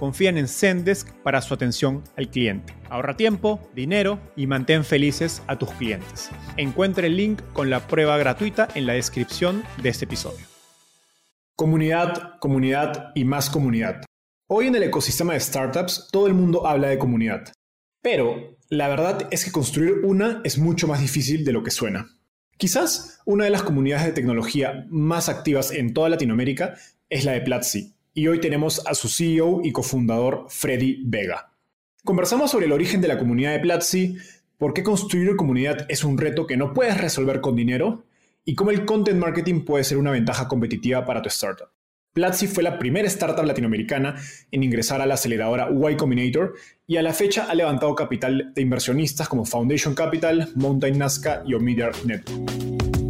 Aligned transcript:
confían 0.00 0.38
en 0.38 0.48
Zendesk 0.48 1.12
para 1.22 1.42
su 1.42 1.52
atención 1.52 2.02
al 2.16 2.30
cliente. 2.30 2.74
Ahorra 2.88 3.18
tiempo, 3.18 3.60
dinero 3.74 4.18
y 4.34 4.46
mantén 4.46 4.82
felices 4.82 5.42
a 5.46 5.58
tus 5.58 5.70
clientes. 5.72 6.30
Encuentre 6.56 7.08
el 7.08 7.18
link 7.18 7.42
con 7.52 7.68
la 7.68 7.86
prueba 7.86 8.16
gratuita 8.16 8.66
en 8.74 8.86
la 8.86 8.94
descripción 8.94 9.62
de 9.82 9.90
este 9.90 10.06
episodio. 10.06 10.46
Comunidad, 11.54 12.38
comunidad 12.40 13.12
y 13.14 13.26
más 13.26 13.50
comunidad. 13.50 14.02
Hoy 14.48 14.68
en 14.68 14.74
el 14.74 14.84
ecosistema 14.84 15.34
de 15.34 15.40
startups 15.40 16.08
todo 16.10 16.26
el 16.26 16.32
mundo 16.32 16.66
habla 16.66 16.88
de 16.88 16.98
comunidad. 16.98 17.52
Pero 18.00 18.56
la 18.70 18.88
verdad 18.88 19.28
es 19.30 19.44
que 19.44 19.52
construir 19.52 20.06
una 20.06 20.40
es 20.44 20.56
mucho 20.56 20.88
más 20.88 21.02
difícil 21.02 21.44
de 21.44 21.52
lo 21.52 21.62
que 21.62 21.70
suena. 21.70 22.08
Quizás 22.56 23.20
una 23.26 23.44
de 23.44 23.50
las 23.50 23.62
comunidades 23.62 24.06
de 24.06 24.12
tecnología 24.12 24.86
más 24.88 25.28
activas 25.28 25.70
en 25.70 25.92
toda 25.92 26.08
Latinoamérica 26.08 26.76
es 27.10 27.26
la 27.26 27.32
de 27.32 27.42
Platzi, 27.42 27.92
y 28.14 28.26
hoy 28.26 28.40
tenemos 28.40 28.86
a 28.86 28.94
su 28.94 29.08
CEO 29.08 29.60
y 29.62 29.72
cofundador 29.72 30.46
Freddy 30.48 31.02
Vega. 31.04 31.52
Conversamos 32.04 32.50
sobre 32.50 32.66
el 32.66 32.72
origen 32.72 33.00
de 33.00 33.08
la 33.08 33.18
comunidad 33.18 33.52
de 33.52 33.60
Platzi, 33.60 34.16
por 34.58 34.74
qué 34.74 34.82
construir 34.82 35.36
comunidad 35.36 35.86
es 35.88 36.04
un 36.04 36.18
reto 36.18 36.46
que 36.46 36.56
no 36.56 36.72
puedes 36.72 37.00
resolver 37.00 37.40
con 37.40 37.56
dinero 37.56 38.04
y 38.44 38.54
cómo 38.54 38.70
el 38.70 38.84
content 38.84 39.18
marketing 39.18 39.64
puede 39.64 39.84
ser 39.84 39.98
una 39.98 40.10
ventaja 40.10 40.48
competitiva 40.48 41.04
para 41.04 41.22
tu 41.22 41.28
startup. 41.28 41.68
Platzi 42.12 42.48
fue 42.48 42.64
la 42.64 42.78
primera 42.78 43.06
startup 43.06 43.44
latinoamericana 43.44 44.16
en 44.50 44.64
ingresar 44.64 45.00
a 45.00 45.06
la 45.06 45.14
aceleradora 45.14 45.68
Y 45.70 45.96
Combinator 45.96 46.54
y 46.86 46.96
a 46.96 47.02
la 47.02 47.14
fecha 47.14 47.46
ha 47.48 47.54
levantado 47.54 47.94
capital 47.94 48.52
de 48.52 48.62
inversionistas 48.62 49.28
como 49.28 49.44
Foundation 49.44 49.94
Capital, 49.94 50.48
Mountain 50.56 50.98
Nazca 50.98 51.44
y 51.46 51.54
Omidyar 51.54 51.92
Network. 52.04 53.09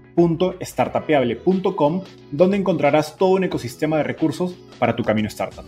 www.startapeable.com, 0.15 2.03
donde 2.31 2.57
encontrarás 2.57 3.17
todo 3.17 3.31
un 3.31 3.43
ecosistema 3.43 3.97
de 3.97 4.03
recursos 4.03 4.55
para 4.79 4.95
tu 4.95 5.03
camino 5.03 5.27
startup. 5.27 5.65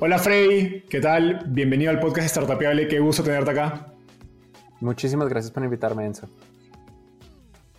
Hola 0.00 0.18
Freddy, 0.18 0.82
¿qué 0.88 1.00
tal? 1.00 1.44
Bienvenido 1.46 1.90
al 1.90 1.98
podcast 1.98 2.28
Startapeable, 2.28 2.88
qué 2.88 2.98
gusto 2.98 3.22
tenerte 3.22 3.52
acá. 3.52 3.94
Muchísimas 4.80 5.28
gracias 5.28 5.50
por 5.52 5.64
invitarme, 5.64 6.04
Enzo. 6.04 6.28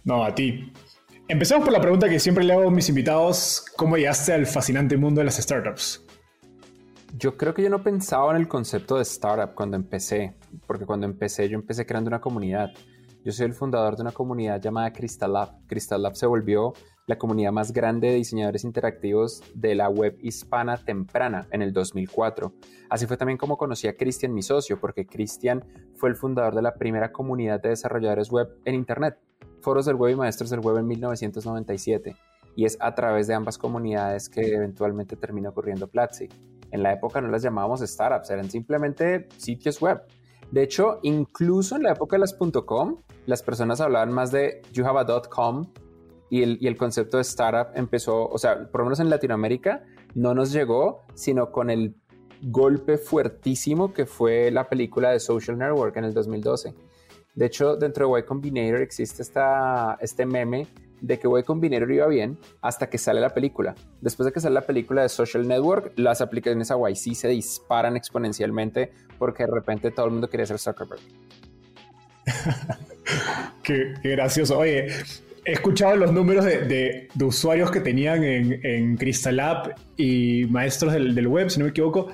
No, 0.03 0.23
a 0.23 0.33
ti. 0.33 0.71
Empecemos 1.27 1.63
por 1.63 1.73
la 1.73 1.81
pregunta 1.81 2.07
que 2.09 2.19
siempre 2.19 2.43
le 2.43 2.53
hago 2.53 2.67
a 2.67 2.71
mis 2.71 2.89
invitados, 2.89 3.65
¿cómo 3.75 3.97
llegaste 3.97 4.33
al 4.33 4.45
fascinante 4.45 4.97
mundo 4.97 5.19
de 5.19 5.25
las 5.25 5.37
startups? 5.37 6.03
Yo 7.17 7.37
creo 7.37 7.53
que 7.53 7.63
yo 7.63 7.69
no 7.69 7.81
pensaba 7.81 8.31
en 8.31 8.37
el 8.37 8.47
concepto 8.47 8.97
de 8.97 9.03
startup 9.03 9.53
cuando 9.55 9.77
empecé, 9.77 10.35
porque 10.67 10.85
cuando 10.85 11.05
empecé 11.05 11.47
yo 11.47 11.55
empecé 11.55 11.85
creando 11.85 12.09
una 12.09 12.21
comunidad. 12.21 12.71
Yo 13.25 13.31
soy 13.31 13.47
el 13.47 13.53
fundador 13.53 13.95
de 13.95 14.03
una 14.03 14.11
comunidad 14.11 14.61
llamada 14.61 14.93
Crystal 14.93 15.33
Lab. 15.33 15.49
Crystal 15.65 15.99
Lab 15.99 16.15
se 16.15 16.27
volvió 16.27 16.73
la 17.07 17.17
comunidad 17.17 17.51
más 17.51 17.73
grande 17.73 18.09
de 18.09 18.13
diseñadores 18.17 18.63
interactivos 18.63 19.41
de 19.55 19.73
la 19.73 19.89
web 19.89 20.15
hispana 20.21 20.77
temprana 20.77 21.47
en 21.49 21.63
el 21.63 21.73
2004. 21.73 22.53
Así 22.87 23.07
fue 23.07 23.17
también 23.17 23.39
como 23.39 23.57
conocí 23.57 23.87
a 23.87 23.97
Cristian, 23.97 24.31
mi 24.31 24.43
socio, 24.43 24.79
porque 24.79 25.07
Cristian 25.07 25.65
fue 25.95 26.09
el 26.09 26.15
fundador 26.15 26.53
de 26.53 26.61
la 26.61 26.75
primera 26.75 27.11
comunidad 27.11 27.59
de 27.59 27.69
desarrolladores 27.69 28.29
web 28.29 28.59
en 28.63 28.75
Internet, 28.75 29.17
Foros 29.59 29.87
del 29.87 29.95
Web 29.95 30.13
y 30.13 30.17
Maestros 30.17 30.51
del 30.51 30.59
Web 30.59 30.77
en 30.77 30.85
1997. 30.85 32.15
Y 32.55 32.65
es 32.65 32.77
a 32.79 32.93
través 32.93 33.25
de 33.25 33.33
ambas 33.33 33.57
comunidades 33.57 34.29
que 34.29 34.53
eventualmente 34.53 35.15
terminó 35.15 35.49
ocurriendo 35.49 35.87
Platzi. 35.87 36.29
En 36.69 36.83
la 36.83 36.93
época 36.93 37.21
no 37.21 37.29
las 37.29 37.41
llamábamos 37.41 37.79
startups, 37.79 38.29
eran 38.29 38.51
simplemente 38.51 39.27
sitios 39.37 39.81
web 39.81 40.03
de 40.51 40.63
hecho, 40.63 40.99
incluso 41.03 41.75
en 41.75 41.83
la 41.83 41.91
época 41.91 42.15
de 42.15 42.21
las 42.21 42.35
.com, 42.65 43.01
las 43.25 43.43
personas 43.43 43.81
hablaban 43.81 44.11
más 44.11 44.31
de 44.31 44.61
you 44.71 44.85
have 44.85 44.99
a 44.99 45.21
.com 45.29 45.71
y 46.29 46.43
el, 46.43 46.57
y 46.61 46.67
el 46.67 46.77
concepto 46.77 47.17
de 47.17 47.21
startup 47.21 47.71
empezó, 47.75 48.27
o 48.27 48.37
sea, 48.37 48.69
por 48.71 48.81
lo 48.81 48.85
menos 48.85 48.99
en 48.99 49.09
Latinoamérica, 49.09 49.83
no 50.13 50.33
nos 50.33 50.51
llegó, 50.51 51.01
sino 51.13 51.51
con 51.51 51.69
el 51.69 51.95
golpe 52.41 52.97
fuertísimo 52.97 53.93
que 53.93 54.05
fue 54.05 54.51
la 54.51 54.69
película 54.69 55.11
de 55.11 55.19
Social 55.19 55.57
Network 55.57 55.95
en 55.97 56.05
el 56.05 56.13
2012. 56.13 56.73
De 57.35 57.45
hecho, 57.45 57.75
dentro 57.75 58.13
de 58.13 58.19
Y 58.19 58.23
Combinator 58.23 58.81
existe 58.81 59.21
esta, 59.21 59.97
este 59.99 60.25
meme 60.25 60.67
de 61.05 61.19
que 61.19 61.27
Y 61.27 61.43
Combinator 61.43 61.91
iba 61.91 62.07
bien 62.07 62.37
hasta 62.61 62.89
que 62.89 62.97
sale 62.97 63.21
la 63.21 63.29
película. 63.29 63.75
Después 64.01 64.25
de 64.25 64.33
que 64.33 64.39
sale 64.39 64.55
la 64.55 64.61
película 64.61 65.03
de 65.03 65.09
Social 65.09 65.47
Network, 65.47 65.93
las 65.97 66.21
aplicaciones 66.21 66.71
a 66.71 66.77
YC 66.77 67.13
se 67.13 67.27
disparan 67.27 67.95
exponencialmente 67.95 68.91
porque 69.19 69.43
de 69.45 69.51
repente 69.51 69.91
todo 69.91 70.07
el 70.07 70.13
mundo 70.13 70.29
quería 70.29 70.45
ser 70.47 70.57
Zuckerberg. 70.57 71.01
qué, 73.63 73.93
gracioso. 74.03 74.57
Oye, 74.57 74.87
he 75.45 75.51
escuchado 75.51 75.95
los 75.95 76.11
números 76.11 76.43
de, 76.45 77.07
usuarios 77.21 77.69
que 77.69 77.81
tenían 77.81 78.23
en, 78.23 78.97
Crystal 78.97 79.39
App 79.39 79.77
y 79.97 80.45
maestros 80.49 80.93
del, 80.93 81.27
web, 81.27 81.51
si 81.51 81.59
no 81.59 81.65
me 81.65 81.69
equivoco. 81.69 82.07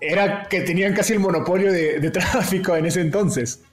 Era 0.00 0.44
que 0.48 0.62
tenían 0.62 0.94
casi 0.94 1.12
el 1.12 1.20
monopolio 1.20 1.70
de 1.70 2.10
tráfico 2.12 2.74
en 2.74 2.86
ese 2.86 3.02
entonces. 3.02 3.64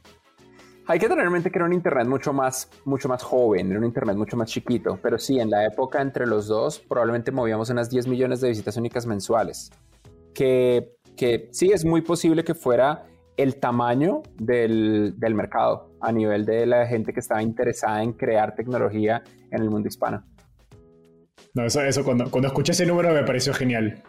Hay 0.89 0.99
que 0.99 1.09
tener 1.09 1.25
en 1.25 1.33
mente 1.33 1.51
que 1.51 1.57
era 1.57 1.65
un 1.65 1.73
internet 1.73 2.07
mucho 2.07 2.31
más, 2.31 2.69
mucho 2.85 3.09
más 3.09 3.21
joven, 3.21 3.69
era 3.71 3.77
un 3.77 3.85
internet 3.85 4.15
mucho 4.15 4.37
más 4.37 4.49
chiquito, 4.49 4.97
pero 5.01 5.19
sí, 5.19 5.37
en 5.37 5.49
la 5.49 5.65
época 5.65 6.01
entre 6.01 6.25
los 6.25 6.47
dos 6.47 6.79
probablemente 6.79 7.29
movíamos 7.29 7.69
unas 7.69 7.89
10 7.89 8.07
millones 8.07 8.39
de 8.39 8.47
visitas 8.47 8.77
únicas 8.77 9.05
mensuales, 9.05 9.69
que, 10.33 10.95
que 11.17 11.49
sí 11.51 11.71
es 11.73 11.83
muy 11.83 12.01
posible 12.01 12.45
que 12.45 12.53
fuera 12.53 13.03
el 13.35 13.57
tamaño 13.57 14.23
del, 14.35 15.15
del 15.17 15.35
mercado 15.35 15.91
a 15.99 16.13
nivel 16.13 16.45
de 16.45 16.65
la 16.65 16.87
gente 16.87 17.11
que 17.11 17.19
estaba 17.19 17.43
interesada 17.43 18.01
en 18.01 18.13
crear 18.13 18.55
tecnología 18.55 19.23
en 19.51 19.61
el 19.61 19.69
mundo 19.69 19.89
hispano. 19.89 20.23
No, 21.53 21.65
eso, 21.65 21.81
eso 21.81 22.05
cuando, 22.05 22.31
cuando 22.31 22.47
escuché 22.47 22.71
ese 22.71 22.85
número 22.85 23.13
me 23.13 23.23
pareció 23.23 23.53
genial. 23.53 24.03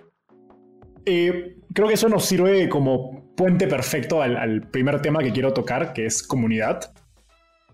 Eh, 1.05 1.56
creo 1.75 1.88
que 1.88 1.94
eso 1.94 2.08
nos 2.08 2.25
sirve 2.25 2.69
como 2.69 3.27
puente 3.38 3.69
perfecto 3.69 4.20
al, 4.20 4.62
primer 4.62 5.00
tema 5.00 5.23
que 5.23 5.32
quiero 5.32 5.52
tocar, 5.52 5.93
que 5.93 6.06
es 6.06 6.25
comunidad. 6.25 6.93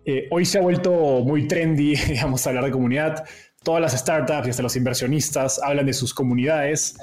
Eh, 0.04 0.28
hoy 0.30 0.44
se 0.44 0.58
ha 0.58 0.60
vuelto 0.60 0.92
muy 1.24 1.48
trendy, 1.48 1.96
digamos, 2.08 2.46
hablar 2.46 2.66
de 2.66 2.70
comunidad. 2.70 3.24
Todas 3.62 3.80
las 3.80 3.98
startups 3.98 4.46
y 4.46 4.50
hasta 4.50 4.62
los 4.62 4.76
inversionistas 4.76 5.58
hablan 5.64 5.86
de 5.86 5.94
sus 5.94 6.12
comunidades. 6.12 6.98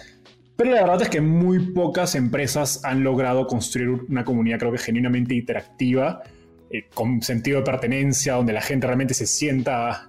Pero 0.56 0.76
la 0.76 0.82
verdad 0.82 1.02
es 1.02 1.10
que 1.10 1.22
muy 1.22 1.72
pocas 1.72 2.14
empresas 2.14 2.86
han 2.86 3.04
logrado 3.04 3.48
construir 3.48 3.90
una 3.90 4.24
comunidad, 4.24 4.60
creo 4.60 4.72
que 4.72 4.78
genuinamente 4.78 5.34
interactiva, 5.34 6.22
eh, 6.70 6.88
con 6.94 7.24
sentido 7.24 7.58
de 7.58 7.66
pertenencia, 7.66 8.34
donde 8.34 8.54
la 8.54 8.62
gente 8.62 8.86
realmente 8.86 9.16
se 9.16 9.26
sienta 9.26 10.08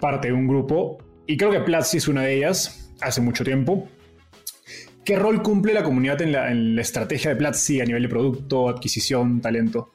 parte 0.00 0.26
de 0.26 0.34
un 0.34 0.48
grupo. 0.48 0.98
Y 1.28 1.36
creo 1.36 1.52
que 1.52 1.60
Platzi 1.60 1.98
es 1.98 2.08
una 2.08 2.22
de 2.22 2.34
ellas, 2.34 2.92
hace 3.00 3.20
mucho 3.20 3.44
tiempo. 3.44 3.86
¿Qué 5.04 5.16
rol 5.16 5.42
cumple 5.42 5.74
la 5.74 5.82
comunidad 5.82 6.22
en 6.22 6.30
la, 6.30 6.50
en 6.52 6.76
la 6.76 6.82
estrategia 6.82 7.30
de 7.30 7.36
Platzi 7.36 7.80
a 7.80 7.84
nivel 7.84 8.04
de 8.04 8.08
producto, 8.08 8.68
adquisición, 8.68 9.40
talento? 9.40 9.90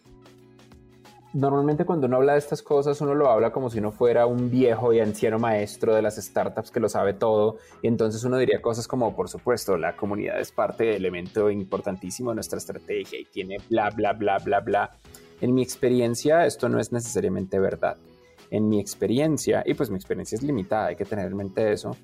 Normalmente 1.34 1.86
cuando 1.86 2.08
uno 2.08 2.18
habla 2.18 2.34
de 2.34 2.40
estas 2.40 2.62
cosas, 2.62 3.00
uno 3.00 3.16
lo 3.16 3.30
habla 3.30 3.52
como 3.52 3.70
si 3.70 3.80
uno 3.80 3.94
fuera 3.94 4.26
un 4.26 4.52
viejo 4.52 4.92
y 4.92 5.00
anciano 5.00 5.40
maestro 5.40 5.96
de 5.96 6.02
las 6.02 6.18
startups 6.18 6.72
que 6.72 6.82
lo 6.82 6.90
sabe 6.90 7.14
todo. 7.14 7.58
Y 7.82 7.88
entonces 7.88 8.24
uno 8.26 8.38
diría 8.38 8.62
cosas 8.62 8.86
como, 8.86 9.16
por 9.16 9.30
supuesto, 9.30 9.78
la 9.78 9.96
comunidad 9.96 10.42
es 10.42 10.52
parte 10.52 10.84
de 10.84 10.98
elemento 10.98 11.50
importantísimo 11.50 12.32
de 12.32 12.36
nuestra 12.36 12.58
estrategia 12.58 13.18
y 13.18 13.26
tiene 13.26 13.58
bla, 13.70 13.90
bla, 13.92 14.12
bla, 14.12 14.40
bla, 14.40 14.60
bla. 14.60 14.92
En 15.40 15.54
mi 15.54 15.62
experiencia, 15.62 16.46
esto 16.46 16.68
no 16.68 16.82
es 16.82 16.92
necesariamente 16.92 17.60
verdad. 17.60 17.96
En 18.50 18.68
mi 18.68 18.82
experiencia, 18.82 19.64
y 19.66 19.74
pues 19.74 19.90
mi 19.90 19.96
experiencia 19.96 20.36
es 20.36 20.44
limitada, 20.44 20.88
hay 20.88 20.96
que 20.98 21.06
tener 21.06 21.28
en 21.28 21.38
mente 21.38 21.72
eso, 21.72 21.96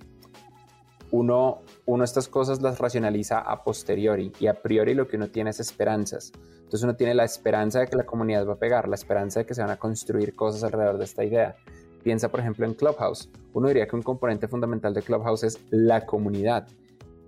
uno, 1.14 1.62
uno 1.86 2.04
estas 2.04 2.28
cosas 2.28 2.64
las 2.64 2.80
racionaliza 2.80 3.38
a 3.38 3.64
posteriori 3.64 4.34
y 4.40 4.48
a 4.48 4.56
priori 4.56 4.96
lo 4.96 5.08
que 5.08 5.16
uno 5.16 5.28
tiene 5.28 5.52
es 5.52 5.60
esperanzas. 5.60 6.32
Entonces 6.56 6.82
uno 6.82 6.96
tiene 6.96 7.14
la 7.14 7.24
esperanza 7.24 7.82
de 7.82 7.88
que 7.88 7.96
la 7.96 8.04
comunidad 8.04 8.48
va 8.48 8.54
a 8.54 8.60
pegar, 8.60 8.88
la 8.88 8.96
esperanza 8.96 9.40
de 9.40 9.46
que 9.46 9.54
se 9.54 9.62
van 9.62 9.70
a 9.70 9.78
construir 9.78 10.36
cosas 10.36 10.64
alrededor 10.64 10.98
de 10.98 11.04
esta 11.04 11.24
idea. 11.24 11.56
Piensa 12.02 12.30
por 12.30 12.40
ejemplo 12.40 12.66
en 12.66 12.74
Clubhouse. 12.74 13.30
Uno 13.54 13.68
diría 13.68 13.86
que 13.86 13.96
un 13.96 14.02
componente 14.02 14.48
fundamental 14.48 14.96
de 14.96 15.04
Clubhouse 15.04 15.44
es 15.44 15.60
la 15.70 16.04
comunidad, 16.04 16.68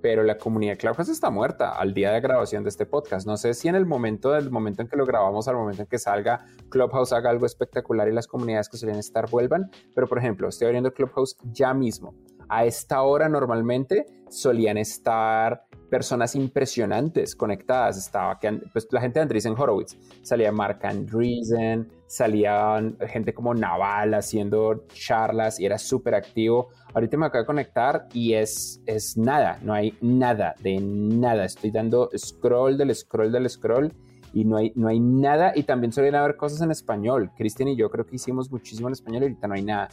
pero 0.02 0.24
la 0.24 0.40
comunidad 0.40 0.80
Clubhouse 0.80 1.10
está 1.10 1.30
muerta 1.30 1.78
al 1.78 1.94
día 1.94 2.12
de 2.12 2.22
grabación 2.22 2.64
de 2.64 2.70
este 2.70 2.88
podcast. 2.88 3.28
No 3.28 3.38
sé 3.38 3.54
si 3.54 3.68
en 3.68 3.76
el 3.76 3.86
momento 3.86 4.32
del 4.32 4.50
momento 4.50 4.82
en 4.82 4.88
que 4.88 4.98
lo 4.98 5.06
grabamos 5.06 5.48
al 5.48 5.58
momento 5.58 5.84
en 5.84 5.88
que 5.88 6.00
salga 6.00 6.44
Clubhouse 6.70 7.14
haga 7.14 7.30
algo 7.30 7.46
espectacular 7.46 8.08
y 8.08 8.14
las 8.14 8.26
comunidades 8.26 8.68
que 8.68 8.78
solían 8.78 8.98
estar 8.98 9.30
vuelvan, 9.30 9.70
pero 9.94 10.08
por 10.08 10.18
ejemplo, 10.18 10.48
estoy 10.48 10.66
abriendo 10.66 10.92
Clubhouse 10.92 11.38
ya 11.54 11.72
mismo 11.76 12.16
a 12.50 12.66
esta 12.66 13.02
hora 13.02 13.30
normalmente 13.30 14.06
solían 14.30 14.78
estar 14.78 15.66
personas 15.90 16.36
impresionantes 16.36 17.36
conectadas. 17.36 17.98
Estaba 17.98 18.40
pues, 18.74 18.88
la 18.92 19.02
gente 19.02 19.20
de 19.20 19.24
Andreessen 19.24 19.56
Horowitz, 19.58 19.98
salía 20.22 20.52
Mark 20.52 20.80
Andreessen, 20.84 21.88
salían 22.08 22.98
gente 23.08 23.34
como 23.34 23.54
Naval 23.54 24.14
haciendo 24.14 24.86
charlas 24.94 25.60
y 25.60 25.66
era 25.66 25.78
súper 25.78 26.16
activo. 26.16 26.70
Ahorita 26.94 27.18
me 27.18 27.28
acabo 27.28 27.44
de 27.44 27.48
conectar 27.48 28.08
y 28.14 28.34
es, 28.34 28.82
es 28.86 29.18
nada, 29.18 29.60
no 29.62 29.74
hay 29.74 29.98
nada 30.02 30.56
de 30.62 30.80
nada. 30.80 31.46
Estoy 31.46 31.72
dando 31.72 32.10
scroll 32.18 32.78
del 32.78 32.94
scroll 32.96 33.32
del 33.32 33.50
scroll 33.50 33.94
y 34.34 34.44
no 34.44 34.58
hay, 34.58 34.74
no 34.76 34.88
hay 34.88 35.00
nada. 35.00 35.54
Y 35.56 35.64
también 35.64 35.94
solían 35.94 36.16
haber 36.16 36.36
cosas 36.36 36.62
en 36.62 36.72
español. 36.72 37.32
Cristian 37.38 37.70
y 37.70 37.78
yo 37.78 37.90
creo 37.90 38.06
que 38.06 38.16
hicimos 38.16 38.52
muchísimo 38.52 38.90
en 38.90 38.94
español 38.94 39.24
y 39.24 39.26
ahorita 39.28 39.48
no 39.48 39.54
hay 39.54 39.64
nada. 39.64 39.90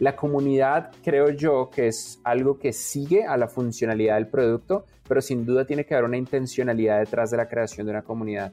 La 0.00 0.16
comunidad 0.16 0.90
creo 1.04 1.30
yo 1.30 1.70
que 1.70 1.86
es 1.86 2.18
algo 2.24 2.58
que 2.58 2.72
sigue 2.72 3.24
a 3.24 3.36
la 3.36 3.46
funcionalidad 3.46 4.16
del 4.16 4.26
producto, 4.26 4.86
pero 5.06 5.20
sin 5.20 5.46
duda 5.46 5.64
tiene 5.64 5.84
que 5.84 5.94
haber 5.94 6.08
una 6.08 6.16
intencionalidad 6.16 6.98
detrás 6.98 7.30
de 7.30 7.36
la 7.36 7.48
creación 7.48 7.86
de 7.86 7.92
una 7.92 8.02
comunidad. 8.02 8.52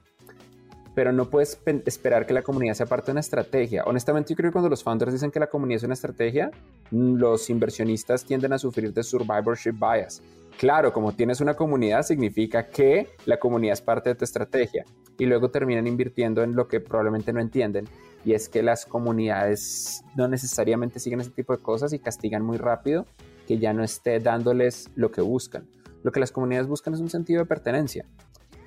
Pero 0.93 1.11
no 1.11 1.29
puedes 1.29 1.59
esperar 1.85 2.25
que 2.25 2.33
la 2.33 2.41
comunidad 2.41 2.73
sea 2.73 2.85
parte 2.85 3.07
de 3.07 3.11
una 3.13 3.21
estrategia. 3.21 3.83
Honestamente, 3.85 4.33
yo 4.33 4.35
creo 4.35 4.51
que 4.51 4.53
cuando 4.53 4.69
los 4.69 4.83
founders 4.83 5.13
dicen 5.13 5.31
que 5.31 5.39
la 5.39 5.47
comunidad 5.47 5.77
es 5.77 5.83
una 5.83 5.93
estrategia, 5.93 6.51
los 6.91 7.49
inversionistas 7.49 8.25
tienden 8.25 8.53
a 8.53 8.59
sufrir 8.59 8.93
de 8.93 9.01
survivorship 9.01 9.71
bias. 9.71 10.21
Claro, 10.59 10.93
como 10.93 11.13
tienes 11.13 11.41
una 11.41 11.55
comunidad, 11.55 12.03
significa 12.03 12.67
que 12.67 13.07
la 13.25 13.39
comunidad 13.39 13.73
es 13.73 13.81
parte 13.81 14.09
de 14.09 14.15
tu 14.15 14.25
estrategia 14.25 14.85
y 15.17 15.25
luego 15.25 15.49
terminan 15.49 15.87
invirtiendo 15.87 16.43
en 16.43 16.55
lo 16.55 16.67
que 16.67 16.81
probablemente 16.81 17.33
no 17.33 17.39
entienden 17.39 17.87
y 18.23 18.33
es 18.33 18.49
que 18.49 18.63
las 18.63 18.85
comunidades 18.85 20.03
no 20.15 20.27
necesariamente 20.27 20.99
siguen 20.99 21.21
ese 21.21 21.31
tipo 21.31 21.55
de 21.55 21.61
cosas 21.61 21.93
y 21.93 21.99
castigan 21.99 22.43
muy 22.43 22.57
rápido 22.57 23.05
que 23.47 23.57
ya 23.57 23.73
no 23.73 23.83
esté 23.83 24.19
dándoles 24.19 24.89
lo 24.95 25.11
que 25.11 25.21
buscan. 25.21 25.67
Lo 26.03 26.11
que 26.11 26.19
las 26.19 26.31
comunidades 26.31 26.67
buscan 26.67 26.93
es 26.93 26.99
un 26.99 27.09
sentido 27.09 27.41
de 27.41 27.45
pertenencia 27.45 28.05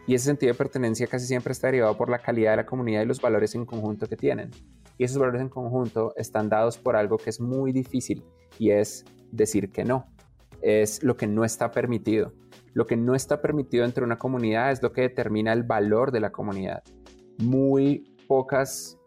y 0.06 0.14
ese 0.14 0.26
sentido 0.26 0.52
de 0.52 0.58
pertenencia 0.58 1.06
casi 1.06 1.26
siempre 1.26 1.52
está 1.52 1.68
derivado 1.68 1.96
por 1.96 2.10
la 2.10 2.18
calidad 2.18 2.50
de 2.52 2.58
la 2.58 2.66
comunidad 2.66 3.02
y 3.02 3.06
los 3.06 3.20
valores 3.20 3.54
en 3.54 3.64
conjunto 3.64 4.06
que 4.06 4.16
tienen. 4.16 4.50
Y 4.98 5.04
esos 5.04 5.18
valores 5.18 5.40
en 5.40 5.48
conjunto 5.48 6.12
están 6.16 6.48
dados 6.48 6.76
por 6.78 6.96
algo 6.96 7.16
que 7.16 7.30
es 7.30 7.40
muy 7.40 7.72
difícil 7.72 8.22
y 8.58 8.70
es 8.70 9.04
decir 9.32 9.72
que 9.72 9.84
no. 9.84 10.06
Es 10.60 11.02
lo 11.02 11.16
que 11.16 11.26
no 11.26 11.44
está 11.44 11.70
permitido. 11.70 12.32
Lo 12.74 12.86
que 12.86 12.96
no 12.96 13.14
está 13.14 13.40
permitido 13.40 13.84
entre 13.84 14.04
una 14.04 14.18
comunidad 14.18 14.72
es 14.72 14.82
lo 14.82 14.92
que 14.92 15.02
determina 15.02 15.52
el 15.52 15.62
valor 15.62 16.12
de 16.12 16.20
la 16.20 16.32
comunidad. 16.32 16.82
Muy 17.38 18.14
pocas 18.28 18.98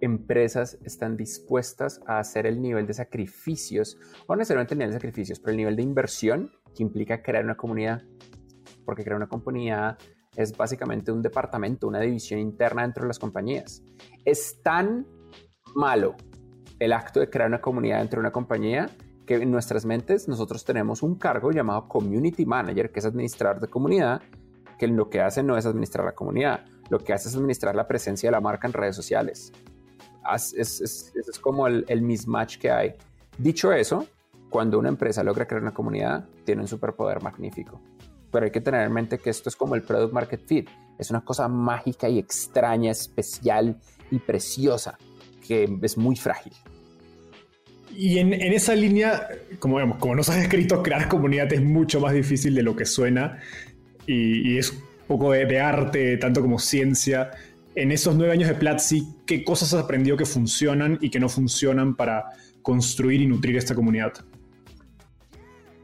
empresas 0.00 0.78
están 0.84 1.16
dispuestas 1.16 2.00
a 2.06 2.18
hacer 2.18 2.46
el 2.46 2.60
nivel 2.60 2.86
de 2.86 2.94
sacrificios, 2.94 3.98
o 4.26 4.34
no 4.34 4.38
necesariamente 4.38 4.74
el 4.74 4.78
nivel 4.78 4.92
de 4.92 4.98
sacrificios, 4.98 5.40
pero 5.40 5.52
el 5.52 5.56
nivel 5.56 5.76
de 5.76 5.82
inversión 5.82 6.50
que 6.74 6.82
implica 6.82 7.22
crear 7.22 7.44
una 7.44 7.56
comunidad. 7.56 8.02
Porque 8.84 9.02
crear 9.02 9.16
una 9.16 9.28
comunidad 9.28 9.98
es 10.36 10.56
básicamente 10.56 11.10
un 11.10 11.22
departamento, 11.22 11.88
una 11.88 12.00
división 12.00 12.40
interna 12.40 12.82
dentro 12.82 13.02
de 13.02 13.08
las 13.08 13.18
compañías. 13.18 13.82
Es 14.24 14.60
tan 14.62 15.06
malo 15.74 16.14
el 16.78 16.92
acto 16.92 17.20
de 17.20 17.30
crear 17.30 17.48
una 17.48 17.60
comunidad 17.60 17.98
dentro 17.98 18.18
de 18.18 18.20
una 18.20 18.32
compañía 18.32 18.90
que 19.26 19.36
en 19.36 19.50
nuestras 19.50 19.84
mentes 19.84 20.28
nosotros 20.28 20.64
tenemos 20.64 21.02
un 21.02 21.16
cargo 21.16 21.50
llamado 21.50 21.88
Community 21.88 22.46
Manager, 22.46 22.92
que 22.92 23.00
es 23.00 23.06
administrador 23.06 23.60
de 23.60 23.68
comunidad, 23.68 24.22
que 24.78 24.86
lo 24.86 25.10
que 25.10 25.20
hace 25.20 25.42
no 25.42 25.56
es 25.56 25.66
administrar 25.66 26.04
la 26.04 26.14
comunidad, 26.14 26.64
lo 26.90 27.00
que 27.00 27.12
hace 27.12 27.28
es 27.28 27.34
administrar 27.34 27.74
la 27.74 27.88
presencia 27.88 28.28
de 28.28 28.32
la 28.32 28.40
marca 28.40 28.68
en 28.68 28.72
redes 28.72 28.94
sociales 28.94 29.52
es, 30.34 30.80
es, 30.80 31.12
como 31.40 31.66
el, 31.66 31.84
el, 31.88 32.02
mismatch 32.02 32.58
que 32.58 32.70
hay. 32.70 32.94
Dicho 33.38 33.72
eso, 33.72 34.06
cuando 34.50 34.78
una 34.78 34.88
empresa 34.88 35.22
logra 35.22 35.46
crear 35.46 35.62
una 35.62 35.74
comunidad, 35.74 36.26
tiene 36.44 36.62
un 36.62 36.68
superpoder 36.68 37.22
magnífico. 37.22 37.80
Pero 38.30 38.44
hay 38.44 38.50
que 38.50 38.60
tener 38.60 38.82
en 38.86 38.92
mente 38.92 39.18
que 39.18 39.30
esto 39.30 39.48
es 39.48 39.56
como 39.56 39.74
el 39.74 39.82
product 39.82 40.12
market 40.12 40.46
fit. 40.46 40.68
Es 40.98 41.10
una 41.10 41.22
cosa 41.22 41.48
mágica 41.48 42.08
y 42.08 42.18
extraña, 42.18 42.90
especial 42.90 43.78
y 44.10 44.18
preciosa, 44.18 44.98
que 45.46 45.78
es 45.82 45.96
muy 45.96 46.16
frágil. 46.16 46.52
Y 47.94 48.18
en, 48.18 48.34
en, 48.34 48.52
esa 48.52 48.74
línea, 48.74 49.26
como 49.58 49.76
vemos, 49.76 49.98
como 49.98 50.14
nos 50.14 50.28
has 50.28 50.36
escrito, 50.36 50.82
crear 50.82 51.08
comunidad 51.08 51.50
es 51.52 51.62
mucho 51.62 52.00
más 52.00 52.12
difícil 52.12 52.54
de 52.54 52.62
lo 52.62 52.76
que 52.76 52.84
suena 52.84 53.38
y, 54.06 54.52
y 54.52 54.58
es 54.58 54.72
un 54.72 54.82
poco 55.06 55.32
de, 55.32 55.46
de, 55.46 55.60
arte, 55.60 56.16
tanto 56.18 56.42
como 56.42 56.58
ciencia 56.58 57.30
en 57.76 57.92
esos 57.92 58.16
nueve 58.16 58.32
años 58.32 58.48
de 58.48 58.54
Platzi, 58.54 59.06
¿qué 59.26 59.44
cosas 59.44 59.74
has 59.74 59.84
aprendido 59.84 60.16
que 60.16 60.24
funcionan 60.24 60.98
y 61.02 61.10
que 61.10 61.20
no 61.20 61.28
funcionan 61.28 61.94
para 61.94 62.24
construir 62.62 63.20
y 63.20 63.26
nutrir 63.26 63.56
esta 63.56 63.74
comunidad? 63.74 64.14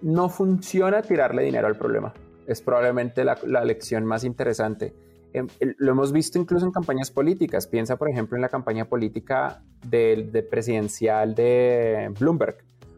No 0.00 0.30
funciona 0.30 1.02
tirarle 1.02 1.44
dinero 1.44 1.66
al 1.66 1.76
problema. 1.76 2.14
Es 2.46 2.62
probablemente 2.62 3.24
la, 3.24 3.64
lección 3.64 4.06
más 4.06 4.24
interesante. 4.24 4.94
Em, 5.34 5.46
lo 5.76 5.92
hemos 5.92 6.12
visto 6.12 6.38
incluso 6.38 6.64
en 6.64 6.72
campañas 6.72 7.10
políticas. 7.10 7.66
Piensa, 7.66 7.96
por 7.96 8.08
ejemplo, 8.08 8.36
en 8.36 8.42
la 8.42 8.48
campaña 8.48 8.86
política 8.86 9.62
de, 9.86 10.46
presidencial 10.50 11.34
de 11.34 12.10
Bloomberg. 12.18 12.56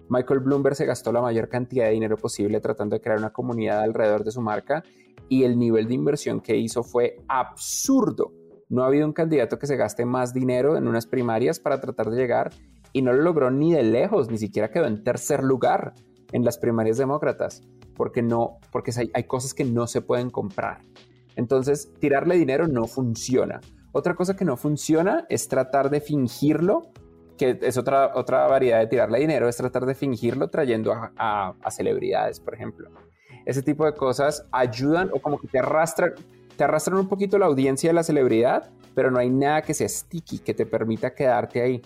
Michael 0.08 0.40
Bloomberg 0.40 0.76
se 0.76 0.86
gastó 0.86 1.10
la 1.12 1.20
mayor 1.20 1.48
cantidad 1.48 1.86
de 1.86 1.92
dinero 1.92 2.16
posible 2.16 2.60
tratando 2.60 2.94
de 2.94 3.00
crear 3.00 3.18
una 3.18 3.32
comunidad 3.32 3.80
alrededor 3.80 4.22
de 4.22 4.30
su 4.30 4.40
marca 4.40 4.84
y 5.28 5.42
el 5.42 5.58
nivel 5.58 5.88
de 5.88 5.94
inversión 5.94 6.40
que 6.40 6.56
hizo 6.56 6.84
fue 6.84 7.16
absurdo 7.26 8.32
no 8.74 8.82
ha 8.82 8.88
habido 8.88 9.06
un 9.06 9.12
candidato 9.12 9.58
que 9.58 9.68
se 9.68 9.76
gaste 9.76 10.04
más 10.04 10.34
dinero 10.34 10.76
en 10.76 10.88
unas 10.88 11.06
primarias 11.06 11.60
para 11.60 11.80
tratar 11.80 12.10
de 12.10 12.16
llegar 12.16 12.50
y 12.92 13.02
no 13.02 13.12
lo 13.12 13.22
logró 13.22 13.50
ni 13.50 13.72
de 13.72 13.84
lejos, 13.84 14.30
ni 14.30 14.38
siquiera 14.38 14.70
quedó 14.70 14.86
en 14.86 15.04
tercer 15.04 15.44
lugar 15.44 15.94
en 16.32 16.44
las 16.44 16.58
primarias 16.58 16.98
demócratas, 16.98 17.62
porque 17.96 18.20
no, 18.20 18.58
porque 18.72 18.92
hay, 19.14 19.24
cosas 19.24 19.54
que 19.54 19.64
no 19.64 19.86
se 19.86 20.00
pueden 20.00 20.30
comprar. 20.30 20.80
Entonces, 21.36 21.92
tirarle 22.00 22.34
dinero 22.36 22.66
no 22.66 22.86
funciona. 22.86 23.60
Otra 23.92 24.16
cosa 24.16 24.34
que 24.34 24.44
no 24.44 24.56
funciona 24.56 25.24
es 25.28 25.46
tratar 25.46 25.88
de 25.88 26.00
fingirlo, 26.00 26.90
que 27.38 27.58
es 27.62 27.78
otra, 27.78 28.12
otra 28.16 28.48
variedad 28.48 28.80
de 28.80 28.88
tirarle 28.88 29.20
dinero, 29.20 29.48
es 29.48 29.56
tratar 29.56 29.86
de 29.86 29.94
fingirlo 29.94 30.48
trayendo 30.48 30.92
a, 30.92 31.54
a 31.62 31.70
celebridades, 31.70 32.40
por 32.40 32.54
ejemplo. 32.54 32.90
Ese 33.46 33.62
tipo 33.62 33.84
de 33.84 33.94
cosas 33.94 34.46
ayudan 34.50 35.10
o 35.12 35.20
como 35.20 35.38
que 35.38 35.46
te 35.46 35.60
arrastran, 35.60 36.14
te 36.56 36.64
arrastran 36.64 36.98
un 36.98 37.08
poquito 37.08 37.38
la 37.38 37.46
audiencia 37.46 37.90
de 37.90 37.94
la 37.94 38.02
celebridad, 38.02 38.70
pero 38.94 39.10
no 39.10 39.18
hay 39.18 39.30
nada 39.30 39.62
que 39.62 39.74
sea 39.74 39.88
sticky, 39.88 40.38
que 40.38 40.54
te 40.54 40.66
permita 40.66 41.14
quedarte 41.14 41.60
ahí. 41.60 41.82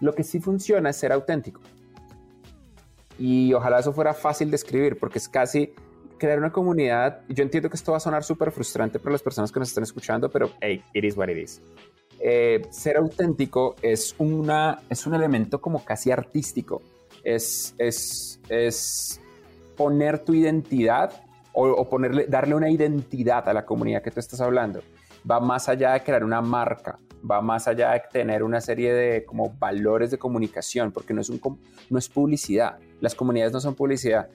Lo 0.00 0.14
que 0.14 0.24
sí 0.24 0.40
funciona 0.40 0.90
es 0.90 0.96
ser 0.96 1.12
auténtico. 1.12 1.60
Y 3.18 3.52
ojalá 3.54 3.78
eso 3.78 3.92
fuera 3.92 4.14
fácil 4.14 4.50
de 4.50 4.56
escribir, 4.56 4.98
porque 4.98 5.18
es 5.18 5.28
casi 5.28 5.72
crear 6.18 6.38
una 6.38 6.50
comunidad. 6.50 7.20
Yo 7.28 7.42
entiendo 7.42 7.68
que 7.68 7.76
esto 7.76 7.92
va 7.92 7.98
a 7.98 8.00
sonar 8.00 8.24
súper 8.24 8.50
frustrante 8.50 8.98
para 8.98 9.12
las 9.12 9.22
personas 9.22 9.52
que 9.52 9.60
nos 9.60 9.68
están 9.68 9.84
escuchando, 9.84 10.30
pero 10.30 10.50
hey, 10.60 10.82
it 10.92 11.04
is 11.04 11.16
what 11.16 11.28
it 11.28 11.36
is. 11.36 11.60
Eh, 12.18 12.62
ser 12.70 12.96
auténtico 12.96 13.74
es, 13.82 14.14
una, 14.18 14.80
es 14.88 15.06
un 15.06 15.14
elemento 15.14 15.60
como 15.60 15.84
casi 15.84 16.10
artístico. 16.10 16.82
Es, 17.24 17.74
es, 17.78 18.40
es 18.48 19.20
poner 19.76 20.20
tu 20.20 20.34
identidad 20.34 21.24
o, 21.52 21.88
ponerle, 21.88 22.26
darle 22.26 22.54
una 22.54 22.70
identidad 22.70 23.48
a 23.48 23.52
la 23.52 23.64
comunidad 23.64 24.02
que 24.02 24.10
tú 24.10 24.20
estás 24.20 24.40
hablando. 24.40 24.80
va 25.28 25.38
más 25.40 25.68
allá 25.68 25.92
de 25.92 26.02
crear 26.02 26.24
una 26.24 26.40
marca, 26.40 26.98
va 27.28 27.40
más 27.40 27.68
allá 27.68 27.92
de 27.92 28.02
tener 28.10 28.42
una 28.42 28.60
serie 28.60 28.92
de 28.92 29.24
como 29.24 29.50
valores 29.58 30.10
de 30.10 30.18
comunicación, 30.18 30.92
porque 30.92 31.14
no 31.14 31.20
es, 31.20 31.28
un, 31.28 31.40
no 31.90 31.98
es 31.98 32.08
publicidad. 32.08 32.78
Las 33.00 33.14
comunidades 33.14 33.52
no 33.52 33.60
son 33.60 33.74
publicidad. 33.74 34.28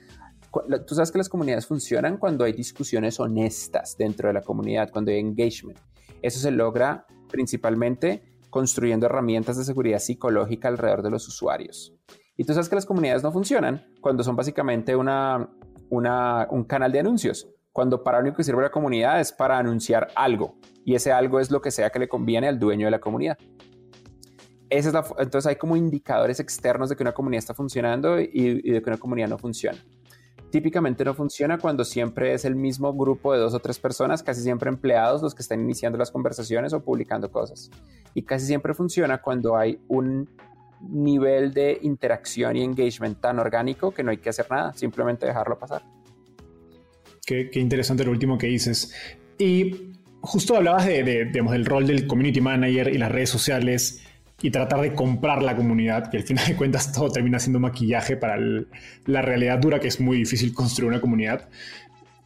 Tú 0.88 0.96
sabes 0.96 1.12
que 1.12 1.18
las 1.18 1.30
comunidades 1.30 1.68
funcionan 1.68 2.18
cuando 2.18 2.46
hay 2.46 2.54
discusiones 2.54 3.20
honestas 3.20 3.96
dentro 3.98 4.30
de 4.30 4.34
la 4.34 4.42
comunidad, 4.42 4.90
cuando 4.92 5.12
hay 5.12 5.20
engagement. 5.20 5.78
Eso 6.22 6.40
se 6.40 6.52
logra 6.52 7.06
principalmente 7.30 8.24
construyendo 8.50 9.06
herramientas 9.06 9.58
de 9.58 9.66
seguridad 9.66 10.00
psicológica 10.00 10.68
alrededor 10.68 11.04
de 11.04 11.12
los 11.12 11.28
usuarios. 11.28 11.94
Y 12.38 12.44
tú 12.44 12.54
sabes 12.54 12.70
que 12.70 12.76
las 12.76 12.86
comunidades 12.86 13.24
no 13.24 13.32
funcionan 13.32 13.86
cuando 14.00 14.24
son 14.24 14.36
básicamente 14.36 14.96
una, 14.96 15.50
un 15.89 16.63
canal 16.65 16.91
de 16.91 17.00
anuncios, 17.00 17.48
cuando 17.72 18.03
para 18.03 18.17
lo 18.17 18.24
único 18.24 18.38
que 18.38 18.44
sirve 18.44 18.63
la 18.63 18.72
comunidad 18.72 19.20
es 19.20 19.32
para 19.32 19.58
anunciar 19.58 20.08
algo, 20.15 20.56
y 20.84 20.96
ese 20.96 21.12
algo 21.12 21.39
es 21.39 21.51
lo 21.51 21.62
que 21.62 21.72
sea 21.72 21.89
que 21.89 22.00
le 22.00 22.08
conviene 22.08 22.48
al 22.48 22.60
dueño 22.60 22.88
de 22.88 22.91
la 22.91 23.00
comunidad. 23.00 23.38
Esa 24.70 24.89
es 24.89 24.94
la, 24.94 25.06
entonces 25.20 25.48
hay 25.48 25.56
como 25.56 25.77
indicadores 25.77 26.39
externos 26.39 26.89
de 26.89 26.96
que 26.96 27.03
una 27.03 27.13
comunidad 27.13 27.39
está 27.39 27.53
funcionando 27.53 28.20
y, 28.20 28.29
y 28.34 28.72
de 28.72 28.82
que 28.82 28.89
una 28.89 28.98
comunidad 28.98 29.29
no 29.29 29.38
funciona. 29.38 29.77
Típicamente 30.50 31.03
no 31.03 31.13
funciona 31.13 31.58
cuando 31.58 31.84
siempre 31.84 32.34
es 32.34 32.46
el 32.46 32.56
mismo 32.56 32.94
grupo 32.94 33.34
de 33.34 33.39
dos 33.39 33.53
o 33.53 33.60
tres 33.60 33.79
personas, 33.79 34.24
casi 34.24 34.41
siempre 34.41 34.70
empleados, 34.70 35.22
los 35.22 35.36
que 35.36 35.41
están 35.41 35.62
iniciando 35.62 35.98
las 35.98 36.10
conversaciones 36.10 36.74
o 36.74 36.82
publicando 36.82 37.29
cosas. 37.29 37.70
Y 38.13 38.24
casi 38.24 38.46
siempre 38.46 38.74
funciona 38.74 39.22
cuando 39.22 39.58
hay 39.58 39.82
un 39.89 40.29
nivel 40.81 41.53
de 41.53 41.79
interacción 41.81 42.55
y 42.55 42.63
engagement 42.63 43.19
tan 43.19 43.39
orgánico 43.39 43.91
que 43.91 44.03
no 44.03 44.12
hay 44.12 44.17
que 44.17 44.29
hacer 44.29 44.48
nada, 44.50 44.74
simplemente 44.74 45.25
dejarlo 45.25 45.57
pasar. 45.57 45.84
Qué, 47.25 47.50
interesante 47.55 48.05
lo 48.05 48.12
último 48.12 48.38
que 48.38 48.48
dices. 48.48 48.93
Y 49.38 49.93
justo 50.22 50.55
hablabas 50.55 50.86
de, 50.86 51.03
del 51.03 51.65
rol 51.65 51.86
del 51.86 52.07
community 52.07 52.41
manager 52.41 52.88
y 52.88 52.98
las 52.98 53.12
redes 53.12 53.29
sociales 53.29 54.01
y 54.41 54.51
tratar 54.51 54.81
de 54.81 54.93
comprar 54.93 55.41
la 55.41 55.55
comunidad, 55.55 56.10
que 56.10 56.17
al 56.17 56.24
final 56.24 56.46
de 56.48 56.55
cuentas 56.55 56.91
todo 56.93 57.10
termina 57.10 57.39
siendo 57.39 57.60
maquillaje 57.60 58.15
para 58.17 58.38
la 59.05 59.22
realidad 59.22 59.60
dura, 59.60 59.79
que 59.79 59.88
es 59.88 60.00
muy 60.00 60.17
difícil 60.17 60.53
construir 60.53 60.89
una 60.89 61.01
comunidad. 61.01 61.50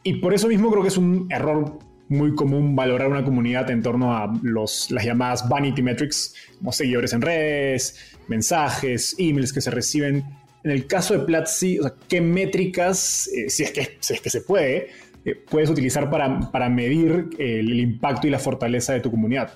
Y 0.04 0.14
por 0.14 0.34
eso 0.34 0.48
mismo 0.48 0.70
creo 0.70 0.82
que 0.82 0.88
es 0.88 0.98
un 0.98 1.26
error 1.30 1.78
muy 2.08 2.34
común 2.34 2.76
valorar 2.76 3.08
una 3.08 3.24
comunidad 3.24 3.70
en 3.70 3.82
torno 3.82 4.14
a 4.14 4.32
los, 4.42 4.90
las 4.90 5.04
llamadas 5.04 5.48
vanity 5.48 5.82
metrics, 5.82 6.34
como 6.58 6.72
seguidores 6.72 7.12
en 7.12 7.22
redes, 7.22 8.11
mensajes, 8.28 9.14
emails 9.18 9.52
que 9.52 9.60
se 9.60 9.70
reciben. 9.70 10.24
En 10.64 10.70
el 10.70 10.86
caso 10.86 11.18
de 11.18 11.24
Platzi, 11.24 11.78
¿qué 12.08 12.20
métricas, 12.20 13.28
eh, 13.28 13.50
si, 13.50 13.64
es 13.64 13.72
que, 13.72 13.96
si 14.00 14.14
es 14.14 14.20
que 14.20 14.30
se 14.30 14.42
puede, 14.42 14.90
eh, 15.24 15.34
puedes 15.48 15.68
utilizar 15.70 16.08
para, 16.08 16.50
para 16.52 16.68
medir 16.68 17.30
el, 17.38 17.80
impacto 17.80 18.26
y 18.26 18.30
la 18.30 18.38
fortaleza 18.38 18.92
de 18.92 19.00
tu 19.00 19.10
comunidad? 19.10 19.54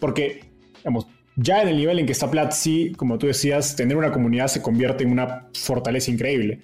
Porque, 0.00 0.44
digamos, 0.78 1.06
ya 1.36 1.62
en 1.62 1.68
el 1.68 1.76
nivel 1.76 1.98
en 1.98 2.06
que 2.06 2.12
está 2.12 2.30
Platzi, 2.30 2.92
como 2.96 3.18
tú 3.18 3.26
decías, 3.26 3.76
tener 3.76 3.96
una 3.96 4.12
comunidad 4.12 4.48
se 4.48 4.62
convierte 4.62 5.04
en 5.04 5.12
una 5.12 5.48
fortaleza 5.52 6.10
increíble. 6.10 6.60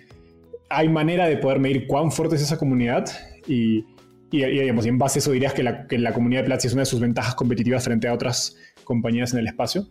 ¿Hay 0.71 0.89
manera 0.89 1.27
de 1.27 1.37
poder 1.37 1.59
medir 1.59 1.87
cuán 1.87 2.11
fuerte 2.11 2.37
es 2.37 2.43
esa 2.43 2.57
comunidad? 2.57 3.05
Y, 3.47 3.85
y, 4.31 4.43
digamos, 4.47 4.87
en 4.87 4.97
base 4.97 5.19
a 5.19 5.21
eso 5.21 5.33
dirías 5.33 5.53
que 5.53 5.63
la, 5.63 5.87
que 5.87 5.99
la 5.99 6.15
comunidad 6.15 6.41
de 6.41 6.47
Platzi 6.47 6.69
es 6.69 6.73
una 6.73 6.83
de 6.83 6.87
sus 6.87 7.01
ventajas 7.01 7.35
competitivas 7.35 7.85
frente 7.85 8.09
a 8.09 8.15
otras 8.15 8.57
compañías 8.85 9.35
en 9.35 9.41
el 9.41 9.49
espacio 9.49 9.87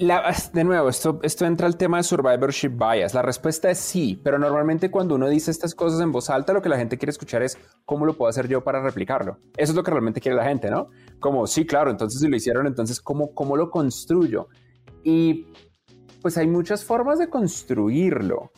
de 0.00 0.64
nuevo, 0.64 0.88
esto, 0.88 1.20
entra 1.44 1.66
al 1.66 1.76
tema 1.76 1.98
de 1.98 2.02
survivorship 2.04 2.70
bias. 2.70 3.12
La 3.12 3.20
respuesta 3.20 3.70
es 3.70 3.78
sí, 3.78 4.18
pero 4.24 4.38
normalmente 4.38 4.90
cuando 4.90 5.14
uno 5.14 5.28
dice 5.28 5.50
estas 5.50 5.74
cosas 5.74 6.00
en 6.00 6.10
voz 6.10 6.30
alta, 6.30 6.54
lo 6.54 6.62
que 6.62 6.70
la 6.70 6.78
gente 6.78 6.96
quiere 6.96 7.10
escuchar 7.10 7.42
es 7.42 7.58
cómo 7.84 8.06
lo 8.06 8.16
puedo 8.16 8.30
hacer 8.30 8.48
yo 8.48 8.64
para 8.64 8.80
replicarlo. 8.80 9.38
Eso 9.58 9.72
es 9.72 9.76
lo 9.76 9.82
que 9.82 9.90
realmente 9.90 10.22
quiere 10.22 10.38
la 10.38 10.44
gente, 10.44 10.70
¿no? 10.70 10.88
Como, 11.18 11.46
sí, 11.46 11.66
claro, 11.66 11.90
entonces 11.90 12.18
si 12.18 12.28
lo 12.28 12.36
hicieron, 12.36 12.66
entonces, 12.66 12.98
¿cómo, 12.98 13.34
cómo 13.34 13.58
lo 13.58 13.70
construyo? 13.70 14.48
Y 15.04 15.48
pues 16.22 16.38
hay 16.38 16.46
muchas 16.46 16.82
formas 16.82 17.18
de 17.18 17.28
construirlo. 17.28 18.52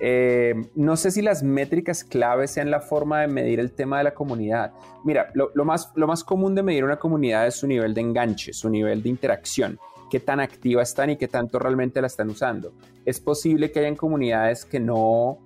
Eh, 0.00 0.54
no 0.74 0.96
sé 0.96 1.12
si 1.12 1.22
las 1.22 1.44
métricas 1.44 2.02
claves 2.02 2.50
sean 2.50 2.72
la 2.72 2.80
forma 2.80 3.20
de 3.20 3.28
medir 3.28 3.60
el 3.60 3.70
tema 3.70 3.98
de 3.98 4.04
la 4.04 4.14
comunidad. 4.14 4.72
Mira, 5.04 5.30
lo, 5.34 5.64
más, 5.64 5.92
lo 5.94 6.08
más 6.08 6.24
común 6.24 6.56
de 6.56 6.64
medir 6.64 6.82
una 6.82 6.98
comunidad 6.98 7.46
es 7.46 7.54
su 7.54 7.68
nivel 7.68 7.94
de 7.94 8.00
enganche, 8.00 8.52
su 8.52 8.68
nivel 8.68 9.04
de 9.04 9.08
interacción 9.08 9.78
qué 10.10 10.20
tan 10.20 10.40
activa 10.40 10.82
están 10.82 11.10
y 11.10 11.16
qué 11.16 11.28
tanto 11.28 11.58
realmente 11.58 12.00
la 12.00 12.06
están 12.06 12.30
usando. 12.30 12.72
Es 13.04 13.20
posible 13.20 13.70
que 13.70 13.80
hayan 13.80 13.96
comunidades 13.96 14.64
que 14.64 14.80
no, 14.80 15.38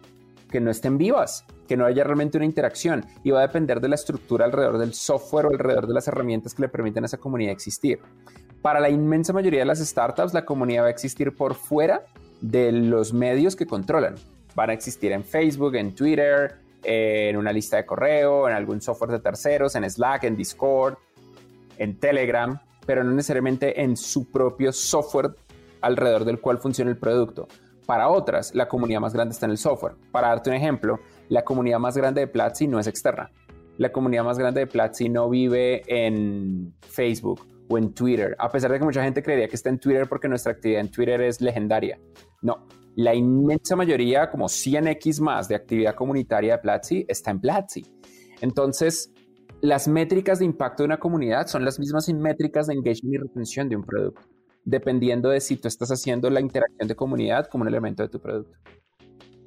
que 0.50 0.61
no 0.61 0.71
estén 0.71 0.99
vivas, 0.99 1.45
que 1.67 1.77
no 1.77 1.85
haya 1.85 2.05
realmente 2.05 2.38
una 2.38 2.47
interacción 2.47 3.05
y 3.23 3.31
va 3.31 3.41
a 3.41 3.47
depender 3.47 3.81
de 3.81 3.88
la 3.88 3.95
estructura 3.95 4.45
alrededor 4.45 4.79
del 4.79 4.95
software 4.95 5.47
o 5.47 5.50
alrededor 5.50 5.87
de 5.87 5.95
las 5.95 6.09
herramientas 6.09 6.55
que 6.55 6.62
le 6.62 6.69
permiten 6.69 7.05
a 7.05 7.07
esa 7.07 7.19
comunidad 7.19 7.53
existir. 7.53 8.00
Para 8.62 8.81
la 8.81 8.91
inmensa 8.91 9.33
mayoría 9.33 9.61
de 9.61 9.67
las 9.67 9.79
startups, 9.79 10.35
la 10.35 10.45
comunidad 10.45 10.85
va 10.85 10.87
a 10.88 10.91
existir 10.91 11.35
por 11.35 11.55
fuera 11.55 12.05
de 12.41 12.73
los 12.73 13.12
medios 13.12 13.55
que 13.55 13.67
controlan. 13.67 14.17
Van 14.55 14.71
a 14.71 14.73
existir 14.73 15.12
en 15.12 15.23
Facebook, 15.23 15.77
en 15.77 15.95
Twitter, 15.95 16.57
en 16.83 17.37
una 17.37 17.53
lista 17.53 17.77
de 17.77 17.87
correo, 17.87 18.49
en 18.49 18.55
algún 18.55 18.81
software 18.81 19.12
de 19.12 19.21
terceros, 19.21 19.75
en 19.77 19.88
Slack, 19.88 20.25
en 20.25 20.37
Discord, 20.37 20.97
en 21.79 21.99
Telegram 21.99 22.59
pero 22.88 23.04
no 23.04 23.11
necesariamente 23.11 23.83
en 23.83 23.99
su 23.99 24.30
propio 24.30 24.73
software 24.73 25.35
alrededor 25.83 26.25
del 26.25 26.40
cual 26.40 26.57
funciona 26.57 26.90
el 26.90 26.97
producto. 26.97 27.47
Para 27.85 28.09
otras, 28.09 28.54
la 28.54 28.66
comunidad 28.66 28.99
más 29.00 29.12
grande 29.12 29.35
está 29.35 29.45
en 29.45 29.52
el 29.52 29.59
software. 29.59 29.92
Para 30.11 30.28
darte 30.28 30.49
un 30.49 30.57
ejemplo, 30.57 30.99
la 31.28 31.45
comunidad 31.45 31.78
más 31.80 31.99
grande 31.99 32.23
de 32.23 32.28
Platzi 32.28 32.66
no 32.66 32.80
es 32.80 32.87
externa. 32.87 33.30
La 33.76 33.92
comunidad 33.92 34.25
más 34.25 34.38
grande 34.38 34.61
de 34.61 34.66
Platzi 34.66 35.11
no 35.11 35.28
vive 35.28 35.83
en 35.87 36.73
Facebook 36.80 37.47
o 37.68 37.76
en 37.76 37.92
Twitter, 37.92 38.35
a 38.38 38.49
pesar 38.49 38.73
de 38.73 38.78
que 38.78 38.87
mucha 38.87 39.04
gente 39.04 39.23
creería 39.23 39.49
que 39.49 39.57
está 39.57 39.68
en 39.68 39.78
Twitter 39.78 40.09
porque 40.09 40.26
nuestra 40.26 40.52
actividad 40.52 40.80
en 40.80 40.90
Twitter 40.90 41.21
es 41.21 41.42
legendaria. 41.42 42.00
No, 42.40 42.66
la 42.97 43.14
inmensa 43.14 43.76
mayoría, 43.76 44.30
como 44.30 44.47
100x 44.47 45.21
más 45.21 45.47
de 45.47 45.57
actividad 45.57 45.95
comunitaria 45.95 46.54
de 46.54 46.62
Platzi, 46.62 47.04
está 47.07 47.33
en 47.33 47.40
Platzi. 47.40 47.85
Entonces, 48.40 49.12
las 49.61 49.88
métricas 49.88 50.38
de 50.38 50.45
impacto 50.45 50.83
de 50.83 50.87
una 50.87 50.99
comunidad 50.99 51.47
son 51.47 51.65
las 51.65 51.79
mismas 51.79 52.09
métricas 52.09 52.67
de 52.67 52.75
engagement 52.75 53.15
y 53.15 53.19
retención 53.19 53.69
de 53.69 53.77
un 53.77 53.85
producto, 53.85 54.23
dependiendo 54.65 55.31
de 55.31 55.41
si 55.41 55.57
tú 55.57 55.69
estás 55.69 55.91
haciendo 55.91 56.31
la 56.31 56.41
interacción 56.41 56.87
de 56.87 56.95
comunidad 56.95 57.47
como 57.47 57.62
un 57.62 57.69
elemento 57.69 58.03
de 58.03 58.09
tu 58.09 58.21
producto. 58.21 58.57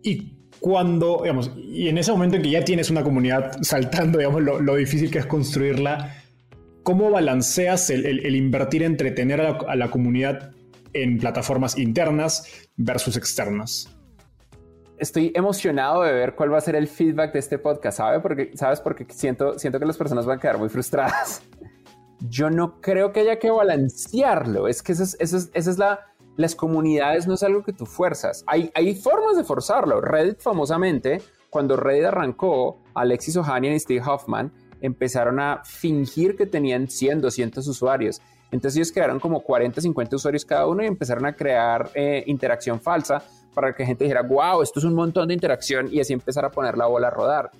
Y 0.04 0.38
cuando, 0.60 1.20
digamos, 1.22 1.52
y 1.58 1.88
en 1.88 1.98
ese 1.98 2.12
momento 2.12 2.36
en 2.36 2.42
que 2.42 2.50
ya 2.50 2.66
tienes 2.66 2.90
una 2.90 3.04
comunidad 3.04 3.58
saltando, 3.62 4.18
digamos, 4.18 4.42
lo, 4.42 4.76
difícil 4.76 5.10
que 5.12 5.20
es 5.20 5.26
construirla, 5.26 6.16
¿cómo 6.84 7.10
balanceas 7.10 7.90
el, 7.90 8.36
invertir 8.36 8.84
entre 8.84 9.12
tener 9.12 9.42
a 9.42 9.76
la 9.76 9.92
comunidad 9.92 10.52
en 10.94 11.20
plataformas 11.20 11.78
internas 11.78 12.70
versus 12.76 13.16
externas? 13.16 13.96
Estoy 15.02 15.32
emocionado 15.36 16.04
de 16.04 16.14
ver 16.14 16.36
cuál 16.36 16.54
va 16.54 16.60
a 16.60 16.62
ser 16.62 16.76
el 16.76 16.88
feedback 16.88 17.34
de 17.34 17.40
este 17.40 17.58
podcast, 17.58 17.98
¿sabes? 17.98 18.22
Porque, 18.22 18.52
¿sabes? 18.54 18.80
Porque 18.80 19.08
siento, 19.10 19.58
siento 19.58 19.80
que 19.80 19.86
las 19.86 19.98
personas 19.98 20.28
van 20.28 20.38
a 20.38 20.42
quedar 20.42 20.60
muy 20.60 20.70
frustradas. 20.70 21.42
Yo 22.30 22.52
no 22.52 22.80
creo 22.80 23.12
que 23.12 23.22
haya 23.22 23.40
que 23.40 23.50
balancearlo. 23.50 24.68
Es 24.68 24.84
que 24.84 24.92
esa 24.92 25.04
es, 25.04 25.18
esa 25.20 25.50
es, 25.54 25.78
la... 25.78 26.00
Las 26.38 26.56
comunidades 26.56 27.28
no 27.28 27.34
es 27.34 27.44
algo 27.44 27.64
que 27.64 27.74
tú 27.74 27.86
fuerzas. 27.86 28.44
Hay, 28.48 28.72
hay 28.76 28.96
formas 28.96 29.36
de 29.36 29.44
forzarlo. 29.44 30.00
Reddit 30.00 30.40
famosamente, 30.40 31.22
cuando 31.50 31.76
Reddit 31.76 32.06
arrancó, 32.06 32.80
Alexis 32.94 33.36
Ohanian 33.36 33.74
y 33.74 33.80
Steve 33.80 34.02
Hoffman 34.06 34.54
empezaron 34.82 35.40
a 35.40 35.62
fingir 35.66 36.38
que 36.38 36.46
tenían 36.46 36.88
100, 36.88 37.22
200 37.22 37.68
usuarios. 37.68 38.22
Entonces 38.52 38.78
ellos 38.78 38.92
crearon 38.92 39.20
como 39.20 39.42
40, 39.42 39.82
50 39.82 40.16
usuarios 40.16 40.46
cada 40.46 40.68
uno 40.68 40.84
y 40.84 40.88
empezaron 40.88 41.26
a 41.26 41.34
crear 41.34 41.90
eh, 41.96 42.24
interacción 42.28 42.80
falsa 42.80 43.24
para 43.54 43.74
que 43.74 43.84
la 43.84 43.88
gente 43.88 44.04
dijera, 44.06 44.22
wow, 44.22 44.62
esto 44.62 44.80
es 44.80 44.86
un 44.86 44.96
montón 44.96 45.28
de 45.28 45.34
interacción 45.34 45.88
y 45.92 46.00
así 46.00 46.14
empezar 46.14 46.46
a 46.46 46.52
poner 46.52 46.78
la 46.78 46.88
bola 46.88 47.08
a 47.08 47.12
rodar, 47.12 47.52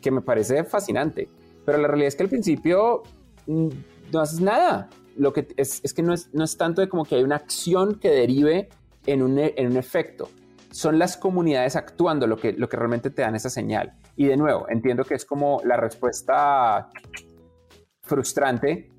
que 0.00 0.10
me 0.10 0.20
parece 0.20 0.64
fascinante. 0.64 1.28
Pero 1.64 1.78
la 1.78 1.88
realidad 1.88 2.08
es 2.08 2.16
que 2.16 2.22
al 2.22 2.28
principio 2.28 3.02
mm, 3.46 3.68
no 4.12 4.20
haces 4.20 4.40
nada. 4.40 4.88
Lo 5.16 5.32
que 5.32 5.48
es, 5.56 5.80
es 5.82 5.94
que 5.94 6.02
no 6.02 6.12
es, 6.12 6.32
no 6.32 6.44
es 6.44 6.56
tanto 6.56 6.80
de 6.80 6.88
como 6.88 7.04
que 7.04 7.16
hay 7.16 7.22
una 7.22 7.36
acción 7.36 7.98
que 7.98 8.10
derive 8.10 8.68
en 9.06 9.22
un, 9.22 9.38
en 9.38 9.66
un 9.66 9.76
efecto. 9.76 10.28
Son 10.70 10.98
las 10.98 11.16
comunidades 11.16 11.74
actuando 11.74 12.26
lo 12.26 12.36
que, 12.36 12.52
lo 12.52 12.68
que 12.68 12.76
realmente 12.76 13.10
te 13.10 13.22
dan 13.22 13.34
esa 13.34 13.50
señal. 13.50 13.94
Y 14.14 14.26
de 14.26 14.36
nuevo, 14.36 14.66
entiendo 14.68 15.04
que 15.04 15.14
es 15.14 15.24
como 15.24 15.60
la 15.64 15.76
respuesta 15.76 16.90
frustrante, 18.02 18.90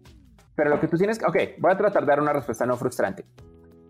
pero 0.55 0.71
lo 0.71 0.79
que 0.79 0.87
tú 0.87 0.97
tienes 0.97 1.19
ok, 1.23 1.37
voy 1.59 1.71
a 1.71 1.77
tratar 1.77 2.03
de 2.03 2.07
dar 2.07 2.19
una 2.19 2.33
respuesta 2.33 2.65
no 2.65 2.75
frustrante. 2.75 3.25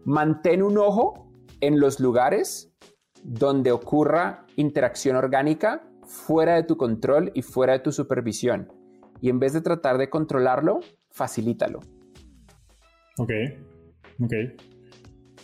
Mantén 0.05 0.61
un 0.61 0.77
ojo 0.77 1.26
en 1.61 1.79
los 1.79 1.99
lugares 1.99 2.71
donde 3.23 3.71
ocurra 3.71 4.45
interacción 4.55 5.15
orgánica 5.15 5.83
fuera 6.07 6.55
de 6.55 6.63
tu 6.63 6.77
control 6.77 7.31
y 7.33 7.41
fuera 7.41 7.73
de 7.73 7.79
tu 7.79 7.91
supervisión. 7.91 8.71
Y 9.21 9.29
en 9.29 9.39
vez 9.39 9.53
de 9.53 9.61
tratar 9.61 9.97
de 9.97 10.09
controlarlo, 10.09 10.79
facilítalo. 11.11 11.79
Ok, 13.17 13.31
ok. 14.23 14.33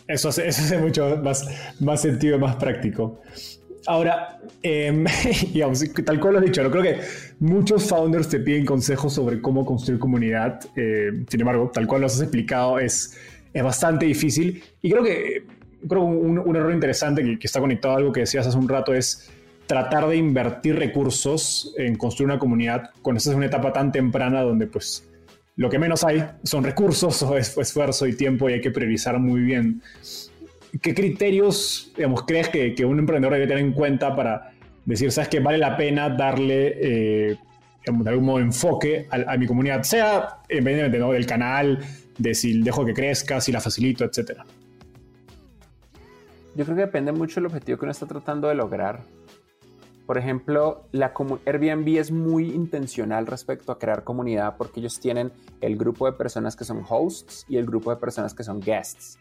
Eso 0.06 0.28
hace, 0.28 0.48
eso 0.48 0.62
hace 0.62 0.78
mucho 0.78 1.16
más, 1.22 1.48
más 1.80 2.02
sentido, 2.02 2.38
más 2.38 2.56
práctico. 2.56 3.20
Ahora, 3.86 4.40
em, 4.62 5.04
digamos, 5.52 5.84
tal 6.04 6.20
cual 6.20 6.34
lo 6.34 6.38
has 6.38 6.44
dicho, 6.44 6.62
¿no? 6.62 6.70
creo 6.70 6.82
que 6.82 7.00
muchos 7.40 7.88
founders 7.88 8.28
te 8.28 8.40
piden 8.40 8.64
consejos 8.64 9.12
sobre 9.12 9.40
cómo 9.40 9.64
construir 9.64 9.98
comunidad. 9.98 10.60
Eh, 10.76 11.24
sin 11.28 11.40
embargo, 11.40 11.70
tal 11.72 11.86
cual 11.86 12.02
lo 12.02 12.06
has 12.06 12.20
explicado, 12.20 12.78
es, 12.78 13.16
es 13.52 13.62
bastante 13.62 14.06
difícil. 14.06 14.62
Y 14.80 14.90
creo 14.90 15.02
que 15.02 15.46
creo 15.88 16.02
un, 16.02 16.38
un 16.38 16.56
error 16.56 16.72
interesante 16.72 17.22
que, 17.22 17.38
que, 17.38 17.46
está 17.46 17.60
conectado 17.60 17.94
a 17.94 17.96
algo 17.98 18.12
que 18.12 18.20
decías 18.20 18.46
hace 18.46 18.56
un 18.56 18.68
rato 18.68 18.94
es 18.94 19.30
tratar 19.66 20.06
de 20.08 20.16
invertir 20.16 20.76
recursos 20.76 21.74
en 21.78 21.96
construir 21.96 22.30
una 22.30 22.38
comunidad 22.38 22.90
cuando 23.02 23.18
estás 23.18 23.32
en 23.32 23.38
una 23.38 23.46
etapa 23.46 23.72
tan 23.72 23.92
temprana 23.92 24.42
donde 24.42 24.66
pues 24.66 25.08
lo 25.56 25.70
que 25.70 25.78
menos 25.78 26.04
hay 26.04 26.24
son 26.42 26.64
recursos 26.64 27.22
o 27.22 27.36
esfuerzo 27.36 28.06
y 28.06 28.16
tiempo 28.16 28.50
y 28.50 28.54
hay 28.54 28.60
que 28.60 28.70
priorizar 28.70 29.18
muy 29.18 29.40
bien. 29.40 29.82
¿Qué 30.82 30.94
criterios, 30.94 31.92
digamos, 31.96 32.24
crees 32.24 32.48
que, 32.48 32.74
que 32.74 32.84
un 32.84 32.98
emprendedor 32.98 33.34
debe 33.34 33.46
tener 33.46 33.64
en 33.64 33.72
cuenta 33.72 34.16
para 34.16 34.50
decir, 34.84 35.12
sabes 35.12 35.28
que 35.28 35.38
vale 35.38 35.58
la 35.58 35.76
pena 35.76 36.10
darle, 36.10 36.74
eh, 36.80 37.36
de 37.86 38.10
algún 38.10 38.24
modo, 38.24 38.40
enfoque 38.40 39.06
a, 39.10 39.36
mi 39.36 39.46
comunidad, 39.46 39.82
sea 39.82 40.40
independientemente 40.48 40.98
¿no? 40.98 41.12
del 41.12 41.26
canal, 41.26 41.78
de 42.18 42.34
si 42.34 42.60
dejo 42.60 42.84
que 42.84 42.92
crezca, 42.92 43.40
si 43.40 43.52
la 43.52 43.60
facilito, 43.60 44.04
etcétera? 44.04 44.44
Yo 46.56 46.64
creo 46.64 46.76
que 46.76 46.82
depende 46.82 47.12
mucho 47.12 47.36
del 47.36 47.46
objetivo 47.46 47.78
que 47.78 47.84
uno 47.84 47.92
está 47.92 48.06
tratando 48.06 48.48
de 48.48 48.54
lograr. 48.54 49.02
Por 50.06 50.18
ejemplo, 50.18 50.86
la 50.92 51.12
Airbnb 51.46 51.98
es 51.98 52.10
muy 52.10 52.52
intencional 52.52 53.26
respecto 53.26 53.72
a 53.72 53.78
crear 53.78 54.04
comunidad 54.04 54.56
porque 54.58 54.80
ellos 54.80 55.00
tienen 55.00 55.32
el 55.60 55.76
grupo 55.76 56.06
de 56.06 56.12
personas 56.12 56.56
que 56.56 56.64
son 56.64 56.82
hosts 56.88 57.46
y 57.48 57.56
el 57.56 57.64
grupo 57.64 57.90
de 57.90 57.96
personas 57.96 58.34
que 58.34 58.44
son 58.44 58.60
guests, 58.60 59.18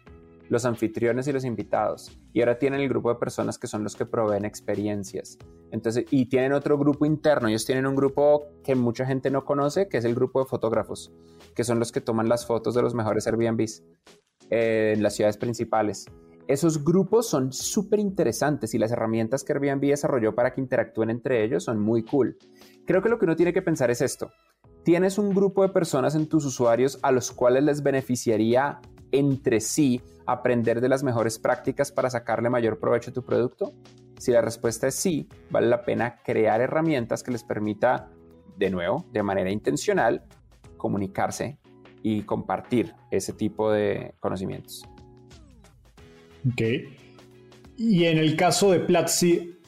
los 0.49 0.65
anfitriones 0.65 1.25
y 1.27 1.31
los 1.31 1.45
invitados. 1.45 2.11
Y 2.33 2.41
ahora 2.41 2.59
tienen 2.59 2.81
el 2.81 2.89
grupo 2.89 3.09
de 3.09 3.15
personas 3.15 3.57
que 3.57 3.67
son 3.67 3.83
los 3.83 3.95
que 3.95 4.05
proveen 4.05 4.43
experiencias. 4.43 5.37
Entonces, 5.71 6.05
y 6.11 6.25
tienen 6.25 6.51
otro 6.51 6.77
grupo 6.77 7.05
interno. 7.05 7.47
Ellos 7.47 7.65
tienen 7.65 7.87
un 7.87 7.95
grupo 7.95 8.45
que 8.63 8.75
mucha 8.75 9.05
gente 9.05 9.31
no 9.31 9.45
conoce, 9.45 9.87
que 9.87 9.97
es 9.97 10.05
el 10.05 10.13
grupo 10.13 10.39
de 10.39 10.45
fotógrafos, 10.45 11.13
que 11.55 11.63
son 11.63 11.79
los 11.79 11.91
que 11.91 12.01
toman 12.01 12.27
las 12.27 12.45
fotos 12.45 12.75
de 12.75 12.81
los 12.81 12.93
mejores 12.93 13.25
Airbnbs 13.25 13.83
eh, 14.49 14.93
en 14.95 15.01
las 15.01 15.15
ciudades 15.15 15.37
principales. 15.37 16.05
Esos 16.47 16.83
grupos 16.83 17.29
son 17.29 17.53
súper 17.53 17.99
interesantes 17.99 18.73
y 18.73 18.77
las 18.77 18.91
herramientas 18.91 19.43
que 19.43 19.53
Airbnb 19.53 19.87
desarrolló 19.87 20.35
para 20.35 20.53
que 20.53 20.59
interactúen 20.59 21.09
entre 21.09 21.43
ellos 21.43 21.63
son 21.63 21.79
muy 21.79 22.03
cool. 22.03 22.37
Creo 22.85 23.01
que 23.01 23.07
lo 23.07 23.17
que 23.17 23.25
uno 23.25 23.37
tiene 23.37 23.53
que 23.53 23.61
pensar 23.61 23.89
es 23.91 24.01
esto. 24.01 24.31
¿Tienes 24.83 25.17
un 25.17 25.33
grupo 25.33 25.63
de 25.63 25.69
personas 25.69 26.15
en 26.15 26.27
tus 26.27 26.43
usuarios 26.43 26.99
a 27.01 27.13
los 27.13 27.31
cuales 27.31 27.63
les 27.63 27.81
beneficiaría 27.81 28.81
entre 29.13 29.61
sí 29.61 30.01
aprender 30.25 30.81
de 30.81 30.89
las 30.89 31.03
mejores 31.03 31.39
prácticas 31.39 31.93
para 31.93 32.09
sacarle 32.09 32.49
mayor 32.49 32.77
provecho 32.77 33.11
a 33.11 33.13
tu 33.13 33.23
producto? 33.23 33.71
Si 34.17 34.31
la 34.31 34.41
respuesta 34.41 34.87
es 34.87 34.95
sí, 34.95 35.29
vale 35.49 35.67
la 35.67 35.85
pena 35.85 36.17
crear 36.23 36.59
herramientas 36.59 37.23
que 37.23 37.31
les 37.31 37.45
permita, 37.45 38.09
de 38.57 38.69
nuevo, 38.69 39.05
de 39.13 39.23
manera 39.23 39.49
intencional, 39.49 40.25
comunicarse 40.75 41.57
y 42.01 42.23
compartir 42.23 42.93
ese 43.09 43.31
tipo 43.31 43.71
de 43.71 44.15
conocimientos. 44.19 44.83
Ok. 46.47 46.61
Y 47.77 48.05
en 48.05 48.17
el 48.17 48.35
caso 48.35 48.71
de 48.71 48.79
Platzi, 48.79 49.59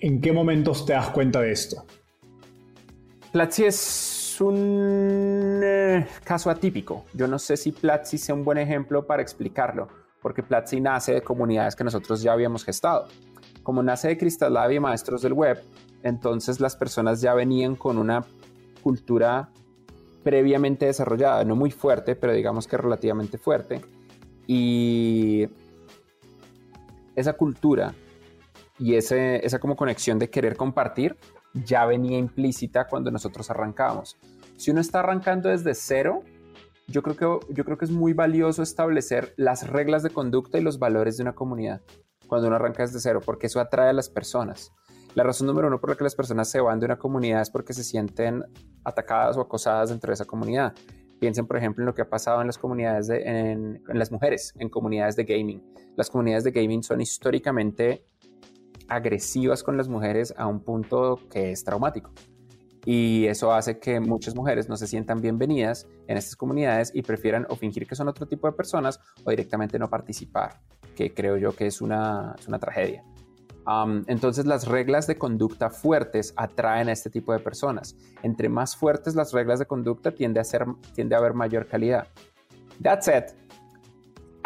¿en 0.00 0.20
qué 0.20 0.32
momentos 0.32 0.84
te 0.84 0.92
das 0.92 1.10
cuenta 1.10 1.40
de 1.40 1.52
esto? 1.52 1.84
Platzi 3.32 3.64
es 3.64 4.40
un 4.40 5.60
eh, 5.64 6.06
caso 6.24 6.50
atípico. 6.50 7.04
Yo 7.14 7.26
no 7.26 7.38
sé 7.38 7.56
si 7.56 7.72
Platzi 7.72 8.18
sea 8.18 8.34
un 8.34 8.44
buen 8.44 8.58
ejemplo 8.58 9.06
para 9.06 9.22
explicarlo, 9.22 9.88
porque 10.20 10.42
Platzi 10.42 10.80
nace 10.80 11.14
de 11.14 11.22
comunidades 11.22 11.74
que 11.74 11.84
nosotros 11.84 12.22
ya 12.22 12.32
habíamos 12.32 12.64
gestado. 12.64 13.08
Como 13.62 13.82
nace 13.82 14.08
de 14.08 14.18
Crystal 14.18 14.52
Lab 14.52 14.72
y 14.72 14.80
Maestros 14.80 15.22
del 15.22 15.32
Web, 15.32 15.62
entonces 16.02 16.60
las 16.60 16.76
personas 16.76 17.20
ya 17.20 17.34
venían 17.34 17.76
con 17.76 17.96
una 17.96 18.24
cultura 18.82 19.50
previamente 20.22 20.86
desarrollada, 20.86 21.44
no 21.44 21.56
muy 21.56 21.70
fuerte, 21.70 22.14
pero 22.14 22.32
digamos 22.32 22.66
que 22.66 22.76
relativamente 22.76 23.38
fuerte. 23.38 23.80
Y 24.46 25.48
esa 27.16 27.34
cultura 27.34 27.94
y 28.78 28.94
ese, 28.94 29.44
esa 29.44 29.58
como 29.58 29.76
conexión 29.76 30.18
de 30.18 30.30
querer 30.30 30.56
compartir 30.56 31.16
ya 31.52 31.86
venía 31.86 32.18
implícita 32.18 32.86
cuando 32.88 33.10
nosotros 33.10 33.50
arrancábamos. 33.50 34.16
Si 34.56 34.70
uno 34.70 34.80
está 34.80 35.00
arrancando 35.00 35.48
desde 35.48 35.74
cero, 35.74 36.22
yo 36.86 37.02
creo, 37.02 37.16
que, 37.16 37.54
yo 37.54 37.64
creo 37.64 37.78
que 37.78 37.84
es 37.84 37.90
muy 37.90 38.12
valioso 38.12 38.62
establecer 38.62 39.32
las 39.36 39.68
reglas 39.68 40.02
de 40.02 40.10
conducta 40.10 40.58
y 40.58 40.62
los 40.62 40.78
valores 40.78 41.16
de 41.16 41.22
una 41.22 41.34
comunidad 41.34 41.80
cuando 42.26 42.48
uno 42.48 42.56
arranca 42.56 42.82
desde 42.82 43.00
cero, 43.00 43.20
porque 43.24 43.46
eso 43.46 43.60
atrae 43.60 43.90
a 43.90 43.92
las 43.92 44.08
personas. 44.08 44.72
La 45.14 45.22
razón 45.22 45.46
número 45.46 45.68
uno 45.68 45.80
por 45.80 45.90
la 45.90 45.96
que 45.96 46.04
las 46.04 46.16
personas 46.16 46.50
se 46.50 46.60
van 46.60 46.80
de 46.80 46.86
una 46.86 46.98
comunidad 46.98 47.40
es 47.40 47.50
porque 47.50 47.72
se 47.72 47.84
sienten 47.84 48.42
atacadas 48.82 49.36
o 49.36 49.40
acosadas 49.40 49.90
dentro 49.90 50.10
de 50.10 50.14
esa 50.14 50.24
comunidad. 50.24 50.74
Piensen, 51.20 51.46
por 51.46 51.56
ejemplo, 51.56 51.82
en 51.82 51.86
lo 51.86 51.94
que 51.94 52.02
ha 52.02 52.08
pasado 52.08 52.40
en 52.40 52.46
las 52.46 52.58
comunidades 52.58 53.06
de, 53.06 53.22
en, 53.22 53.82
las 53.88 54.10
mujeres, 54.12 54.52
en 54.58 54.68
comunidades 54.68 55.16
de 55.16 55.24
gaming. 55.24 55.62
Las 55.96 56.10
comunidades 56.10 56.44
de 56.44 56.50
gaming 56.50 56.82
son 56.82 57.00
históricamente 57.00 58.04
agresivas 58.88 59.62
con 59.62 59.76
las 59.76 59.88
mujeres 59.88 60.34
a 60.36 60.46
un 60.46 60.60
punto 60.60 61.18
que 61.30 61.52
es 61.52 61.64
traumático. 61.64 62.12
Y 62.84 63.26
eso 63.26 63.52
hace 63.52 63.78
que 63.78 64.00
muchas 64.00 64.34
mujeres 64.34 64.68
no 64.68 64.76
se 64.76 64.86
sientan 64.86 65.22
bienvenidas 65.22 65.86
en 66.06 66.18
estas 66.18 66.36
comunidades 66.36 66.90
y 66.94 67.00
prefieran 67.00 67.46
o 67.48 67.56
fingir 67.56 67.86
que 67.86 67.94
son 67.94 68.08
otro 68.08 68.26
tipo 68.26 68.46
de 68.46 68.52
personas 68.52 69.00
o 69.24 69.30
directamente 69.30 69.78
no 69.78 69.88
participar, 69.88 70.60
que 70.94 71.14
creo 71.14 71.38
yo 71.38 71.56
que 71.56 71.66
es 71.66 71.80
una, 71.80 72.34
es 72.38 72.46
una 72.46 72.58
tragedia 72.58 73.02
entonces 74.06 74.46
las 74.46 74.66
reglas 74.66 75.06
de 75.06 75.16
conducta 75.16 75.70
fuertes 75.70 76.34
atraen 76.36 76.88
a 76.88 76.92
este 76.92 77.10
tipo 77.10 77.32
de 77.32 77.38
personas. 77.38 77.96
Entre 78.22 78.48
más 78.48 78.76
fuertes 78.76 79.14
las 79.14 79.32
reglas 79.32 79.58
de 79.58 79.66
conducta 79.66 80.12
tiende 80.12 80.40
a, 80.40 80.44
ser, 80.44 80.66
tiende 80.94 81.14
a 81.14 81.18
haber 81.18 81.34
mayor 81.34 81.66
calidad. 81.66 82.08
That 82.82 83.02
said, 83.02 83.24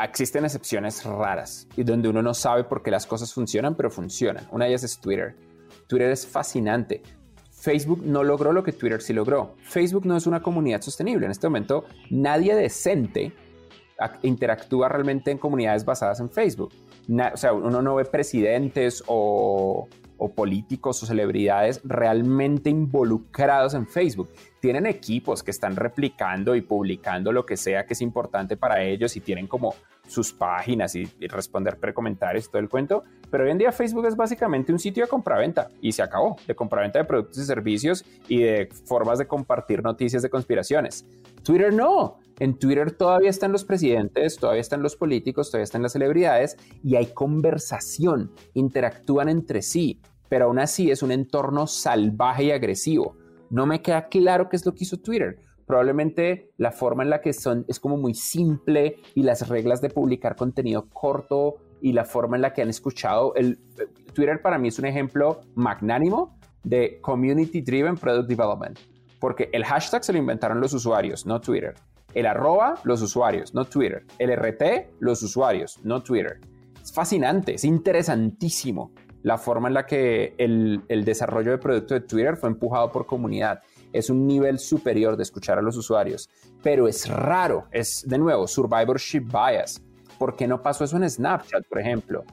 existen 0.03 0.45
excepciones 0.45 1.05
raras 1.05 1.67
y 1.77 1.83
donde 1.83 2.09
uno 2.09 2.23
no 2.23 2.35
sabe 2.35 2.65
por 2.65 2.83
qué 2.83 2.91
las 2.91 3.07
cosas 3.07 3.33
funcionan, 3.33 3.75
pero 3.75 3.91
funcionan. 3.91 4.47
Una 4.53 4.67
de 4.67 4.73
ellas 4.73 4.85
es 4.85 5.01
Twitter. 5.01 5.35
Twitter 5.89 6.11
es 6.11 6.27
fascinante. 6.27 7.03
Facebook 7.51 8.03
no 8.05 8.23
logró 8.23 8.53
lo 8.53 8.63
que 8.63 8.73
Twitter 8.73 9.03
sí 9.03 9.13
logró. 9.13 9.57
Facebook 9.63 10.07
no 10.07 10.17
es 10.17 10.29
una 10.29 10.41
comunidad 10.41 10.81
sostenible. 10.81 11.27
En 11.27 11.33
este 11.33 11.49
momento, 11.49 11.87
nadie 12.11 12.55
decente 12.55 13.33
interactúa 14.23 14.89
realmente 14.89 15.33
en 15.33 15.39
comunidades 15.39 15.85
basadas 15.85 16.21
en 16.21 16.31
Facebook 16.31 16.73
o 17.09 17.37
sea, 17.37 17.53
uno 17.53 17.83
no 17.83 17.95
ve 17.95 18.05
presidentes 18.05 19.03
o, 19.07 19.89
o 20.19 20.33
políticos 20.33 21.03
o 21.03 21.07
celebridades 21.07 21.81
realmente 21.85 22.69
involucrados 22.69 23.75
en 23.75 23.87
Facebook. 23.87 24.29
Tienen 24.61 24.87
equipos 24.87 25.43
que 25.43 25.53
están 25.53 25.77
replicando 25.77 26.55
y 26.57 26.61
publicando 26.61 27.33
lo 27.33 27.47
que 27.47 27.57
sea 27.57 27.87
que 27.87 27.95
es 27.95 28.03
importante 28.03 28.57
para 28.57 28.83
ellos 28.83 29.17
y 29.17 29.21
tienen 29.21 29.47
como 29.47 29.75
sus 30.09 30.33
páginas 30.33 30.95
y, 30.97 31.05
responder 31.29 31.79
precomentarios 31.79 32.47
y 32.47 32.49
todo 32.49 32.61
el 32.61 32.69
cuento. 32.69 33.05
Pero 33.31 33.45
hoy 33.45 33.51
en 33.51 33.59
día 33.59 33.71
Facebook 33.71 34.07
es 34.07 34.17
básicamente 34.17 34.73
un 34.73 34.79
sitio 34.79 35.05
de 35.05 35.09
compraventa 35.09 35.69
y 35.81 35.93
se 35.93 36.03
acabó, 36.03 36.37
de 36.47 36.55
compraventa 36.55 36.99
de 36.99 37.05
productos 37.05 37.39
y 37.39 37.45
servicios 37.45 38.05
y 38.27 38.43
de 38.43 38.69
formas 38.87 39.19
de 39.19 39.27
compartir 39.27 39.83
noticias 39.83 40.23
de 40.23 40.31
conspiraciones. 40.31 41.07
Twitter 41.43 41.73
no. 41.73 42.19
En 42.41 42.59
Twitter 42.59 42.93
todavía 42.93 43.31
están 43.31 43.53
los 43.53 43.65
presidentes, 43.65 44.37
todavía 44.37 44.61
están 44.61 44.83
los 44.83 44.97
políticos, 44.97 45.51
todavía 45.51 45.65
están 45.65 45.83
las 45.83 45.93
celebridades 45.93 46.57
y 46.85 46.95
hay 46.95 47.07
conversación, 47.07 48.33
interactúan 48.55 49.29
entre 49.29 49.63
sí, 49.63 50.01
pero 50.29 50.47
aún 50.47 50.61
así 50.61 50.91
es 50.91 51.03
un 51.03 51.11
entorno 51.11 51.67
salvaje 51.67 52.45
y 52.45 52.51
agresivo. 52.53 53.17
No 53.51 53.67
me 53.67 53.83
queda 53.83 54.09
claro 54.09 54.49
qué 54.49 54.57
es 54.57 54.65
lo 54.65 54.73
que 54.73 54.85
hizo 54.85 54.99
Twitter. 54.99 55.41
Probablemente 55.69 56.51
la 56.57 56.73
forma 56.73 57.03
en 57.03 57.11
la 57.11 57.21
que 57.21 57.35
son 57.35 57.67
es 57.69 57.79
como 57.79 57.99
muy 57.99 58.15
simple 58.15 58.97
y 59.15 59.23
las 59.23 59.47
reglas 59.49 59.83
de 59.83 59.91
publicar 59.91 60.35
contenido 60.35 60.89
corto 60.89 61.57
y 61.83 61.93
la 61.93 62.07
forma 62.07 62.37
en 62.37 62.43
la 62.43 62.55
que 62.55 62.63
han 62.63 62.71
escuchado. 62.71 63.35
El, 63.35 63.59
Twitter 64.15 64.41
para 64.41 64.57
mí 64.57 64.69
es 64.69 64.79
un 64.79 64.87
ejemplo 64.87 65.43
magnánimo 65.55 66.39
de 66.65 66.99
Community 67.03 67.61
Driven 67.61 67.99
Product 67.99 68.27
Development, 68.27 68.79
porque 69.21 69.51
el 69.53 69.63
hashtag 69.63 70.03
se 70.03 70.15
lo 70.15 70.19
inventaron 70.19 70.59
los 70.59 70.73
usuarios, 70.73 71.27
no 71.27 71.39
Twitter. 71.39 71.75
El 72.15 72.25
arroba, 72.25 72.77
los 72.85 73.03
usuarios, 73.03 73.53
no 73.53 73.67
Twitter. 73.67 74.07
El 74.19 74.35
RT, 74.35 74.95
los 75.01 75.23
usuarios, 75.23 75.79
no 75.85 76.03
Twitter. 76.03 76.41
Es 76.83 76.95
fascinante, 76.95 77.57
es 77.57 77.65
interesantísimo 77.65 78.91
la 79.23 79.37
forma 79.37 79.69
en 79.69 79.75
la 79.75 79.85
que 79.85 80.35
el, 80.39 80.83
desarrollo 81.05 81.51
de 81.51 81.59
producto 81.59 81.93
de 81.93 82.01
Twitter 82.01 82.37
fue 82.37 82.49
empujado 82.49 82.91
por 82.91 83.05
comunidad. 83.05 83.61
Es 83.93 84.11
un 84.11 84.27
nivel 84.27 84.59
superior 84.59 85.17
de 85.17 85.23
escuchar 85.23 85.59
a 85.59 85.63
los 85.63 85.77
usuarios, 85.77 86.29
pero 86.63 86.89
es 86.89 87.09
raro, 87.09 87.67
es 87.73 88.05
de 88.07 88.19
nuevo 88.19 88.47
survivorship 88.47 89.21
bias. 89.21 89.83
¿Por 90.19 90.37
qué 90.37 90.47
no 90.47 90.63
pasó 90.63 90.85
eso 90.85 90.97
en 90.97 91.09
Snapchat, 91.09 91.65
por 91.67 91.79
ejemplo? 91.79 92.25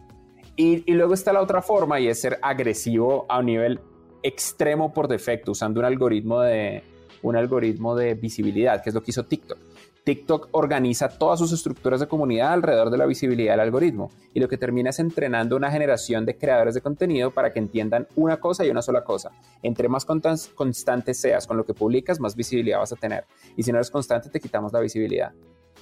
Y, 0.58 0.92
luego 0.94 1.14
está 1.14 1.34
la 1.34 1.42
otra 1.42 1.62
forma 1.62 2.00
y 2.00 2.08
es 2.08 2.22
ser 2.22 2.40
agresivo 2.42 3.26
a 3.28 3.40
un 3.40 3.46
nivel 3.48 3.80
extremo 4.24 4.94
por 4.94 5.08
defecto, 5.08 5.52
usando 5.52 5.82
un 5.82 5.86
algoritmo 5.86 6.42
de, 6.42 6.82
un 7.22 7.36
algoritmo 7.36 7.96
de 7.96 8.14
visibilidad, 8.14 8.82
que 8.82 8.90
es 8.90 8.96
lo 8.96 9.04
que 9.04 9.12
hizo 9.12 9.26
TikTok. 9.26 9.58
TikTok 10.06 10.50
organiza 10.52 11.10
todas 11.10 11.40
sus 11.40 11.52
estructuras 11.52 12.00
de 12.00 12.08
comunidad 12.08 12.54
alrededor 12.54 12.92
de 12.92 12.98
la 12.98 13.08
visibilidad 13.08 13.54
del 13.54 13.62
algoritmo 13.62 14.12
y 14.36 14.40
lo 14.40 14.48
que 14.48 14.56
termina 14.56 14.92
es 14.92 15.00
entrenando 15.00 15.56
una 15.56 15.72
generación 15.72 16.28
de 16.28 16.38
creadores 16.38 16.76
de 16.76 16.82
contenido 16.82 17.32
para 17.32 17.52
que 17.52 17.58
entiendan 17.58 18.08
una 18.16 18.38
cosa 18.38 18.64
y 18.64 18.70
una 18.70 18.84
sola 18.84 19.04
cosa. 19.04 19.32
Entre 19.64 19.90
más 19.90 20.06
constante 20.06 21.16
seas 21.16 21.48
con 21.48 21.58
lo 21.58 21.66
que 21.66 21.74
publicas, 21.74 22.20
más 22.20 22.36
visibilidad 22.36 22.78
vas 22.78 22.94
a 22.94 22.98
tener. 22.98 23.26
Y 23.58 23.64
si 23.64 23.72
no 23.72 23.80
eres 23.80 23.90
constante, 23.90 24.30
te 24.30 24.40
quitamos 24.40 24.72
la 24.72 24.80
visibilidad. 24.80 25.34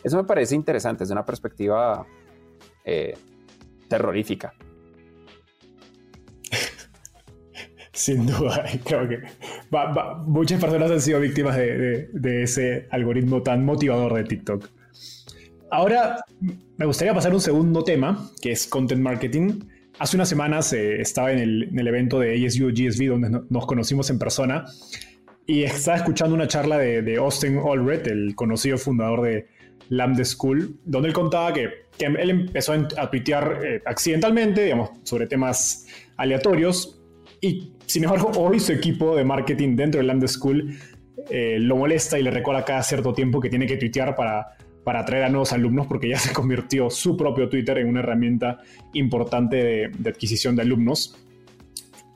Eso 0.02 0.16
me 0.16 0.24
parece 0.24 0.56
interesante 0.56 1.04
desde 1.04 1.14
una 1.14 1.26
perspectiva 1.26 2.06
eh, 2.86 3.18
terrorífica. 3.90 4.54
Sin 7.94 8.26
duda, 8.26 8.66
creo 8.84 9.08
que 9.08 9.20
muchas 10.26 10.60
personas 10.60 10.92
han 10.92 11.00
sido 11.00 11.20
víctimas 11.20 11.56
de, 11.56 12.44
ese 12.44 12.88
algoritmo 12.90 13.42
tan 13.44 13.64
motivador 13.64 14.16
de 14.16 14.24
TikTok. 14.24 14.68
Ahora 15.70 16.24
me 16.78 16.86
gustaría 16.86 17.14
pasar 17.14 17.32
a 17.32 17.36
un 17.36 17.42
segundo 17.42 17.84
tema, 17.84 18.32
que 18.42 18.52
es 18.52 18.68
content 18.68 19.02
marketing. 19.02 19.60
Hace 20.00 20.18
unas 20.18 20.28
semanas 20.28 20.74
eh, 20.74 21.02
estaba 21.02 21.32
en 21.32 21.40
el, 21.40 21.88
evento 21.88 22.20
de 22.20 22.46
ASU 22.46 22.70
GSV, 22.70 23.10
donde 23.10 23.42
nos 23.48 23.66
conocimos 23.68 24.10
en 24.10 24.18
persona, 24.18 24.66
y 25.46 25.64
estaba 25.64 25.98
escuchando 25.98 26.34
una 26.34 26.48
charla 26.48 26.80
de, 26.80 27.16
Austin 27.18 27.60
Allred, 27.60 28.08
el 28.08 28.34
conocido 28.36 28.80
fundador 28.80 29.22
de 29.22 29.48
Lambda 29.90 30.26
School, 30.26 30.80
donde 30.86 31.10
él 31.10 31.14
contaba 31.14 31.54
que, 31.54 31.70
él 32.00 32.30
empezó 32.30 32.74
a 32.74 33.12
tuitear 33.12 33.60
eh, 33.64 33.82
accidentalmente, 33.86 34.64
digamos, 34.64 34.90
sobre 35.04 35.28
temas 35.28 35.86
aleatorios, 36.18 37.03
y 37.44 37.74
sin 37.88 38.06
embargo, 38.06 38.32
hoy 38.38 38.62
su 38.62 38.72
equipo 38.72 39.18
de 39.18 39.26
marketing 39.26 39.76
dentro 39.76 40.00
de 40.00 40.08
Lambda 40.08 40.30
School 40.30 40.80
eh, 41.30 41.58
lo 41.60 41.76
molesta 41.76 42.18
y 42.18 42.24
le 42.24 42.32
recuerda 42.32 42.64
cada 42.64 42.82
cierto 42.84 43.14
tiempo 43.14 43.42
que 43.42 43.50
tiene 43.50 43.68
que 43.68 43.76
tuitear 43.76 44.16
para, 44.16 44.56
para 44.86 45.02
atraer 45.02 45.26
a 45.26 45.30
nuevos 45.30 45.52
alumnos 45.52 45.86
porque 45.88 46.08
ya 46.08 46.18
se 46.20 46.32
convirtió 46.32 46.90
su 46.90 47.18
propio 47.18 47.50
Twitter 47.50 47.80
en 47.80 47.90
una 47.90 48.00
herramienta 48.00 48.60
importante 48.94 49.58
de, 49.58 50.10
adquisición 50.10 50.56
de 50.56 50.62
alumnos. 50.62 51.18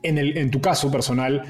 En, 0.02 0.18
el, 0.18 0.38
en 0.38 0.50
tu 0.50 0.62
caso 0.62 0.90
personal, 0.90 1.44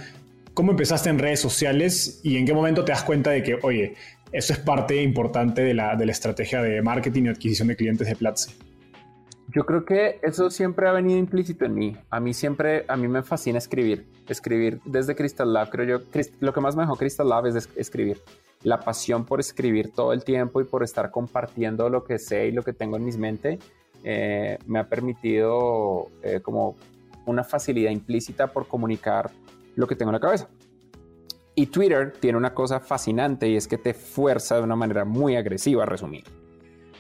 ¿cómo 0.55 0.71
empezaste 0.71 1.11
en 1.11 1.19
redes 1.19 1.39
sociales 1.39 2.19
y 2.23 2.37
en 2.37 2.47
qué 2.47 2.53
momento 2.53 2.83
te 2.83 2.93
das 2.93 3.03
cuenta 3.03 3.29
de 3.29 3.43
que, 3.43 3.59
oye, 3.61 3.93
eso 4.31 4.53
es 4.53 4.59
parte 4.59 5.03
importante 5.03 5.61
de 5.61 5.75
la, 5.75 5.95
de 5.95 6.07
la 6.07 6.11
estrategia 6.13 6.63
de 6.63 6.81
marketing 6.81 7.25
y 7.25 7.27
adquisición 7.27 7.67
de 7.67 7.75
clientes 7.75 8.07
de 8.07 8.15
Platzi? 8.15 8.49
Yo 9.49 9.65
creo 9.65 9.85
que 9.85 10.19
eso 10.23 10.49
siempre 10.49 10.89
ha 10.89 10.91
venido 10.91 11.17
implícito 11.17 11.63
en 11.63 11.73
mí. 11.73 11.97
A 12.09 12.19
mí 12.19 12.33
siempre, 12.33 12.83
a 12.87 12.97
mí 12.97 13.07
me 13.07 13.23
fascina 13.23 13.57
escribir. 13.57 14.05
Escribir 14.27 14.81
desde 14.83 15.15
Crystal 15.15 15.51
Lab, 15.51 15.69
creo 15.69 15.99
yo, 15.99 16.05
lo 16.41 16.53
que 16.53 16.59
más 16.59 16.75
me 16.75 16.83
dejó 16.83 16.97
Crystal 16.97 17.29
Lab 17.29 17.47
es 17.47 17.69
escribir. 17.77 18.21
La 18.63 18.81
pasión 18.81 19.25
por 19.25 19.39
escribir 19.39 19.93
todo 19.93 20.11
el 20.11 20.25
tiempo 20.25 20.59
y 20.59 20.65
por 20.65 20.83
estar 20.83 21.11
compartiendo 21.11 21.89
lo 21.89 22.03
que 22.03 22.19
sé 22.19 22.47
y 22.47 22.51
lo 22.51 22.63
que 22.63 22.73
tengo 22.73 22.97
en 22.97 23.05
mis 23.05 23.17
mente 23.17 23.59
eh, 24.03 24.57
me 24.65 24.79
ha 24.79 24.89
permitido 24.89 26.09
eh, 26.21 26.41
como 26.41 26.75
una 27.25 27.45
facilidad 27.45 27.91
implícita 27.91 28.47
por 28.47 28.67
comunicar 28.67 29.31
lo 29.75 29.87
que 29.87 29.95
tengo 29.95 30.09
en 30.09 30.15
la 30.15 30.19
cabeza. 30.19 30.49
Y 31.55 31.67
Twitter 31.67 32.11
tiene 32.19 32.37
una 32.37 32.53
cosa 32.53 32.81
fascinante 32.81 33.47
y 33.47 33.55
es 33.55 33.67
que 33.67 33.77
te 33.77 33.93
fuerza 33.93 34.57
de 34.57 34.63
una 34.63 34.75
manera 34.75 35.05
muy 35.05 35.37
agresiva 35.37 35.83
a 35.83 35.85
resumir 35.85 36.25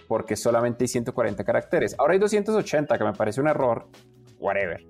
porque 0.07 0.35
solamente 0.35 0.83
hay 0.83 0.87
140 0.87 1.43
caracteres. 1.43 1.95
Ahora 1.97 2.13
hay 2.13 2.19
280, 2.19 2.97
que 2.97 3.03
me 3.03 3.13
parece 3.13 3.41
un 3.41 3.47
error, 3.47 3.87
whatever. 4.39 4.85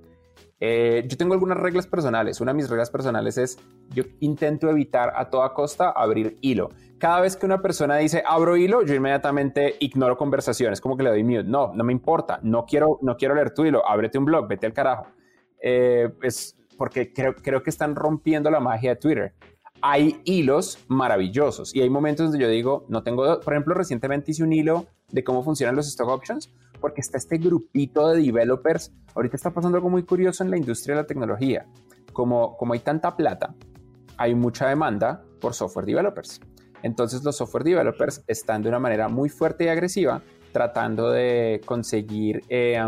Eh, 0.60 1.06
yo 1.08 1.18
tengo 1.18 1.34
algunas 1.34 1.58
reglas 1.58 1.88
personales. 1.88 2.42
Una 2.42 2.52
de 2.52 2.58
mis 2.58 2.70
reglas 2.70 2.90
personales 2.90 3.38
es, 3.38 3.60
yo 3.94 4.04
intento 4.20 4.70
evitar 4.70 5.14
a 5.16 5.30
toda 5.30 5.54
costa 5.54 5.92
abrir 5.92 6.38
hilo. 6.42 6.70
Cada 6.98 7.22
vez 7.22 7.38
que 7.38 7.46
una 7.46 7.62
persona 7.62 7.98
dice 7.98 8.24
abro 8.26 8.58
hilo, 8.58 8.84
yo 8.84 8.96
inmediatamente 8.96 9.76
ignoro 9.80 10.18
conversaciones, 10.18 10.82
como 10.82 10.98
que 10.98 11.04
le 11.04 11.12
doy 11.12 11.24
mute. 11.24 11.44
No, 11.44 11.74
no 11.74 11.84
me 11.84 11.94
importa, 11.94 12.40
no 12.42 12.66
quiero, 12.66 12.98
no 13.04 13.18
quiero 13.18 13.36
leer 13.36 13.54
tu 13.54 13.66
hilo, 13.66 13.88
ábrete 13.88 14.18
un 14.18 14.26
blog, 14.26 14.48
vete 14.48 14.66
al 14.66 14.74
carajo. 14.74 15.08
Eh, 15.62 16.10
es 16.24 16.58
porque 16.78 17.14
creo, 17.14 17.36
creo 17.36 17.62
que 17.62 17.70
están 17.70 17.96
rompiendo 17.96 18.50
la 18.50 18.60
magia 18.60 18.92
de 18.92 18.96
Twitter 18.98 19.34
hay 19.82 20.22
hilos 20.24 20.80
maravillosos 20.88 21.76
y 21.76 21.82
hay 21.82 21.90
momentos 21.90 22.28
donde 22.28 22.40
yo 22.40 22.50
digo, 22.50 22.86
no 22.90 23.04
tengo, 23.04 23.40
por 23.40 23.54
ejemplo, 23.54 23.74
recientemente 23.74 24.32
hice 24.32 24.44
un 24.44 24.54
hilo 24.54 24.88
de 25.10 25.24
cómo 25.24 25.44
funcionan 25.44 25.76
los 25.76 25.88
stock 25.88 26.10
options 26.10 26.52
porque 26.80 27.02
está 27.02 27.18
este 27.18 27.38
grupito 27.38 28.10
de 28.10 28.22
developers. 28.22 28.92
Ahorita 29.16 29.36
está 29.36 29.52
pasando 29.52 29.78
algo 29.78 29.90
muy 29.90 30.04
curioso 30.04 30.44
en 30.44 30.52
la 30.52 30.58
industria 30.58 30.96
de 30.96 31.02
la 31.02 31.08
tecnología. 31.08 31.66
Como, 32.14 32.58
como 32.58 32.74
hay 32.74 32.80
tanta 32.80 33.16
plata, 33.16 33.56
hay 34.18 34.36
mucha 34.36 34.68
demanda 34.68 35.24
por 35.40 35.54
software 35.54 35.86
developers. 35.86 36.40
Entonces 36.84 37.24
los 37.24 37.38
software 37.38 37.64
developers 37.64 38.24
están 38.28 38.62
de 38.62 38.70
una 38.70 38.80
manera 38.80 39.08
muy 39.08 39.30
fuerte 39.30 39.66
y 39.66 39.68
agresiva 39.70 40.22
tratando 40.52 41.10
de 41.12 41.62
conseguir... 41.66 42.42
Eh, 42.50 42.80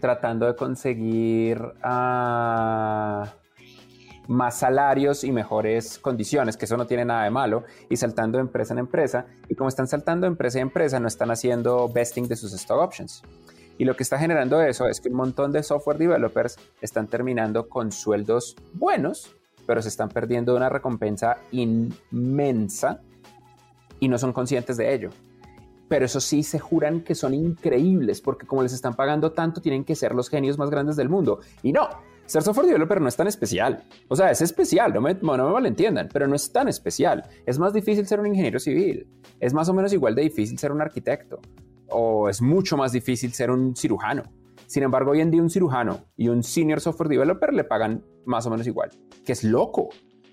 tratando 0.00 0.46
de 0.46 0.54
conseguir... 0.54 1.60
Uh, 1.84 3.26
más 4.28 4.58
salarios 4.58 5.24
y 5.24 5.32
mejores 5.32 5.98
condiciones, 5.98 6.56
que 6.56 6.64
eso 6.64 6.76
no 6.76 6.86
tiene 6.86 7.04
nada 7.04 7.24
de 7.24 7.30
malo, 7.30 7.64
y 7.88 7.96
saltando 7.96 8.38
de 8.38 8.42
empresa 8.42 8.72
en 8.72 8.78
empresa. 8.78 9.26
Y 9.48 9.54
como 9.54 9.68
están 9.68 9.88
saltando 9.88 10.26
de 10.26 10.32
empresa 10.32 10.58
en 10.58 10.62
empresa, 10.62 11.00
no 11.00 11.08
están 11.08 11.30
haciendo 11.30 11.88
vesting 11.88 12.28
de 12.28 12.36
sus 12.36 12.52
stock 12.52 12.80
options. 12.80 13.22
Y 13.78 13.84
lo 13.84 13.94
que 13.94 14.02
está 14.02 14.18
generando 14.18 14.60
eso 14.62 14.86
es 14.86 15.00
que 15.00 15.08
un 15.08 15.16
montón 15.16 15.52
de 15.52 15.62
software 15.62 15.98
developers 15.98 16.56
están 16.80 17.08
terminando 17.08 17.68
con 17.68 17.92
sueldos 17.92 18.56
buenos, 18.72 19.34
pero 19.66 19.82
se 19.82 19.88
están 19.88 20.08
perdiendo 20.08 20.56
una 20.56 20.68
recompensa 20.68 21.38
inmensa 21.50 23.00
y 24.00 24.08
no 24.08 24.18
son 24.18 24.32
conscientes 24.32 24.76
de 24.76 24.94
ello. 24.94 25.10
Pero 25.88 26.06
eso 26.06 26.20
sí 26.20 26.42
se 26.42 26.58
juran 26.58 27.02
que 27.02 27.14
son 27.14 27.34
increíbles 27.34 28.20
porque 28.20 28.46
como 28.46 28.62
les 28.62 28.72
están 28.72 28.94
pagando 28.94 29.32
tanto, 29.32 29.60
tienen 29.60 29.84
que 29.84 29.94
ser 29.94 30.14
los 30.14 30.30
genios 30.30 30.58
más 30.58 30.70
grandes 30.70 30.96
del 30.96 31.08
mundo. 31.08 31.40
Y 31.62 31.72
no, 31.72 31.88
ser 32.26 32.42
software 32.42 32.66
developer 32.66 33.00
no 33.00 33.08
es 33.08 33.16
tan 33.16 33.26
especial. 33.26 33.84
O 34.08 34.16
sea, 34.16 34.30
es 34.30 34.40
especial, 34.42 34.92
no 34.92 35.00
me, 35.00 35.14
no 35.14 35.46
me 35.46 35.52
malentiendan, 35.52 36.08
pero 36.12 36.26
no 36.26 36.34
es 36.34 36.52
tan 36.52 36.68
especial. 36.68 37.24
Es 37.46 37.58
más 37.58 37.72
difícil 37.72 38.06
ser 38.06 38.20
un 38.20 38.26
ingeniero 38.26 38.58
civil. 38.58 39.08
Es 39.40 39.54
más 39.54 39.68
o 39.68 39.74
menos 39.74 39.92
igual 39.92 40.14
de 40.14 40.22
difícil 40.22 40.58
ser 40.58 40.72
un 40.72 40.80
arquitecto. 40.80 41.40
O 41.88 42.28
es 42.28 42.42
mucho 42.42 42.76
más 42.76 42.92
difícil 42.92 43.32
ser 43.32 43.50
un 43.50 43.76
cirujano. 43.76 44.24
Sin 44.66 44.82
embargo, 44.82 45.12
hoy 45.12 45.20
en 45.20 45.30
día 45.30 45.40
un 45.40 45.50
cirujano 45.50 46.06
y 46.16 46.28
un 46.28 46.42
senior 46.42 46.80
software 46.80 47.08
developer 47.08 47.54
le 47.54 47.64
pagan 47.64 48.04
más 48.24 48.46
o 48.46 48.50
menos 48.50 48.66
igual, 48.66 48.90
que 49.24 49.32
es 49.32 49.44
loco. 49.44 49.88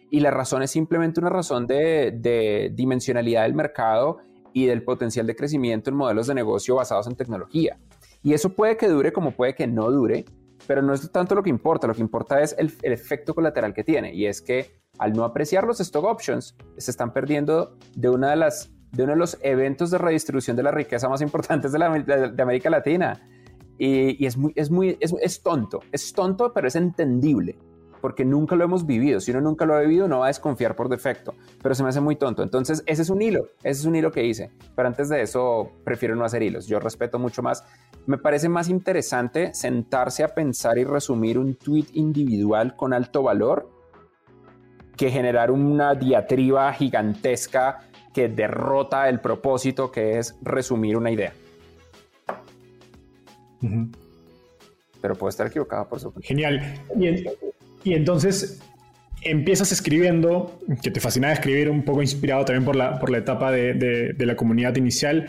Y 0.10 0.20
la 0.20 0.32
razón 0.32 0.64
es 0.64 0.72
simplemente 0.72 1.20
una 1.20 1.30
razón 1.30 1.68
de, 1.68 2.12
de 2.20 2.72
dimensionalidad 2.74 3.44
del 3.44 3.54
mercado 3.54 4.18
y 4.54 4.66
del 4.66 4.84
potencial 4.84 5.28
de 5.28 5.36
crecimiento 5.36 5.90
en 5.90 5.96
modelos 5.96 6.28
de 6.28 6.36
negocio 6.36 6.76
basados 6.76 7.08
en 7.08 7.16
tecnología. 7.16 7.78
Y 8.24 8.34
eso 8.34 8.50
puede 8.50 8.78
que 8.78 8.88
dure 8.88 9.12
como 9.12 9.32
puede 9.32 9.54
que 9.54 9.68
no 9.68 9.92
dure, 9.92 10.26
pero 10.68 10.82
no 10.82 10.94
es 10.94 11.12
tanto 11.12 11.36
lo 11.36 11.44
que 11.44 11.50
importa, 11.50 11.88
lo 11.88 11.94
que 11.94 12.02
importa 12.02 12.42
es 12.42 12.56
el, 12.58 12.74
efecto 12.82 13.34
colateral 13.34 13.74
que 13.74 13.84
tiene 13.84 14.14
y 14.14 14.26
es 14.26 14.42
que 14.42 14.82
al 15.00 15.14
no 15.14 15.24
apreciar 15.24 15.66
los 15.66 15.80
stock 15.80 16.06
options 16.06 16.56
se 16.78 16.92
están 16.92 17.14
perdiendo 17.14 17.78
de 17.96 18.10
una 18.10 18.30
de 18.30 18.36
las 18.36 18.72
de 18.92 19.04
uno 19.04 19.14
de 19.14 19.20
los 19.20 19.40
eventos 19.42 19.90
de 19.90 19.98
redistribución 19.98 20.56
de 20.56 20.64
la 20.64 20.72
riqueza 20.72 21.10
más 21.10 21.22
importantes 21.22 21.72
de, 21.72 21.80
la, 21.80 21.88
América 21.88 22.70
Latina. 22.70 23.28
Y, 23.80 24.24
es 24.24 24.38
muy 24.38 24.54
es 24.56 24.70
muy 24.70 24.98
es, 25.00 25.42
tonto 25.42 25.80
es 25.92 26.14
tonto 26.14 26.54
pero 26.54 26.68
es 26.68 26.76
entendible 26.76 27.58
porque 28.04 28.26
nunca 28.26 28.58
lo 28.58 28.66
hemos 28.66 28.86
vivido. 28.86 29.22
Si 29.22 29.32
uno 29.32 29.40
nunca 29.40 29.66
lo 29.66 29.76
ha 29.76 29.80
vivido, 29.80 30.10
no 30.10 30.20
va 30.20 30.26
a 30.26 30.28
desconfiar 30.28 30.76
por 30.76 30.90
defecto, 30.90 31.36
pero 31.62 31.74
se 31.74 31.84
me 31.84 31.88
hace 31.88 32.02
muy 32.02 32.18
tonto. 32.18 32.44
Entonces, 32.44 32.84
ese 32.86 33.02
es 33.02 33.10
un 33.10 33.22
hilo, 33.22 33.48
ese 33.60 33.80
es 33.80 33.86
un 33.86 33.96
hilo 33.96 34.12
que 34.12 34.26
hice. 34.26 34.52
Pero 34.76 34.90
antes 34.90 35.08
de 35.08 35.22
eso, 35.22 35.72
prefiero 35.86 36.14
no 36.14 36.26
hacer 36.26 36.44
hilos. 36.44 36.68
Yo 36.68 36.82
respeto 36.82 37.18
mucho 37.18 37.42
más. 37.42 37.64
Me 38.06 38.18
parece 38.18 38.50
más 38.50 38.68
interesante 38.68 39.54
sentarse 39.54 40.22
a 40.22 40.36
pensar 40.36 40.78
y 40.78 40.84
resumir 40.84 41.40
un 41.40 41.56
tweet 41.56 41.86
individual 41.94 42.76
con 42.76 42.92
alto 42.92 43.24
valor 43.24 43.70
que 44.98 45.10
generar 45.10 45.50
una 45.50 45.96
diatriba 45.96 46.74
gigantesca 46.74 47.88
que 48.14 48.28
derrota 48.28 49.08
el 49.08 49.22
propósito 49.22 49.94
que 49.94 50.18
es 50.18 50.36
resumir 50.42 50.98
una 50.98 51.10
idea. 51.10 51.32
Pero 55.00 55.16
puedo 55.16 55.30
estar 55.30 55.48
equivocado, 55.48 55.88
por 55.88 56.02
supuesto. 56.02 56.28
Genial. 56.28 56.82
Bien. 56.96 57.24
Y 57.84 57.94
entonces 57.94 58.62
empiezas 59.24 59.72
escribiendo, 59.72 60.60
que 60.82 60.92
te 60.92 61.00
fascinaba 61.00 61.34
escribir, 61.34 61.70
un 61.70 61.84
poco 61.84 62.02
inspirado 62.02 62.46
también 62.46 62.66
por 62.66 62.76
la, 62.76 63.00
por 63.00 63.10
la 63.10 63.20
etapa 63.20 63.52
de, 63.52 63.74
de, 63.74 64.26
la 64.26 64.36
comunidad 64.36 64.76
inicial. 64.76 65.28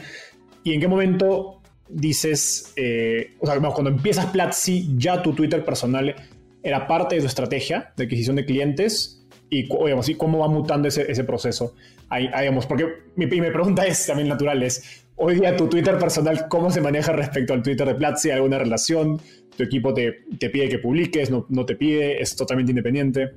¿Y 0.62 0.72
en 0.72 0.80
qué 0.80 0.88
momento 0.88 1.60
dices, 1.88 2.72
eh, 2.76 3.34
o 3.40 3.46
sea, 3.46 3.58
cuando 3.60 3.90
empiezas 3.90 4.26
Platzi, 4.26 4.94
ya 4.96 5.22
tu 5.22 5.32
Twitter 5.32 5.64
personal 5.64 6.14
era 6.62 6.86
parte 6.86 7.16
de 7.16 7.20
tu 7.20 7.26
estrategia 7.26 7.92
de 7.96 8.04
adquisición 8.04 8.36
de 8.36 8.44
clientes? 8.44 9.23
¿Y, 9.50 9.62
digamos, 9.62 10.10
cómo 10.16 10.38
va 10.38 10.48
mutando 10.48 10.88
ese, 10.88 11.10
ese 11.10 11.24
proceso? 11.24 11.74
Ahí, 12.08 12.28
digamos, 12.28 12.66
porque 12.66 12.86
mi, 13.16 13.26
mi, 13.26 13.50
pregunta 13.50 13.86
es 13.86 14.06
también 14.06 14.28
natural, 14.28 14.62
es, 14.62 15.06
hoy 15.16 15.36
día 15.36 15.56
tu 15.56 15.68
Twitter 15.68 15.98
personal, 15.98 16.48
¿cómo 16.48 16.70
se 16.70 16.80
maneja 16.80 17.12
respecto 17.12 17.52
al 17.52 17.62
Twitter 17.62 17.86
de 17.86 17.94
Platzi? 17.94 18.30
¿Alguna 18.30 18.58
relación? 18.58 19.20
tu 19.56 19.62
equipo 19.62 19.94
te, 19.94 20.24
pide 20.50 20.68
que 20.68 20.78
publiques, 20.78 21.30
no, 21.30 21.66
te 21.66 21.76
pide, 21.76 22.20
es 22.20 22.34
totalmente 22.36 22.72
independiente. 22.72 23.32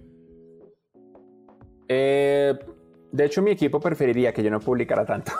Eh, 1.87 2.53
De 3.11 3.25
hecho, 3.25 3.41
mi 3.41 3.51
equipo 3.51 3.79
preferiría 3.79 4.33
que 4.33 4.43
yo 4.43 4.51
no 4.51 4.59
publicara 4.59 5.05
tanto. 5.05 5.31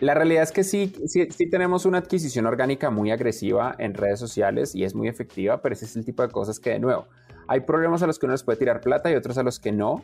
La 0.00 0.12
realidad 0.12 0.42
es 0.42 0.52
que 0.52 0.62
sí, 0.62 0.92
sí, 1.06 1.26
sí, 1.30 1.48
tenemos 1.48 1.86
una 1.86 1.98
adquisición 1.98 2.44
orgánica 2.44 2.90
muy 2.90 3.10
agresiva 3.10 3.74
en 3.78 3.94
redes 3.94 4.20
sociales 4.20 4.74
y 4.74 4.84
es 4.84 4.94
muy 4.94 5.08
efectiva, 5.08 5.62
pero 5.62 5.72
ese 5.72 5.86
es 5.86 5.96
el 5.96 6.04
tipo 6.04 6.22
de 6.22 6.28
cosas 6.28 6.60
que, 6.60 6.70
de 6.70 6.78
nuevo, 6.78 7.06
hay 7.48 7.60
problemas 7.60 8.02
a 8.02 8.06
los 8.06 8.18
que 8.18 8.26
uno 8.26 8.32
les 8.32 8.42
puede 8.42 8.58
tirar 8.58 8.80
plata 8.80 9.10
y 9.10 9.14
otros 9.14 9.38
a 9.38 9.42
los 9.42 9.58
que 9.58 9.72
no. 9.72 10.02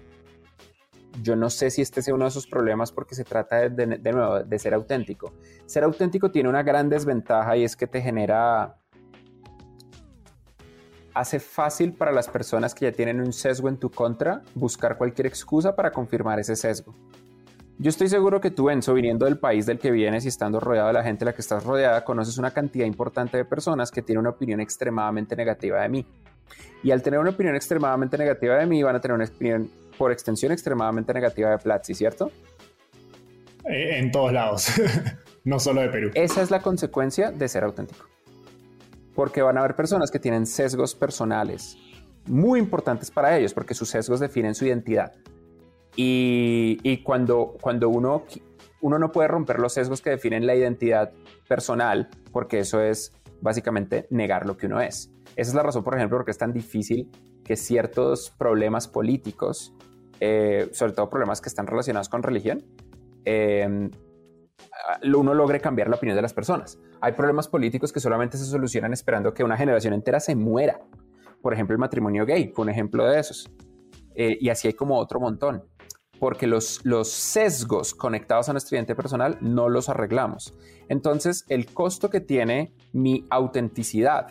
Yo 1.22 1.36
no 1.36 1.50
sé 1.50 1.70
si 1.70 1.82
este 1.82 2.00
sea 2.02 2.14
uno 2.14 2.24
de 2.24 2.30
esos 2.30 2.46
problemas 2.46 2.90
porque 2.90 3.14
se 3.14 3.24
trata 3.24 3.68
de, 3.68 4.58
ser 4.58 4.74
auténtico. 4.74 5.32
Ser 5.66 5.84
auténtico 5.84 6.30
tiene 6.30 6.48
una 6.48 6.62
gran 6.62 6.88
desventaja 6.88 7.56
y 7.56 7.64
es 7.64 7.76
que 7.76 7.86
te 7.86 8.00
genera 8.00 8.76
hace 11.14 11.38
fácil 11.38 11.92
para 11.92 12.12
las 12.12 12.28
personas 12.28 12.74
que 12.74 12.86
ya 12.86 12.92
tienen 12.92 13.20
un 13.20 13.34
sesgo 13.34 13.68
en 13.68 13.76
tu 13.76 13.90
contra 13.90 14.42
buscar 14.54 14.96
cualquier 14.96 15.26
excusa 15.26 15.76
para 15.76 15.90
confirmar 15.90 16.40
ese 16.40 16.56
sesgo. 16.56 16.94
Yo 17.78 17.88
estoy 17.90 18.08
seguro 18.08 18.40
que 18.40 18.50
tú, 18.50 18.70
Enzo, 18.70 18.94
viniendo 18.94 19.26
del 19.26 19.38
país 19.38 19.66
del 19.66 19.78
que 19.78 19.90
vienes 19.90 20.24
y 20.24 20.28
estando 20.28 20.60
rodeado 20.60 20.88
de 20.88 20.94
la 20.94 21.02
gente 21.02 21.24
de 21.24 21.30
la 21.30 21.34
que 21.34 21.42
estás 21.42 21.64
rodeada, 21.64 22.04
conoces 22.04 22.38
una 22.38 22.52
cantidad 22.52 22.86
importante 22.86 23.36
de 23.36 23.44
personas 23.44 23.90
que 23.90 24.02
tienen 24.02 24.20
una 24.20 24.30
opinión 24.30 24.60
extremadamente 24.60 25.36
negativa 25.36 25.82
de 25.82 25.88
mí. 25.88 26.06
Y 26.82 26.90
al 26.90 27.02
tener 27.02 27.20
una 27.20 27.30
opinión 27.30 27.54
extremadamente 27.54 28.18
negativa 28.18 28.56
de 28.56 28.66
mí, 28.66 28.82
van 28.82 28.96
a 28.96 29.00
tener 29.00 29.14
una 29.14 29.24
opinión, 29.24 29.70
por 29.96 30.10
extensión, 30.10 30.52
extremadamente 30.52 31.12
negativa 31.12 31.50
de 31.50 31.58
Platzi, 31.58 31.94
¿cierto? 31.94 32.30
Eh, 33.64 33.98
en 33.98 34.10
todos 34.10 34.32
lados, 34.32 34.68
no 35.44 35.60
solo 35.60 35.80
de 35.80 35.88
Perú. 35.88 36.10
Esa 36.14 36.42
es 36.42 36.50
la 36.50 36.60
consecuencia 36.60 37.30
de 37.30 37.48
ser 37.48 37.64
auténtico. 37.64 38.06
Porque 39.14 39.42
van 39.42 39.56
a 39.58 39.60
haber 39.60 39.76
personas 39.76 40.10
que 40.10 40.18
tienen 40.18 40.46
sesgos 40.46 40.94
personales 40.94 41.76
muy 42.26 42.58
importantes 42.58 43.10
para 43.10 43.36
ellos, 43.36 43.54
porque 43.54 43.74
sus 43.74 43.88
sesgos 43.88 44.20
definen 44.20 44.54
su 44.54 44.64
identidad. 44.64 45.12
Y, 45.94 47.02
cuando, 47.02 47.56
cuando 47.60 47.90
uno, 47.90 48.24
uno 48.80 48.98
no 48.98 49.12
puede 49.12 49.28
romper 49.28 49.58
los 49.58 49.74
sesgos 49.74 50.00
que 50.00 50.10
definen 50.10 50.46
la 50.46 50.54
identidad 50.54 51.12
personal, 51.48 52.08
porque 52.32 52.60
eso 52.60 52.80
es 52.80 53.12
básicamente 53.40 54.06
negar 54.10 54.46
lo 54.46 54.56
que 54.56 54.66
uno 54.66 54.80
es. 54.80 55.10
Esa 55.36 55.50
es 55.50 55.54
la 55.54 55.62
razón, 55.62 55.82
por 55.84 55.94
ejemplo, 55.96 56.18
por 56.18 56.24
qué 56.24 56.30
es 56.30 56.38
tan 56.38 56.52
difícil 56.52 57.10
que 57.44 57.56
ciertos 57.56 58.30
problemas 58.30 58.88
políticos, 58.88 59.74
eh, 60.20 60.68
sobre 60.72 60.92
todo 60.92 61.08
problemas 61.08 61.40
que 61.40 61.48
están 61.48 61.66
relacionados 61.66 62.08
con 62.08 62.22
religión, 62.22 62.64
eh, 63.24 63.90
uno 65.14 65.34
logre 65.34 65.60
cambiar 65.60 65.88
la 65.88 65.96
opinión 65.96 66.16
de 66.16 66.22
las 66.22 66.34
personas. 66.34 66.78
Hay 67.00 67.12
problemas 67.12 67.48
políticos 67.48 67.92
que 67.92 68.00
solamente 68.00 68.36
se 68.36 68.44
solucionan 68.44 68.92
esperando 68.92 69.32
que 69.34 69.42
una 69.42 69.56
generación 69.56 69.94
entera 69.94 70.20
se 70.20 70.34
muera. 70.36 70.80
Por 71.40 71.52
ejemplo, 71.52 71.74
el 71.74 71.80
matrimonio 71.80 72.24
gay 72.24 72.52
fue 72.54 72.64
un 72.64 72.70
ejemplo 72.70 73.04
de 73.04 73.18
esos. 73.18 73.50
Eh, 74.14 74.36
y 74.40 74.50
así 74.50 74.68
hay 74.68 74.74
como 74.74 74.98
otro 74.98 75.18
montón 75.18 75.64
porque 76.22 76.46
los, 76.46 76.84
los 76.84 77.10
sesgos 77.10 77.94
conectados 77.94 78.48
a 78.48 78.52
nuestro 78.52 78.76
identidad 78.76 78.94
personal 78.94 79.38
no 79.40 79.68
los 79.68 79.88
arreglamos. 79.88 80.54
Entonces, 80.88 81.44
el 81.48 81.66
costo 81.66 82.10
que 82.10 82.20
tiene 82.20 82.76
mi 82.92 83.26
autenticidad 83.28 84.28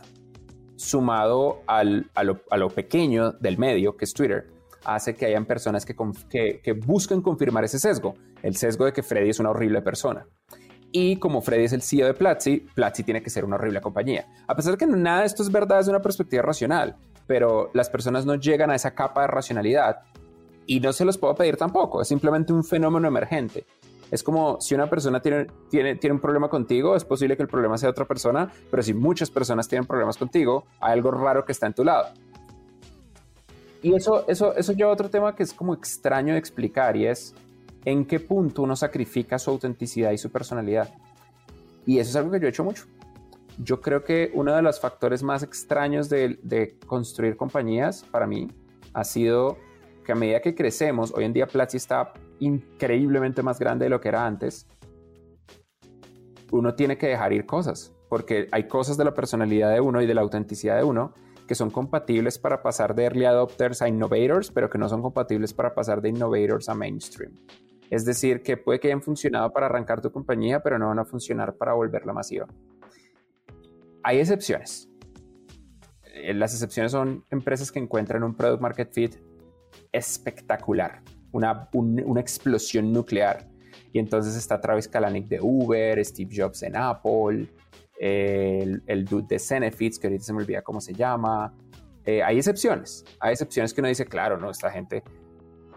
sumado 0.81 1.61
al, 1.67 2.09
a, 2.15 2.23
lo, 2.23 2.69
pequeño 2.69 3.31
del 3.33 3.57
medio, 3.57 3.95
que 3.95 4.05
es 4.05 4.13
Twitter, 4.13 4.47
hace 4.83 5.15
que 5.15 5.27
hayan 5.27 5.45
personas 5.45 5.85
que, 5.85 5.95
que, 6.29 6.59
que 6.61 6.73
busquen 6.73 7.21
confirmar 7.21 7.63
ese 7.63 7.79
sesgo, 7.79 8.15
el 8.41 8.55
sesgo 8.55 8.85
de 8.85 8.93
que 8.93 9.03
Freddy 9.03 9.29
es 9.29 9.39
una 9.39 9.51
horrible 9.51 9.81
persona. 9.81 10.25
Y 10.91 11.17
como 11.17 11.41
Freddy 11.41 11.65
es 11.65 11.73
el 11.73 11.81
CEO 11.81 12.07
de 12.07 12.13
Platzi, 12.13 12.65
Platzi 12.73 13.03
tiene 13.03 13.23
que 13.23 13.29
ser 13.29 13.45
una 13.45 13.55
horrible 13.55 13.79
compañía. 13.79 14.27
A 14.47 14.55
pesar 14.55 14.73
de 14.73 14.77
que 14.77 14.87
nada 14.87 15.21
de 15.21 15.27
esto 15.27 15.41
es 15.43 15.51
verdad 15.51 15.77
desde 15.77 15.91
una 15.91 16.01
perspectiva 16.01 16.41
racional, 16.41 16.97
pero 17.27 17.69
las 17.73 17.89
personas 17.89 18.25
no 18.25 18.35
llegan 18.35 18.71
a 18.71 18.75
esa 18.75 18.93
capa 18.93 19.21
de 19.21 19.27
racionalidad 19.27 19.99
y 20.65 20.79
no 20.79 20.91
se 20.91 21.05
los 21.05 21.17
puedo 21.17 21.35
pedir 21.35 21.55
tampoco, 21.55 22.01
es 22.01 22.07
simplemente 22.07 22.51
un 22.51 22.63
fenómeno 22.63 23.07
emergente. 23.07 23.65
Es 24.11 24.23
como 24.23 24.59
si 24.59 24.75
una 24.75 24.89
persona 24.89 25.21
tiene, 25.21 25.47
tiene, 25.69 25.95
tiene 25.95 26.15
un 26.15 26.19
problema 26.19 26.49
contigo, 26.49 26.97
es 26.97 27.05
posible 27.05 27.37
que 27.37 27.43
el 27.43 27.49
problema 27.49 27.77
sea 27.77 27.89
otra 27.89 28.05
persona, 28.05 28.51
pero 28.69 28.83
si 28.83 28.93
muchas 28.93 29.31
personas 29.31 29.69
tienen 29.69 29.87
problemas 29.87 30.17
contigo, 30.17 30.65
hay 30.81 30.93
algo 30.93 31.11
raro 31.11 31.45
que 31.45 31.53
está 31.53 31.65
en 31.67 31.73
tu 31.73 31.85
lado. 31.85 32.09
Y 33.81 33.95
eso, 33.95 34.27
eso, 34.27 34.53
eso 34.55 34.73
lleva 34.73 34.91
a 34.91 34.93
otro 34.93 35.09
tema 35.09 35.33
que 35.33 35.43
es 35.43 35.53
como 35.53 35.73
extraño 35.73 36.33
de 36.33 36.39
explicar 36.39 36.95
y 36.97 37.07
es 37.07 37.33
en 37.85 38.05
qué 38.05 38.19
punto 38.19 38.61
uno 38.61 38.75
sacrifica 38.75 39.39
su 39.39 39.49
autenticidad 39.49 40.11
y 40.11 40.17
su 40.17 40.29
personalidad. 40.29 40.93
Y 41.85 41.97
eso 41.97 42.11
es 42.11 42.15
algo 42.17 42.31
que 42.31 42.39
yo 42.39 42.47
he 42.47 42.49
hecho 42.49 42.65
mucho. 42.65 42.85
Yo 43.57 43.81
creo 43.81 44.03
que 44.03 44.29
uno 44.33 44.53
de 44.53 44.61
los 44.61 44.79
factores 44.79 45.23
más 45.23 45.41
extraños 45.41 46.09
de, 46.09 46.37
de 46.43 46.77
construir 46.85 47.37
compañías 47.37 48.03
para 48.11 48.27
mí 48.27 48.49
ha 48.93 49.03
sido 49.03 49.57
que 50.05 50.11
a 50.11 50.15
medida 50.15 50.41
que 50.41 50.53
crecemos, 50.53 51.13
hoy 51.15 51.25
en 51.25 51.33
día 51.33 51.47
Platzi 51.47 51.77
está 51.77 52.13
increíblemente 52.41 53.41
más 53.43 53.59
grande 53.59 53.85
de 53.85 53.89
lo 53.89 54.01
que 54.01 54.09
era 54.09 54.25
antes, 54.25 54.67
uno 56.51 56.75
tiene 56.75 56.97
que 56.97 57.07
dejar 57.07 57.31
ir 57.31 57.45
cosas, 57.45 57.93
porque 58.09 58.49
hay 58.51 58.67
cosas 58.67 58.97
de 58.97 59.05
la 59.05 59.13
personalidad 59.13 59.71
de 59.71 59.79
uno 59.79 60.01
y 60.01 60.05
de 60.05 60.13
la 60.13 60.21
autenticidad 60.21 60.75
de 60.75 60.83
uno 60.83 61.13
que 61.47 61.55
son 61.55 61.69
compatibles 61.69 62.39
para 62.39 62.61
pasar 62.61 62.95
de 62.95 63.03
early 63.03 63.25
adopters 63.25 63.81
a 63.81 63.87
innovators, 63.87 64.51
pero 64.51 64.69
que 64.69 64.77
no 64.77 64.87
son 64.87 65.01
compatibles 65.01 65.53
para 65.53 65.73
pasar 65.73 66.01
de 66.01 66.09
innovators 66.09 66.69
a 66.69 66.75
mainstream. 66.75 67.33
Es 67.89 68.05
decir, 68.05 68.41
que 68.41 68.55
puede 68.55 68.79
que 68.79 68.87
hayan 68.87 69.01
funcionado 69.01 69.51
para 69.51 69.65
arrancar 69.65 70.01
tu 70.01 70.11
compañía, 70.11 70.61
pero 70.63 70.79
no 70.79 70.87
van 70.87 70.99
a 70.99 71.05
funcionar 71.05 71.55
para 71.55 71.73
volverla 71.73 72.13
masiva. 72.13 72.47
Hay 74.01 74.19
excepciones. 74.19 74.89
Eh, 76.13 76.33
las 76.33 76.53
excepciones 76.53 76.93
son 76.93 77.25
empresas 77.29 77.69
que 77.69 77.79
encuentran 77.79 78.23
un 78.23 78.33
product 78.33 78.61
market 78.61 78.93
fit 78.93 79.15
espectacular, 79.91 81.01
una, 81.31 81.69
una 81.73 82.21
explosión 82.21 82.91
nuclear. 82.91 83.47
Y 83.93 83.99
entonces 83.99 84.35
está 84.35 84.59
Travis 84.59 84.87
Kalanick 84.87 85.27
de 85.27 85.39
Uber, 85.41 86.03
Steve 86.05 86.31
Jobs 86.35 86.63
en 86.63 86.75
Apple, 86.75 87.47
el, 87.99 88.81
el 88.87 89.05
dude 89.05 89.27
de 89.27 89.39
Zenefits, 89.39 89.99
que 89.99 90.07
ahorita 90.07 90.23
se 90.23 90.33
me 90.33 90.39
olvida 90.39 90.61
cómo 90.61 90.79
se 90.81 90.93
llama. 90.93 91.53
Eh, 92.05 92.23
hay 92.23 92.37
excepciones, 92.37 93.05
hay 93.19 93.33
excepciones 93.33 93.73
que 93.73 93.81
uno 93.81 93.87
dice, 93.87 94.05
claro, 94.05 94.37
no, 94.37 94.49
esta 94.49 94.71
gente, 94.71 95.03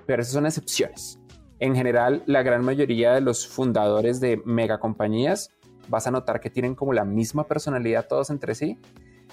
pero 0.07 0.23
esas 0.23 0.35
son 0.35 0.47
excepciones. 0.47 1.19
En 1.59 1.75
general, 1.75 2.23
la 2.27 2.43
gran 2.43 2.65
mayoría 2.65 3.13
de 3.13 3.21
los 3.21 3.47
fundadores 3.47 4.21
de 4.21 4.41
megacompañías 4.45 5.51
vas 5.89 6.07
a 6.07 6.11
notar 6.11 6.41
que 6.41 6.51
tienen 6.51 6.75
como 6.75 6.93
la 6.93 7.05
misma 7.05 7.47
personalidad 7.47 8.07
todos 8.09 8.31
entre 8.31 8.55
sí. 8.55 8.79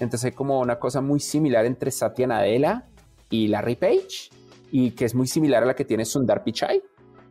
Entonces 0.00 0.26
hay 0.26 0.32
como 0.32 0.60
una 0.60 0.78
cosa 0.78 1.00
muy 1.00 1.20
similar 1.20 1.64
entre 1.64 1.90
Satya 1.90 2.26
Nadella 2.26 2.88
y 3.30 3.48
Larry 3.48 3.76
Page 3.76 4.30
y 4.72 4.92
que 4.92 5.04
es 5.04 5.14
muy 5.14 5.28
similar 5.28 5.62
a 5.62 5.66
la 5.66 5.74
que 5.74 5.84
tiene 5.84 6.04
Sundar 6.06 6.42
Pichai 6.42 6.82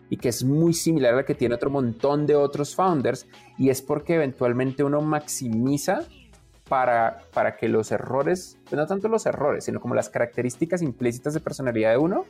y 0.09 0.17
que 0.17 0.29
es 0.29 0.43
muy 0.43 0.73
similar 0.73 1.15
a 1.15 1.17
la 1.17 1.25
que 1.25 1.33
tiene 1.33 1.55
otro 1.55 1.71
montón 1.71 2.27
de 2.27 2.35
otros 2.35 2.75
founders 2.75 3.27
y 3.57 3.69
es 3.69 3.81
porque 3.81 4.13
eventualmente 4.13 4.83
uno 4.83 5.01
maximiza 5.01 6.05
para, 6.69 7.17
para 7.33 7.57
que 7.57 7.67
los 7.67 7.91
errores, 7.91 8.59
pues 8.65 8.73
no 8.73 8.85
tanto 8.85 9.07
los 9.07 9.25
errores, 9.25 9.65
sino 9.65 9.81
como 9.81 9.95
las 9.95 10.09
características 10.09 10.83
implícitas 10.83 11.33
de 11.33 11.39
personalidad 11.39 11.91
de 11.91 11.97
uno 11.97 12.25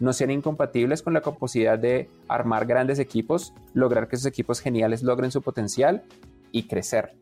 no 0.00 0.12
sean 0.14 0.30
incompatibles 0.30 1.02
con 1.02 1.12
la 1.12 1.20
capacidad 1.20 1.78
de 1.78 2.08
armar 2.26 2.64
grandes 2.66 2.98
equipos, 2.98 3.52
lograr 3.74 4.08
que 4.08 4.16
esos 4.16 4.26
equipos 4.26 4.60
geniales 4.60 5.02
logren 5.02 5.30
su 5.30 5.42
potencial 5.42 6.02
y 6.52 6.66
crecer. 6.66 7.12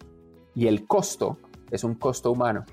Y 0.54 0.68
el 0.68 0.86
costo 0.86 1.38
es 1.70 1.82
un 1.82 1.96
costo 1.96 2.30
humano 2.30 2.64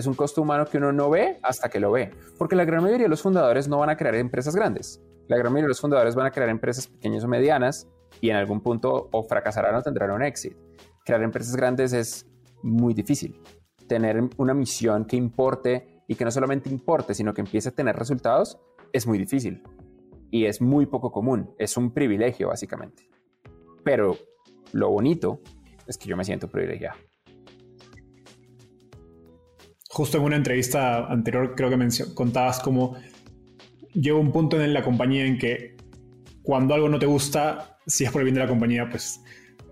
es 0.00 0.06
un 0.06 0.14
costo 0.14 0.42
humano 0.42 0.66
que 0.66 0.78
uno 0.78 0.92
no 0.92 1.10
ve 1.10 1.38
hasta 1.42 1.68
que 1.68 1.78
lo 1.78 1.92
ve, 1.92 2.10
porque 2.38 2.56
la 2.56 2.64
gran 2.64 2.82
mayoría 2.82 3.04
de 3.04 3.10
los 3.10 3.22
fundadores 3.22 3.68
no 3.68 3.78
van 3.78 3.90
a 3.90 3.96
crear 3.96 4.14
empresas 4.16 4.56
grandes. 4.56 5.00
La 5.28 5.36
gran 5.36 5.52
mayoría 5.52 5.66
de 5.66 5.70
los 5.70 5.80
fundadores 5.80 6.14
van 6.14 6.26
a 6.26 6.30
crear 6.30 6.48
empresas 6.48 6.88
pequeñas 6.88 7.22
o 7.24 7.28
medianas 7.28 7.88
y 8.20 8.30
en 8.30 8.36
algún 8.36 8.60
punto 8.60 9.08
o 9.12 9.22
fracasarán 9.22 9.76
o 9.76 9.82
tendrán 9.82 10.10
un 10.10 10.22
éxito. 10.22 10.56
Crear 11.04 11.22
empresas 11.22 11.54
grandes 11.54 11.92
es 11.92 12.26
muy 12.62 12.94
difícil. 12.94 13.40
Tener 13.86 14.28
una 14.36 14.54
misión 14.54 15.04
que 15.04 15.16
importe 15.16 16.02
y 16.08 16.16
que 16.16 16.24
no 16.24 16.30
solamente 16.30 16.68
importe, 16.68 17.14
sino 17.14 17.32
que 17.32 17.42
empiece 17.42 17.68
a 17.68 17.72
tener 17.72 17.96
resultados 17.96 18.58
es 18.92 19.06
muy 19.06 19.18
difícil 19.18 19.62
y 20.30 20.46
es 20.46 20.60
muy 20.60 20.86
poco 20.86 21.12
común. 21.12 21.54
Es 21.58 21.76
un 21.76 21.92
privilegio, 21.92 22.48
básicamente. 22.48 23.08
Pero 23.84 24.16
lo 24.72 24.90
bonito 24.90 25.40
es 25.86 25.96
que 25.96 26.08
yo 26.08 26.16
me 26.16 26.24
siento 26.24 26.48
privilegiado 26.48 27.09
justo 29.90 30.18
en 30.18 30.24
una 30.24 30.36
entrevista 30.36 31.06
anterior 31.06 31.54
creo 31.56 31.68
que 31.68 32.04
contabas 32.14 32.60
cómo 32.60 32.96
llega 33.92 34.16
un 34.16 34.30
punto 34.30 34.60
en 34.60 34.72
la 34.72 34.82
compañía 34.82 35.26
en 35.26 35.36
que 35.36 35.76
cuando 36.42 36.74
algo 36.74 36.88
no 36.88 36.98
te 36.98 37.06
gusta, 37.06 37.78
si 37.86 38.04
es 38.04 38.12
por 38.12 38.22
el 38.22 38.26
bien 38.26 38.34
de 38.34 38.40
la 38.40 38.48
compañía, 38.48 38.88
pues 38.88 39.20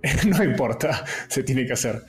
no 0.27 0.43
importa, 0.43 1.05
se 1.29 1.43
tiene 1.45 1.67
que 1.67 1.73
hacer. 1.73 2.03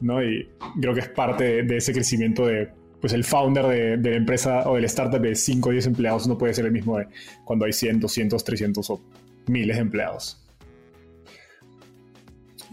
¿no? 0.00 0.22
Y 0.22 0.48
creo 0.80 0.94
que 0.94 1.00
es 1.00 1.08
parte 1.08 1.64
de, 1.64 1.76
ese 1.76 1.92
crecimiento 1.92 2.46
de, 2.46 2.68
pues 3.00 3.12
el 3.12 3.24
founder 3.24 3.98
de, 3.98 4.10
la 4.10 4.16
empresa 4.16 4.68
o 4.70 4.76
del 4.76 4.84
startup 4.84 5.20
de 5.20 5.34
5 5.34 5.68
o 5.68 5.72
10 5.72 5.86
empleados 5.86 6.28
no 6.28 6.38
puede 6.38 6.54
ser 6.54 6.66
el 6.66 6.72
mismo 6.72 6.98
de 6.98 7.08
cuando 7.44 7.64
hay 7.64 7.72
100, 7.72 7.98
200, 7.98 8.44
300 8.44 8.90
o 8.90 9.00
miles 9.48 9.76
de 9.76 9.82
empleados. 9.82 10.44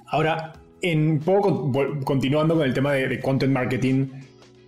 Ahora, 0.06 0.54
en 0.82 1.20
poco 1.20 1.72
continuando 2.04 2.56
con 2.56 2.64
el 2.64 2.74
tema 2.74 2.94
de 2.94 3.20
content 3.20 3.52
marketing, 3.52 4.08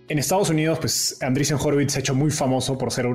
en 0.08 0.18
Estados 0.18 0.50
Unidos, 0.50 0.78
pues 0.78 1.18
Andreessen 1.22 1.58
Horowitz 1.60 1.92
se 1.92 1.98
ha 1.98 2.00
hecho 2.00 2.14
muy 2.14 2.30
famoso 2.30 2.78
por 2.78 2.90
ser 2.92 3.06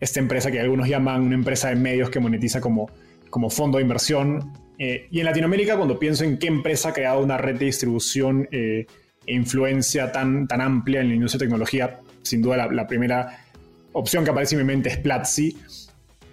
esta 0.00 0.20
empresa 0.20 0.50
que 0.50 0.60
algunos 0.60 0.88
llaman 0.88 1.22
una 1.22 1.34
empresa 1.34 1.68
de 1.68 1.76
medios 1.76 2.10
que 2.10 2.20
monetiza 2.20 2.60
como 2.60 2.90
como 3.32 3.48
fondo 3.48 3.78
de 3.78 3.82
inversión. 3.82 4.52
Eh, 4.78 5.08
y 5.10 5.20
en 5.20 5.24
Latinoamérica, 5.24 5.76
cuando 5.76 5.98
pienso 5.98 6.22
en 6.22 6.38
qué 6.38 6.48
empresa 6.48 6.90
ha 6.90 6.92
creado 6.92 7.20
una 7.22 7.38
red 7.38 7.56
de 7.56 7.64
distribución 7.64 8.46
e 8.52 8.86
influencia 9.26 10.12
tan, 10.12 10.46
tan 10.46 10.60
amplia 10.60 11.00
en 11.00 11.08
la 11.08 11.14
industria 11.14 11.38
de 11.38 11.46
tecnología, 11.46 12.00
sin 12.22 12.42
duda 12.42 12.68
la, 12.70 12.86
primera 12.86 13.46
opción 13.92 14.22
que 14.22 14.30
aparece 14.30 14.54
en 14.54 14.60
mi 14.60 14.66
mente 14.66 14.90
es 14.90 14.98
Platzi. 14.98 15.56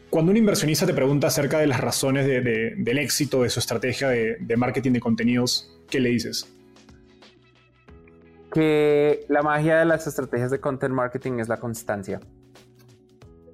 Cuando 0.10 0.32
un 0.32 0.38
inversionista 0.38 0.86
te 0.86 0.94
pregunta 0.94 1.28
acerca 1.28 1.60
de 1.60 1.68
las 1.68 1.80
razones 1.80 2.26
del 2.28 2.98
éxito 2.98 3.44
de 3.44 3.50
su 3.50 3.60
estrategia 3.60 4.10
de 4.10 4.58
marketing 4.58 4.92
de 4.92 5.00
contenidos, 5.00 5.72
¿qué 5.90 6.02
le 6.02 6.10
dices? 6.10 6.48
Que 8.52 9.26
la 9.30 9.42
magia 9.42 9.80
de 9.80 9.86
las 9.86 10.08
estrategias 10.08 10.52
de 10.52 10.60
content 10.60 10.94
marketing 10.94 11.40
es 11.40 11.48
la 11.48 11.58
constancia. 11.58 12.20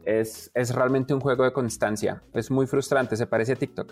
Es, 0.06 0.52
es, 0.54 0.74
realmente 0.74 1.14
un 1.14 1.20
juego 1.20 1.44
de 1.44 1.52
constancia. 1.52 2.22
Es 2.34 2.52
muy 2.52 2.68
frustrante, 2.68 3.18
se 3.18 3.28
parece 3.28 3.54
a 3.54 3.56
TikTok. 3.56 3.92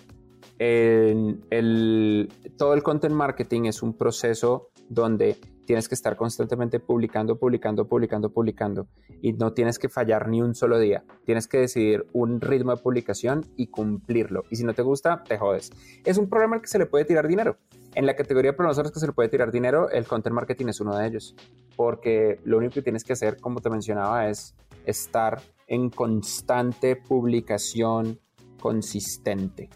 el, 0.59 2.31
todo 2.57 2.73
el 2.73 2.83
content 2.83 3.15
marketing 3.15 3.65
es 3.65 3.81
un 3.81 3.97
proceso 3.97 4.69
donde 4.87 5.37
tienes 5.65 5.87
que 5.87 5.95
estar 5.95 6.15
constantemente 6.15 6.79
publicando, 6.79 7.37
publicando, 7.37 7.87
publicando, 7.87 8.31
publicando 8.31 8.87
y 9.21 9.33
no 9.33 9.53
tienes 9.53 9.79
que 9.79 9.89
fallar 9.89 10.27
ni 10.27 10.41
un 10.41 10.55
solo 10.55 10.79
día. 10.79 11.03
Tienes 11.25 11.47
que 11.47 11.59
decidir 11.59 12.05
un 12.13 12.41
ritmo 12.41 12.75
de 12.75 12.81
publicación 12.81 13.45
y 13.55 13.67
cumplirlo. 13.67 14.43
Y 14.49 14.57
si 14.57 14.63
no 14.63 14.73
te 14.73 14.81
gusta, 14.81 15.23
te 15.23 15.37
jodes. 15.37 15.71
Es 16.05 16.17
un 16.17 16.29
programa 16.29 16.57
al 16.57 16.61
que 16.61 16.67
se 16.67 16.79
le 16.79 16.85
puede 16.85 17.05
tirar 17.05 17.27
dinero. 17.27 17.57
En 17.95 18.07
la 18.07 18.15
categoría 18.15 18.51
de 18.51 18.57
programas 18.57 18.91
que 18.91 18.99
se 18.99 19.05
le 19.05 19.13
puede 19.13 19.29
tirar 19.29 19.51
dinero, 19.51 19.89
el 19.89 20.05
content 20.05 20.33
marketing 20.33 20.67
es 20.67 20.79
uno 20.81 20.97
de 20.97 21.07
ellos. 21.07 21.35
Porque 21.75 22.39
lo 22.43 22.57
único 22.57 22.73
que 22.75 22.81
tienes 22.81 23.03
que 23.03 23.13
hacer, 23.13 23.37
como 23.39 23.61
te 23.61 23.69
mencionaba, 23.69 24.27
es 24.29 24.55
estar 24.85 25.41
en 25.67 25.89
constante 25.89 26.95
publicación 26.95 28.19
consistente. 28.59 29.69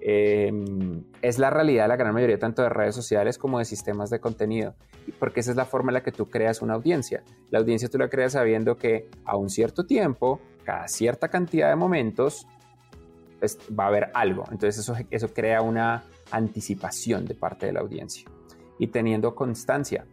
Em, 0.00 1.04
es 1.22 1.38
la 1.38 1.50
realidad 1.50 1.84
de 1.84 1.88
la 1.88 1.96
gran 1.96 2.14
mayoría 2.14 2.38
tanto 2.38 2.62
de 2.62 2.68
redes 2.68 2.94
sociales 2.94 3.36
como 3.36 3.58
de 3.58 3.64
sistemas 3.64 4.10
de 4.10 4.20
contenido, 4.20 4.74
porque 5.18 5.40
esa 5.40 5.50
es 5.50 5.56
la 5.56 5.64
forma 5.64 5.90
en 5.90 5.94
la 5.94 6.02
que 6.02 6.12
tú 6.12 6.26
creas 6.26 6.62
una 6.62 6.74
audiencia. 6.74 7.24
La 7.50 7.58
audiencia 7.58 7.88
tú 7.88 7.98
la 7.98 8.08
creas 8.08 8.32
sabiendo 8.32 8.76
que 8.76 9.08
a 9.24 9.36
un 9.36 9.48
cierto 9.48 9.86
tiempo, 9.86 10.40
cada 10.64 10.86
cierta 10.86 11.28
cantidad 11.28 11.68
de 11.68 11.76
momentos, 11.76 12.46
pues, 13.38 13.58
va 13.76 13.84
a 13.84 13.88
haber 13.88 14.10
algo. 14.14 14.44
Entonces 14.50 14.78
eso, 14.78 14.94
eso 15.10 15.28
crea 15.32 15.62
una 15.62 16.04
anticipación 16.30 17.24
de 17.26 17.34
parte 17.34 17.66
de 17.66 17.72
la 17.72 17.80
audiencia 17.80 18.28
y 18.78 18.88
teniendo 18.88 19.34
constancia. 19.34 20.06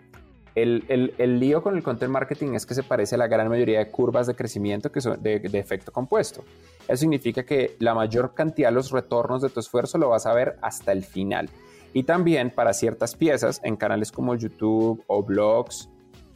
El, 0.56 1.14
el, 1.18 1.40
lío 1.40 1.62
con 1.62 1.76
el 1.76 1.84
content 1.84 2.12
marketing 2.12 2.54
es 2.54 2.66
que 2.66 2.74
se 2.74 2.84
parece 2.84 3.16
a 3.16 3.18
la 3.18 3.28
gran 3.28 3.50
mayoría 3.50 3.80
de 3.80 3.92
curvas 3.92 4.26
de 4.26 4.36
crecimiento 4.36 4.90
que 4.90 5.02
son 5.02 5.22
de, 5.22 5.40
de, 5.40 5.60
efecto 5.60 5.92
compuesto. 5.92 6.46
Eso 6.88 6.98
significa 6.98 7.44
que 7.44 7.76
la 7.80 7.94
mayor 7.94 8.34
cantidad 8.34 8.70
de 8.70 8.76
los 8.76 8.92
retornos 8.92 9.42
de 9.42 9.50
tu 9.50 9.60
esfuerzo 9.60 9.98
lo 9.98 10.10
vas 10.10 10.26
a 10.26 10.34
ver 10.34 10.58
hasta 10.62 10.94
el 10.94 11.04
final. 11.04 11.50
Y 11.92 12.04
también 12.04 12.52
para 12.52 12.74
ciertas 12.74 13.16
piezas 13.16 13.60
en 13.64 13.76
canales 13.76 14.14
como 14.14 14.34
YouTube 14.36 15.04
o 15.08 15.24
blogs, 15.24 15.90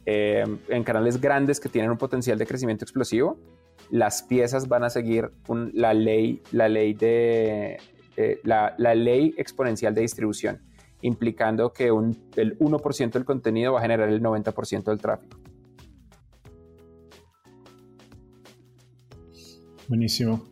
eh, 0.06 0.44
en 0.68 0.84
canales 0.84 1.20
grandes 1.20 1.60
que 1.60 1.68
tienen 1.68 1.90
un 1.90 1.98
potencial 1.98 2.38
de 2.38 2.46
crecimiento 2.46 2.84
explosivo, 2.84 3.38
las 3.90 4.22
piezas 4.22 4.68
van 4.68 4.84
a 4.84 4.90
seguir 4.90 5.30
la, 5.72 5.94
ley, 5.94 6.42
la, 6.52 6.68
ley 6.68 6.94
de, 6.94 7.78
la, 8.44 8.74
la 8.78 8.94
ley 8.94 9.34
exponencial 9.36 9.94
de 9.94 10.02
distribución 10.02 10.60
implicando 11.02 11.72
que 11.72 11.86
el 11.86 12.58
1% 12.58 13.10
del 13.12 13.24
contenido 13.24 13.72
va 13.72 13.78
a 13.78 13.82
generar 13.82 14.08
el 14.08 14.22
90% 14.22 14.84
del 14.84 14.98
tráfico. 14.98 15.38
Buenísimo. 19.88 20.44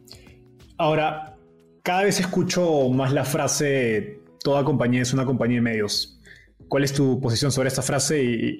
Ahora, 0.78 1.36
cada 1.82 2.04
vez 2.04 2.18
escucho 2.20 2.88
más 2.90 3.12
la 3.12 3.24
frase, 3.24 4.20
toda 4.42 4.64
compañía 4.64 5.02
es 5.02 5.12
una 5.12 5.24
compañía 5.24 5.56
de 5.56 5.62
medios. 5.62 6.20
¿Cuál 6.68 6.84
es 6.84 6.92
tu 6.92 7.20
posición 7.20 7.52
sobre 7.52 7.68
esta 7.68 7.82
frase 7.82 8.22
y, 8.22 8.58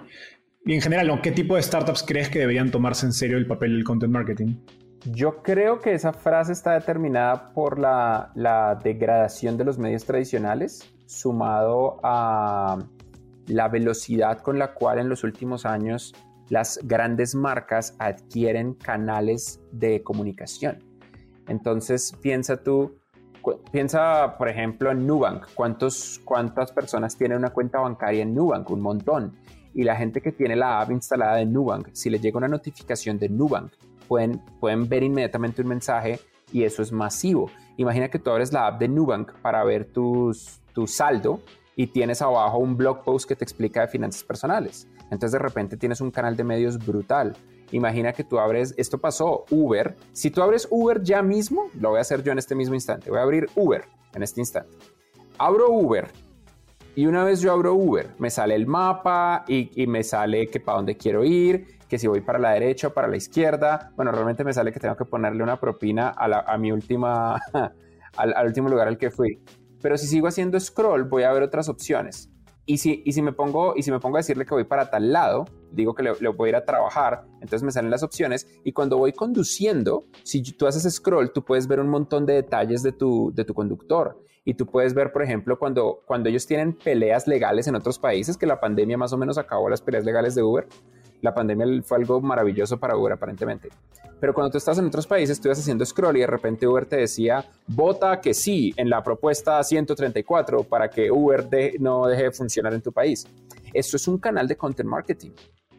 en 0.66 0.80
general, 0.80 1.20
¿qué 1.20 1.32
tipo 1.32 1.56
de 1.56 1.62
startups 1.62 2.02
crees 2.02 2.28
que 2.28 2.38
deberían 2.40 2.70
tomarse 2.70 3.06
en 3.06 3.12
serio 3.12 3.38
el 3.38 3.46
papel 3.46 3.72
del 3.72 3.84
content 3.84 4.12
marketing? 4.12 4.54
Yo 5.04 5.42
creo 5.42 5.80
que 5.80 5.92
esa 5.92 6.12
frase 6.12 6.52
está 6.52 6.72
determinada 6.72 7.52
por 7.52 7.78
la, 7.78 8.32
degradación 8.82 9.56
de 9.56 9.64
los 9.64 9.78
medios 9.78 10.04
tradicionales 10.04 10.92
sumado 11.06 12.00
a 12.02 12.78
la 13.46 13.68
velocidad 13.68 14.38
con 14.40 14.58
la 14.58 14.74
cual 14.74 14.98
en 14.98 15.08
los 15.08 15.24
últimos 15.24 15.64
años 15.64 16.14
las 16.48 16.80
grandes 16.82 17.34
marcas 17.34 17.94
adquieren 17.98 18.74
canales 18.74 19.60
de 19.70 20.02
comunicación. 20.02 20.82
Entonces, 21.46 22.14
piensa 22.20 22.62
tú, 22.62 22.98
piensa 23.70 24.36
por 24.36 24.48
ejemplo 24.48 24.90
en 24.90 25.06
Nubank. 25.06 25.46
¿Cuántos, 25.54 26.20
¿Cuántas 26.24 26.72
personas 26.72 27.16
tienen 27.16 27.38
una 27.38 27.50
cuenta 27.50 27.78
bancaria 27.78 28.22
en 28.22 28.34
Nubank? 28.34 28.68
Un 28.70 28.80
montón. 28.80 29.36
Y 29.74 29.84
la 29.84 29.96
gente 29.96 30.20
que 30.20 30.32
tiene 30.32 30.56
la 30.56 30.80
app 30.80 30.90
instalada 30.90 31.36
de 31.36 31.46
Nubank, 31.46 31.90
si 31.92 32.10
le 32.10 32.18
llega 32.18 32.38
una 32.38 32.48
notificación 32.48 33.18
de 33.18 33.28
Nubank, 33.28 33.72
pueden, 34.08 34.40
pueden 34.60 34.88
ver 34.88 35.02
inmediatamente 35.02 35.62
un 35.62 35.68
mensaje 35.68 36.18
y 36.52 36.64
eso 36.64 36.82
es 36.82 36.90
masivo. 36.90 37.50
Imagina 37.76 38.08
que 38.08 38.18
tú 38.18 38.30
abres 38.30 38.52
la 38.52 38.66
app 38.66 38.80
de 38.80 38.88
Nubank 38.88 39.32
para 39.40 39.62
ver 39.64 39.84
tus, 39.84 40.60
tu 40.72 40.86
saldo 40.86 41.40
y 41.76 41.86
tienes 41.86 42.22
abajo 42.22 42.58
un 42.58 42.76
blog 42.76 43.04
post 43.04 43.28
que 43.28 43.36
te 43.36 43.44
explica 43.44 43.82
de 43.82 43.88
finanzas 43.88 44.24
personales. 44.24 44.88
Entonces 45.10 45.32
de 45.32 45.38
repente 45.38 45.76
tienes 45.76 46.00
un 46.00 46.10
canal 46.10 46.36
de 46.36 46.42
medios 46.42 46.84
brutal. 46.84 47.36
Imagina 47.70 48.12
que 48.12 48.24
tú 48.24 48.38
abres, 48.38 48.74
esto 48.78 48.98
pasó, 48.98 49.44
Uber. 49.50 49.94
Si 50.12 50.30
tú 50.30 50.42
abres 50.42 50.66
Uber 50.70 51.02
ya 51.02 51.22
mismo, 51.22 51.68
lo 51.78 51.90
voy 51.90 51.98
a 51.98 52.00
hacer 52.00 52.22
yo 52.22 52.32
en 52.32 52.38
este 52.38 52.54
mismo 52.54 52.74
instante. 52.74 53.10
Voy 53.10 53.20
a 53.20 53.22
abrir 53.22 53.46
Uber 53.54 53.84
en 54.14 54.22
este 54.22 54.40
instante. 54.40 54.76
Abro 55.38 55.70
Uber 55.70 56.08
y 56.98 57.06
una 57.06 57.22
vez 57.22 57.40
yo 57.40 57.52
abro 57.52 57.74
Uber, 57.74 58.08
me 58.18 58.28
sale 58.28 58.56
el 58.56 58.66
mapa 58.66 59.44
y, 59.46 59.86
me 59.86 60.02
sale 60.02 60.48
que 60.48 60.58
para 60.58 60.78
dónde 60.78 60.96
quiero 60.96 61.22
ir, 61.22 61.77
que 61.88 61.98
si 61.98 62.06
voy 62.06 62.20
para 62.20 62.38
la 62.38 62.50
derecha 62.50 62.88
o 62.88 62.92
para 62.92 63.08
la 63.08 63.16
izquierda. 63.16 63.92
Bueno, 63.96 64.12
realmente 64.12 64.44
me 64.44 64.52
sale 64.52 64.72
que 64.72 64.80
tengo 64.80 64.96
que 64.96 65.04
ponerle 65.04 65.42
una 65.42 65.58
propina 65.58 66.10
a, 66.16 66.58
mi 66.58 66.70
última, 66.70 67.40
al, 68.16 68.34
al 68.34 68.46
último 68.46 68.68
lugar 68.68 68.88
al 68.88 68.98
que 68.98 69.10
fui. 69.10 69.40
Pero 69.80 69.96
si 69.96 70.06
sigo 70.06 70.28
haciendo 70.28 70.58
scroll, 70.58 71.04
voy 71.04 71.22
a 71.22 71.32
ver 71.32 71.42
otras 71.42 71.68
opciones. 71.68 72.30
Y 72.68 72.76
si, 72.76 73.02
y 73.06 73.12
si, 73.12 73.22
me, 73.22 73.32
pongo, 73.32 73.72
y 73.76 73.82
si 73.82 73.90
me 73.90 73.98
pongo 73.98 74.18
a 74.18 74.20
decirle 74.20 74.44
que 74.44 74.52
voy 74.52 74.64
para 74.64 74.90
tal 74.90 75.10
lado, 75.10 75.46
digo 75.72 75.94
que 75.94 76.02
le, 76.02 76.12
voy 76.12 76.48
a 76.48 76.50
ir 76.50 76.56
a 76.56 76.66
trabajar, 76.66 77.24
entonces 77.36 77.62
me 77.62 77.72
salen 77.72 77.90
las 77.90 78.02
opciones. 78.02 78.46
Y 78.62 78.72
cuando 78.72 78.98
voy 78.98 79.14
conduciendo, 79.14 80.04
si 80.22 80.42
tú 80.42 80.66
haces 80.66 80.92
scroll, 80.94 81.32
tú 81.32 81.42
puedes 81.42 81.66
ver 81.66 81.80
un 81.80 81.88
montón 81.88 82.26
de 82.26 82.34
detalles 82.34 82.82
de 82.82 82.92
tu, 82.92 83.32
de 83.34 83.46
tu 83.46 83.54
conductor. 83.54 84.22
Y 84.44 84.52
tú 84.52 84.66
puedes 84.66 84.92
ver, 84.92 85.12
por 85.12 85.22
ejemplo, 85.22 85.58
cuando, 85.58 86.02
cuando 86.06 86.28
ellos 86.28 86.46
tienen 86.46 86.74
peleas 86.74 87.26
legales 87.26 87.66
en 87.68 87.74
otros 87.74 87.98
países, 87.98 88.36
que 88.36 88.44
la 88.44 88.60
pandemia 88.60 88.98
más 88.98 89.14
o 89.14 89.16
menos 89.16 89.38
acabó 89.38 89.70
las 89.70 89.80
peleas 89.80 90.04
legales 90.04 90.34
de 90.34 90.42
Uber, 90.42 90.68
la 91.20 91.34
pandemia 91.34 91.66
fue 91.82 91.98
algo 91.98 92.20
maravilloso 92.20 92.78
para 92.78 92.96
Uber 92.96 93.12
aparentemente. 93.12 93.68
Pero 94.20 94.34
cuando 94.34 94.50
tú 94.50 94.58
estás 94.58 94.78
en 94.78 94.86
otros 94.86 95.06
países, 95.06 95.40
tú 95.40 95.50
haciendo 95.50 95.84
scroll 95.86 96.16
y 96.16 96.20
de 96.20 96.26
repente 96.26 96.66
Uber 96.66 96.86
te 96.86 96.96
decía, 96.96 97.44
vota 97.68 98.20
que 98.20 98.34
sí 98.34 98.74
en 98.76 98.90
la 98.90 99.02
propuesta 99.02 99.62
134 99.62 100.64
para 100.64 100.90
que 100.90 101.10
Uber 101.10 101.48
no 101.78 102.06
deje 102.06 102.24
de 102.24 102.30
funcionar 102.32 102.74
en 102.74 102.82
tu 102.82 102.92
país. 102.92 103.26
Esto 103.72 103.96
es 103.96 104.08
un 104.08 104.18
canal 104.18 104.48
de 104.48 104.56
content 104.56 104.88
marketing. 104.88 105.30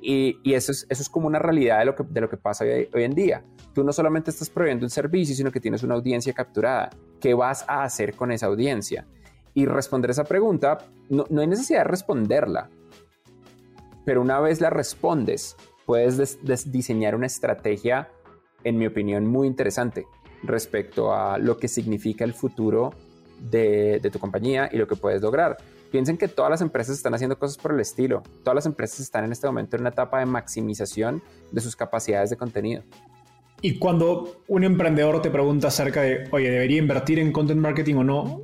Y, 0.02 0.54
eso, 0.54 0.72
es, 0.72 0.86
eso, 0.88 1.02
es, 1.02 1.10
como 1.10 1.28
una 1.28 1.40
realidad 1.40 1.80
de 1.80 1.86
lo 1.86 1.96
que, 1.96 2.04
de 2.04 2.22
lo 2.22 2.30
que 2.30 2.38
pasa 2.38 2.64
hoy, 2.64 3.04
en 3.04 3.14
día. 3.14 3.44
Tú 3.74 3.84
no 3.84 3.92
solamente 3.92 4.32
estás 4.32 4.50
proveyendo 4.50 4.86
un 4.86 4.90
servicio, 4.90 5.36
sino 5.36 5.52
que 5.52 5.60
tienes 5.60 5.84
una 5.84 5.96
audiencia 5.96 6.32
capturada. 6.32 6.90
¿Qué 7.20 7.34
vas 7.34 7.66
a 7.68 7.84
hacer 7.84 8.16
con 8.16 8.32
esa 8.32 8.46
audiencia? 8.46 9.06
Y 9.54 9.66
responder 9.66 10.12
esa 10.12 10.24
pregunta, 10.24 10.78
no, 11.10 11.26
no 11.30 11.42
hay 11.42 11.48
necesidad 11.48 11.80
de 11.80 11.90
responderla 11.90 12.70
pero 14.06 14.22
una 14.22 14.40
vez 14.40 14.62
la 14.62 14.70
respondes, 14.70 15.56
puedes 15.86 16.40
diseñar 16.72 17.16
una 17.16 17.26
estrategia, 17.26 18.10
en 18.64 18.78
mi 18.78 18.86
opinión, 18.86 19.26
muy 19.26 19.48
interesante 19.48 20.06
respecto 20.44 21.14
a 21.14 21.38
lo 21.38 21.58
que 21.58 21.68
significa 21.68 22.24
el 22.24 22.34
futuro 22.34 22.94
de, 23.40 24.08
tu 24.12 24.20
compañía 24.20 24.70
y 24.72 24.78
lo 24.78 24.88
que 24.88 24.96
puedes 24.96 25.22
lograr. 25.22 25.58
Piensen 25.92 26.18
que 26.18 26.28
todas 26.28 26.52
las 26.52 26.62
empresas 26.62 26.96
están 26.96 27.14
haciendo 27.14 27.40
cosas 27.40 27.58
por 27.58 27.74
el 27.74 27.80
estilo. 27.80 28.22
Todas 28.44 28.56
las 28.56 28.66
empresas 28.66 29.00
están 29.00 29.26
en 29.26 29.32
este 29.32 29.48
momento 29.48 29.76
en 29.76 29.82
una 29.82 29.90
etapa 29.90 30.20
de 30.20 30.26
maximización 30.26 31.22
de 31.52 31.62
sus 31.62 31.76
capacidades 31.76 32.30
de 32.30 32.38
contenido. 32.38 32.84
Y 33.62 33.80
cuando 33.80 34.44
un 34.48 34.64
emprendedor 34.64 35.22
te 35.22 35.32
pregunta 35.32 35.68
acerca 35.68 36.02
de, 36.02 36.28
oye, 36.32 36.50
¿debería 36.50 36.78
invertir 36.78 37.20
en 37.20 37.32
content 37.32 37.60
marketing 37.60 37.96
o 37.96 38.04
no? 38.04 38.42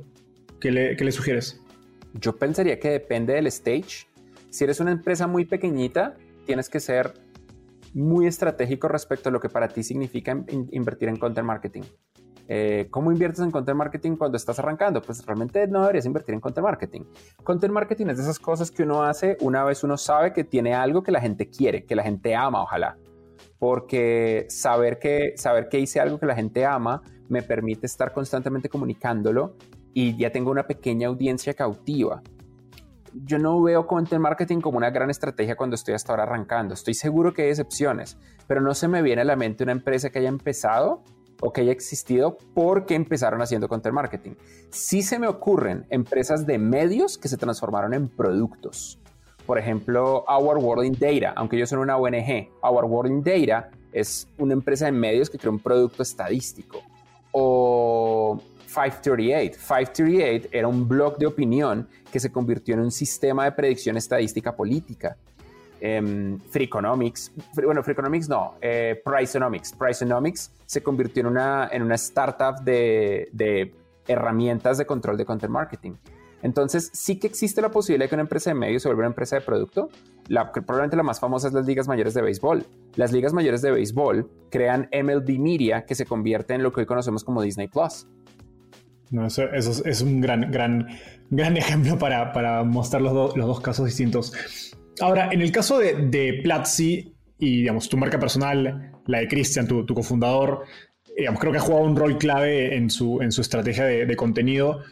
¿Qué 0.60 0.70
le, 0.70 0.96
qué 0.96 1.04
le 1.04 1.12
sugieres? 1.12 1.60
Yo 2.14 2.36
pensaría 2.36 2.78
que 2.80 2.90
depende 2.90 3.34
del 3.34 3.46
stage 3.46 4.06
si 4.50 4.64
eres 4.64 4.80
una 4.80 4.92
empresa 4.92 5.26
muy 5.26 5.44
pequeñita, 5.44 6.14
tienes 6.44 6.68
que 6.68 6.80
ser 6.80 7.14
muy 7.94 8.26
estratégico 8.26 8.88
respecto 8.88 9.28
a 9.28 9.32
lo 9.32 9.40
que 9.40 9.48
para 9.48 9.68
ti 9.68 9.82
significa 9.82 10.32
invertir 10.70 11.08
en 11.08 11.16
content 11.16 11.46
marketing. 11.46 11.82
Eh, 12.48 12.86
¿Cómo 12.90 13.10
inviertes 13.10 13.40
en 13.40 13.50
content 13.50 13.76
marketing 13.76 14.16
cuando 14.16 14.36
estás 14.36 14.58
arrancando? 14.58 15.02
Pues 15.02 15.24
realmente 15.24 15.66
no 15.66 15.80
deberías 15.80 16.06
invertir 16.06 16.34
en 16.34 16.40
content 16.40 16.64
marketing. 16.64 17.02
Content 17.42 17.72
marketing 17.72 18.06
es 18.08 18.18
de 18.18 18.22
esas 18.22 18.38
cosas 18.38 18.70
que 18.70 18.82
uno 18.82 19.02
hace 19.02 19.36
una 19.40 19.64
vez 19.64 19.82
uno 19.82 19.96
sabe 19.96 20.32
que 20.32 20.44
tiene 20.44 20.74
algo 20.74 21.02
que 21.02 21.10
la 21.10 21.20
gente 21.20 21.48
quiere, 21.48 21.84
que 21.84 21.96
la 21.96 22.02
gente 22.02 22.34
ama, 22.34 22.62
ojalá. 22.62 22.96
Porque 23.58 24.46
saber 24.48 24.98
que, 24.98 25.32
saber 25.36 25.68
que 25.68 25.80
hice 25.80 25.98
algo 25.98 26.18
que 26.20 26.26
la 26.26 26.36
gente 26.36 26.64
ama 26.64 27.02
me 27.28 27.42
permite 27.42 27.86
estar 27.86 28.12
constantemente 28.12 28.68
comunicándolo 28.68 29.56
y 29.92 30.16
ya 30.16 30.30
tengo 30.30 30.50
una 30.50 30.66
pequeña 30.66 31.08
audiencia 31.08 31.54
cautiva. 31.54 32.22
Yo 33.24 33.38
no 33.38 33.62
veo 33.62 33.86
content 33.86 34.20
marketing 34.20 34.60
como 34.60 34.76
una 34.76 34.90
gran 34.90 35.08
estrategia 35.08 35.56
cuando 35.56 35.74
estoy 35.74 35.94
hasta 35.94 36.12
ahora 36.12 36.24
arrancando. 36.24 36.74
Estoy 36.74 36.94
seguro 36.94 37.32
que 37.32 37.42
hay 37.42 37.48
excepciones, 37.50 38.18
pero 38.46 38.60
no 38.60 38.74
se 38.74 38.88
me 38.88 39.00
viene 39.00 39.22
a 39.22 39.24
la 39.24 39.36
mente 39.36 39.62
una 39.62 39.72
empresa 39.72 40.10
que 40.10 40.18
haya 40.18 40.28
empezado 40.28 41.02
o 41.40 41.52
que 41.52 41.62
haya 41.62 41.72
existido 41.72 42.36
porque 42.54 42.94
empezaron 42.94 43.40
haciendo 43.40 43.68
content 43.68 43.94
marketing. 43.94 44.32
Sí 44.70 45.02
se 45.02 45.18
me 45.18 45.28
ocurren 45.28 45.86
empresas 45.88 46.46
de 46.46 46.58
medios 46.58 47.16
que 47.16 47.28
se 47.28 47.36
transformaron 47.36 47.94
en 47.94 48.08
productos. 48.08 48.98
Por 49.46 49.58
ejemplo, 49.58 50.24
Our 50.28 50.58
World 50.58 50.84
in 50.84 50.92
Data, 50.98 51.32
aunque 51.36 51.56
yo 51.56 51.66
soy 51.66 51.78
una 51.78 51.96
ONG, 51.96 52.50
Our 52.62 52.84
World 52.84 53.12
in 53.12 53.22
Data 53.22 53.70
es 53.92 54.28
una 54.38 54.52
empresa 54.52 54.86
de 54.86 54.92
medios 54.92 55.30
que 55.30 55.38
creó 55.38 55.52
un 55.52 55.60
producto 55.60 56.02
estadístico. 56.02 56.82
O 57.32 58.40
538. 58.66 59.58
538 59.58 60.48
era 60.52 60.68
un 60.68 60.86
blog 60.86 61.18
de 61.18 61.26
opinión 61.26 61.88
que 62.10 62.20
se 62.20 62.30
convirtió 62.30 62.74
en 62.74 62.80
un 62.80 62.90
sistema 62.90 63.44
de 63.44 63.52
predicción 63.52 63.96
estadística 63.96 64.54
política. 64.54 65.16
Um, 65.82 66.38
Freakonomics, 66.38 67.32
bueno, 67.54 67.82
Freakonomics 67.82 68.28
no, 68.28 68.54
eh, 68.60 69.00
Priceonomics. 69.04 69.72
Priceonomics 69.72 70.50
se 70.64 70.82
convirtió 70.82 71.20
en 71.20 71.26
una, 71.26 71.68
en 71.70 71.82
una 71.82 71.96
startup 71.96 72.62
de, 72.62 73.28
de 73.32 73.74
herramientas 74.06 74.78
de 74.78 74.86
control 74.86 75.16
de 75.16 75.24
content 75.24 75.52
marketing. 75.52 75.92
Entonces, 76.42 76.90
sí 76.92 77.18
que 77.18 77.26
existe 77.26 77.60
la 77.60 77.70
posibilidad 77.70 78.04
de 78.04 78.08
que 78.08 78.14
una 78.14 78.22
empresa 78.22 78.50
de 78.50 78.54
medios 78.54 78.82
se 78.82 78.88
vuelva 78.88 79.00
una 79.00 79.08
empresa 79.08 79.36
de 79.36 79.42
producto. 79.42 79.88
La, 80.28 80.52
probablemente 80.52 80.96
la 80.96 81.02
más 81.02 81.18
famosa 81.18 81.48
es 81.48 81.54
las 81.54 81.66
ligas 81.66 81.88
mayores 81.88 82.14
de 82.14 82.22
béisbol. 82.22 82.64
Las 82.94 83.12
ligas 83.12 83.32
mayores 83.32 83.62
de 83.62 83.70
béisbol 83.70 84.30
crean 84.50 84.88
MLB 84.92 85.38
Media 85.38 85.84
que 85.84 85.94
se 85.94 86.06
convierte 86.06 86.54
en 86.54 86.62
lo 86.62 86.72
que 86.72 86.80
hoy 86.80 86.86
conocemos 86.86 87.24
como 87.24 87.42
Disney 87.42 87.68
Plus. 87.68 88.06
No, 89.10 89.26
eso, 89.26 89.44
es 89.52 90.00
un 90.00 90.20
gran, 90.20 90.50
gran, 90.50 90.88
gran 91.30 91.56
ejemplo 91.56 91.98
para, 91.98 92.32
para 92.32 92.64
mostrar 92.64 93.02
los, 93.02 93.36
los, 93.36 93.46
dos 93.46 93.60
casos 93.60 93.86
distintos. 93.86 94.32
Ahora, 95.00 95.30
en 95.32 95.42
el 95.42 95.52
caso 95.52 95.78
de, 95.78 95.94
de 95.94 96.40
Platzi 96.42 97.14
y 97.38 97.58
digamos, 97.58 97.88
tu 97.88 97.96
marca 97.96 98.18
personal, 98.18 98.92
la 99.06 99.18
de 99.18 99.28
Christian, 99.28 99.66
tu, 99.66 99.84
tu 99.84 99.94
cofundador, 99.94 100.64
digamos, 101.16 101.40
creo 101.40 101.52
que 101.52 101.58
ha 101.58 101.62
jugado 101.62 101.84
un 101.84 101.96
rol 101.96 102.18
clave 102.18 102.76
en 102.76 102.90
su, 102.90 103.20
en 103.20 103.32
su 103.32 103.40
estrategia 103.42 103.84
de, 103.84 104.06
de 104.06 104.16
contenido. 104.16 104.82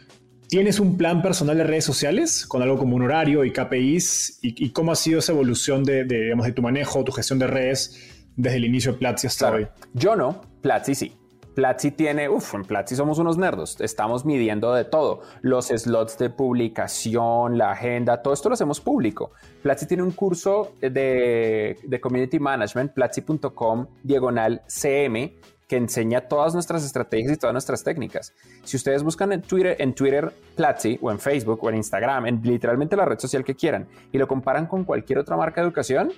¿Tienes 0.47 0.79
un 0.79 0.95
plan 0.95 1.21
personal 1.21 1.57
de 1.57 1.63
redes 1.63 1.85
sociales 1.85 2.45
con 2.45 2.61
algo 2.61 2.77
como 2.77 2.95
un 2.95 3.01
horario 3.01 3.43
y 3.45 3.51
KPIs? 3.51 4.39
¿Y, 4.43 4.69
cómo 4.69 4.91
ha 4.91 4.95
sido 4.95 5.19
esa 5.19 5.31
evolución 5.31 5.83
de, 5.83 6.03
digamos, 6.03 6.45
de 6.45 6.51
tu 6.51 6.61
manejo, 6.61 7.03
tu 7.03 7.11
gestión 7.11 7.39
de 7.39 7.47
redes 7.47 8.27
desde 8.35 8.57
el 8.57 8.65
inicio 8.65 8.93
de 8.93 8.99
Platzi 8.99 9.27
hasta 9.27 9.51
hoy? 9.51 9.67
Yo 9.93 10.15
no, 10.15 10.41
Platzi 10.61 10.93
sí. 10.93 11.13
Platzi 11.55 11.91
tiene, 11.91 12.27
uff, 12.27 12.53
en 12.53 12.63
Platzi 12.63 12.97
somos 12.97 13.17
unos 13.17 13.37
nerdos, 13.37 13.79
estamos 13.79 14.25
midiendo 14.25 14.73
de 14.73 14.83
todo, 14.83 15.21
los 15.41 15.67
slots 15.67 16.17
de 16.17 16.29
publicación, 16.29 17.57
la 17.57 17.71
agenda, 17.71 18.21
todo 18.21 18.33
esto 18.33 18.49
lo 18.49 18.53
hacemos 18.53 18.81
público. 18.81 19.31
Platzi 19.63 19.87
tiene 19.87 20.03
un 20.03 20.11
curso 20.11 20.73
de, 20.81 21.79
de 21.81 22.01
Community 22.01 22.39
Management, 22.39 22.93
platzi.com, 22.93 23.87
diagonal 24.03 24.63
CM, 24.67 25.33
que 25.67 25.77
enseña 25.77 26.27
todas 26.27 26.53
nuestras 26.53 26.83
estrategias 26.83 27.31
y 27.31 27.37
todas 27.37 27.53
nuestras 27.53 27.83
técnicas. 27.85 28.33
Si 28.65 28.75
ustedes 28.75 29.01
buscan 29.01 29.31
en 29.31 29.41
Twitter, 29.41 29.77
en 29.79 29.95
Twitter 29.95 30.33
Platzi 30.55 30.99
o 31.01 31.09
en 31.09 31.19
Facebook 31.19 31.63
o 31.63 31.69
en 31.69 31.77
Instagram, 31.77 32.25
en 32.25 32.41
literalmente 32.43 32.97
la 32.97 33.05
red 33.05 33.17
social 33.17 33.45
que 33.45 33.55
quieran, 33.55 33.87
y 34.11 34.17
lo 34.17 34.27
comparan 34.27 34.67
con 34.67 34.83
cualquier 34.83 35.19
otra 35.19 35.37
marca 35.37 35.61
de 35.61 35.67
educación, 35.67 36.11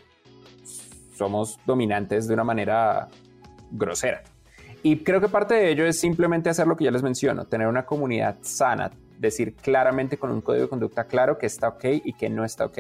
somos 1.16 1.60
dominantes 1.68 2.28
de 2.28 2.34
una 2.34 2.44
manera 2.44 3.08
grosera. 3.72 4.24
Y 4.90 5.04
creo 5.04 5.20
que 5.20 5.28
parte 5.28 5.54
de 5.54 5.70
ello 5.70 5.86
es 5.86 6.00
simplemente 6.00 6.50
hacer 6.50 6.66
lo 6.66 6.78
que 6.78 6.86
ya 6.86 6.92
les 6.92 7.04
menciono, 7.04 7.44
tener 7.44 7.68
una 7.68 7.86
comunidad 7.86 8.38
sana, 8.40 8.90
decir 9.20 9.54
claramente 9.54 10.18
con 10.18 10.32
un 10.32 10.40
código 10.40 10.64
de 10.64 10.70
conducta 10.70 11.04
claro 11.04 11.38
que 11.38 11.46
está 11.46 11.68
ok 11.68 11.84
y 12.06 12.14
que 12.14 12.30
no 12.30 12.46
está 12.46 12.68
ok. 12.68 12.78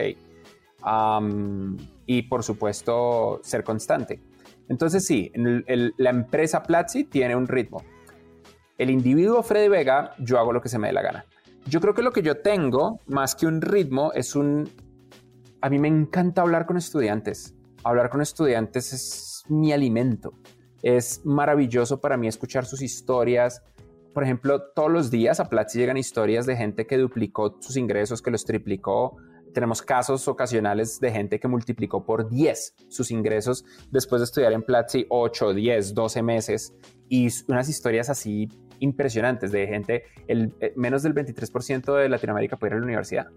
y 2.05 2.21
por 2.21 2.43
supuesto, 2.43 3.41
ser 3.43 3.65
constante. 3.65 4.21
Entonces 4.69 5.05
sí, 5.05 5.33
la 5.35 6.09
empresa 6.09 6.63
Platzi 6.63 7.03
tiene 7.03 7.35
un 7.35 7.45
ritmo. 7.45 7.83
El 8.77 8.89
individuo 8.89 9.43
Freddy 9.43 9.67
Vega, 9.67 10.13
yo 10.17 10.39
hago 10.39 10.53
lo 10.53 10.61
que 10.61 10.69
se 10.69 10.79
me 10.79 10.87
dé 10.87 10.93
la 10.93 11.01
gana. 11.01 11.25
Yo 11.65 11.81
creo 11.81 11.93
que 11.93 12.03
lo 12.03 12.13
que 12.13 12.21
yo 12.21 12.39
tengo, 12.39 13.01
más 13.07 13.35
que 13.35 13.47
un 13.47 13.59
ritmo, 13.59 14.13
es 14.13 14.33
un... 14.33 14.69
A 15.59 15.69
mí 15.69 15.77
me 15.77 15.89
encanta 15.89 16.41
hablar 16.41 16.67
con 16.67 16.77
estudiantes. 16.77 17.53
Hablar 17.83 18.09
con 18.09 18.21
estudiantes 18.21 18.93
es 18.93 19.43
mi 19.49 19.73
alimento. 19.73 20.31
Es 20.81 21.21
maravilloso 21.25 21.99
para 21.99 22.17
mí 22.17 22.27
escuchar 22.27 22.65
sus 22.65 22.81
historias. 22.81 23.61
Por 24.13 24.23
ejemplo, 24.23 24.61
todos 24.75 24.91
los 24.91 25.11
días 25.11 25.39
a 25.39 25.49
Platzi 25.49 25.79
llegan 25.79 25.97
historias 25.97 26.45
de 26.45 26.55
gente 26.55 26.87
que 26.87 26.97
duplicó 26.97 27.57
sus 27.59 27.77
ingresos, 27.77 28.21
que 28.21 28.31
los 28.31 28.45
triplicó, 28.45 29.17
tenemos 29.57 29.81
casos 29.81 30.27
ocasionales 30.27 30.99
de 30.99 31.11
gente 31.11 31.39
que 31.39 31.47
multiplicó 31.47 32.05
por 32.05 32.29
10 32.29 32.75
sus 32.89 33.09
ingresos 33.09 33.65
después 33.89 34.21
de 34.21 34.25
estudiar 34.25 34.53
en 34.53 34.61
Platzi 34.61 35.07
8, 35.09 35.53
10, 35.53 35.95
12 35.95 36.21
meses 36.21 36.75
y 37.09 37.27
unas 37.47 37.67
historias 37.67 38.09
así 38.09 38.49
impresionantes 38.79 39.51
de 39.51 39.65
gente, 39.65 40.03
el, 40.27 40.53
eh, 40.59 40.73
menos 40.75 41.01
del 41.01 41.15
23% 41.15 41.95
de 41.95 42.09
Latinoamérica 42.09 42.57
puede 42.57 42.71
ir 42.71 42.75
a 42.75 42.79
la 42.79 42.85
universidad. 42.85 43.27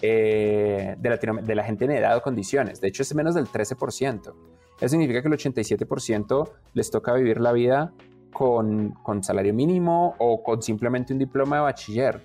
Eh, 0.00 0.96
de, 0.98 1.42
de 1.44 1.54
la 1.54 1.64
gente 1.64 1.84
en 1.84 1.90
edad 1.92 2.16
o 2.16 2.22
condiciones. 2.22 2.80
De 2.80 2.88
hecho, 2.88 3.02
es 3.02 3.14
menos 3.14 3.34
del 3.34 3.46
13%. 3.46 4.34
Eso 4.80 4.88
significa 4.88 5.22
que 5.22 5.28
el 5.28 5.34
87% 5.34 6.50
les 6.74 6.90
toca 6.90 7.14
vivir 7.14 7.40
la 7.40 7.52
vida 7.52 7.92
con, 8.32 8.90
con 9.02 9.22
salario 9.22 9.54
mínimo 9.54 10.14
o 10.18 10.42
con 10.42 10.62
simplemente 10.62 11.12
un 11.12 11.18
diploma 11.18 11.56
de 11.56 11.62
bachiller 11.62 12.20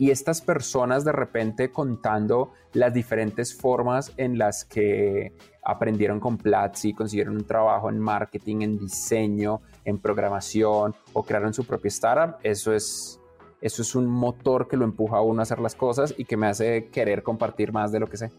y 0.00 0.10
estas 0.10 0.40
personas 0.40 1.04
de 1.04 1.12
repente 1.12 1.70
contando 1.70 2.54
las 2.72 2.94
diferentes 2.94 3.54
formas 3.54 4.14
en 4.16 4.38
las 4.38 4.64
que 4.64 5.34
aprendieron 5.62 6.18
con 6.20 6.38
Platzi, 6.38 6.94
consiguieron 6.94 7.36
un 7.36 7.44
trabajo 7.44 7.90
en 7.90 7.98
marketing, 7.98 8.62
en 8.62 8.78
diseño, 8.78 9.60
en 9.84 9.98
programación 9.98 10.94
o 11.12 11.22
crearon 11.22 11.52
su 11.52 11.66
propia 11.66 11.90
startup, 11.90 12.36
eso 12.42 12.72
es, 12.72 13.20
eso 13.60 13.82
es 13.82 13.94
un 13.94 14.06
motor 14.06 14.68
que 14.68 14.78
lo 14.78 14.86
empuja 14.86 15.18
a 15.18 15.20
uno 15.20 15.40
a 15.40 15.42
hacer 15.42 15.58
las 15.58 15.74
cosas 15.74 16.14
y 16.16 16.24
que 16.24 16.38
me 16.38 16.46
hace 16.46 16.88
querer 16.88 17.22
compartir 17.22 17.70
más 17.70 17.92
de 17.92 18.00
lo 18.00 18.06
que 18.06 18.16
sé. 18.16 18.30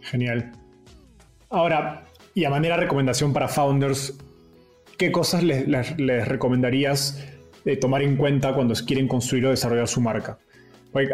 Genial. 0.00 0.50
Ahora, 1.50 2.06
y 2.40 2.44
a 2.46 2.48
manera 2.48 2.76
de 2.76 2.80
recomendación 2.80 3.34
para 3.34 3.48
founders, 3.48 4.14
¿qué 4.96 5.12
cosas 5.12 5.42
les, 5.42 5.68
les 5.98 6.26
recomendarías 6.26 7.22
de 7.66 7.76
tomar 7.76 8.00
en 8.00 8.16
cuenta 8.16 8.54
cuando 8.54 8.74
quieren 8.86 9.08
construir 9.08 9.44
o 9.44 9.50
desarrollar 9.50 9.86
su 9.86 10.00
marca? 10.00 10.38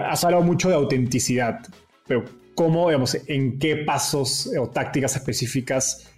has 0.09 0.25
hablado 0.25 0.45
mucho 0.45 0.69
de 0.69 0.77
autenticidad, 0.77 1.67
pero 2.07 2.25
¿cómo, 2.55 2.87
digamos, 2.87 3.19
en 3.27 3.59
qué 3.59 3.79
pasos 3.79 4.49
o 4.57 4.69
tácticas 4.69 5.17
específicas 5.17 6.09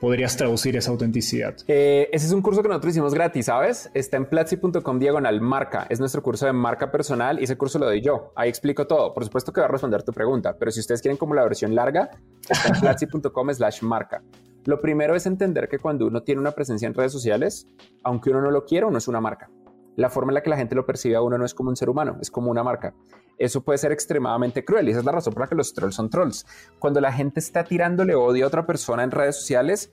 podrías 0.00 0.36
traducir 0.36 0.76
esa 0.76 0.90
autenticidad? 0.90 1.54
Eh, 1.68 2.08
ese 2.12 2.26
es 2.26 2.32
un 2.32 2.42
curso 2.42 2.60
que 2.60 2.68
nosotros 2.68 2.90
hicimos 2.92 3.14
gratis, 3.14 3.46
¿sabes? 3.46 3.88
Está 3.94 4.16
en 4.16 4.26
platzi.com 4.26 4.98
diagonal 4.98 5.40
marca. 5.40 5.86
Es 5.88 6.00
nuestro 6.00 6.24
curso 6.24 6.44
de 6.44 6.52
marca 6.52 6.90
personal 6.90 7.38
y 7.38 7.44
ese 7.44 7.56
curso 7.56 7.78
lo 7.78 7.86
doy 7.86 8.02
yo. 8.02 8.32
Ahí 8.34 8.48
explico 8.48 8.88
todo. 8.88 9.14
Por 9.14 9.24
supuesto 9.24 9.52
que 9.52 9.60
va 9.60 9.66
a 9.66 9.70
responder 9.70 10.02
tu 10.02 10.12
pregunta, 10.12 10.56
pero 10.58 10.72
si 10.72 10.80
ustedes 10.80 11.00
quieren 11.00 11.16
como 11.16 11.34
la 11.34 11.44
versión 11.44 11.72
larga, 11.72 12.10
está 12.48 12.74
en 12.74 12.80
platzi.com 12.80 13.54
slash 13.54 13.82
marca. 13.82 14.22
Lo 14.66 14.80
primero 14.80 15.14
es 15.16 15.26
entender 15.26 15.68
que 15.68 15.78
cuando 15.78 16.06
uno 16.06 16.22
tiene 16.22 16.40
una 16.40 16.52
presencia 16.52 16.86
en 16.86 16.94
redes 16.94 17.12
sociales, 17.12 17.66
aunque 18.04 18.30
uno 18.30 18.42
no 18.42 18.50
lo 18.50 18.64
quiera, 18.64 18.86
uno 18.86 18.98
es 18.98 19.08
una 19.08 19.20
marca 19.20 19.48
la 19.96 20.10
forma 20.10 20.30
en 20.30 20.34
la 20.34 20.42
que 20.42 20.50
la 20.50 20.56
gente 20.56 20.74
lo 20.74 20.86
percibe 20.86 21.16
a 21.16 21.22
uno 21.22 21.38
no 21.38 21.44
es 21.44 21.54
como 21.54 21.70
un 21.70 21.76
ser 21.76 21.88
humano, 21.88 22.18
es 22.20 22.30
como 22.30 22.50
una 22.50 22.62
marca. 22.62 22.94
Eso 23.38 23.62
puede 23.62 23.78
ser 23.78 23.92
extremadamente 23.92 24.64
cruel 24.64 24.88
y 24.88 24.90
esa 24.90 25.00
es 25.00 25.06
la 25.06 25.12
razón 25.12 25.32
por 25.32 25.42
la 25.42 25.48
que 25.48 25.54
los 25.54 25.72
trolls 25.72 25.94
son 25.94 26.10
trolls. 26.10 26.46
Cuando 26.78 27.00
la 27.00 27.12
gente 27.12 27.40
está 27.40 27.64
tirándole 27.64 28.14
odio 28.14 28.44
a 28.44 28.48
otra 28.48 28.66
persona 28.66 29.02
en 29.02 29.10
redes 29.10 29.36
sociales, 29.36 29.92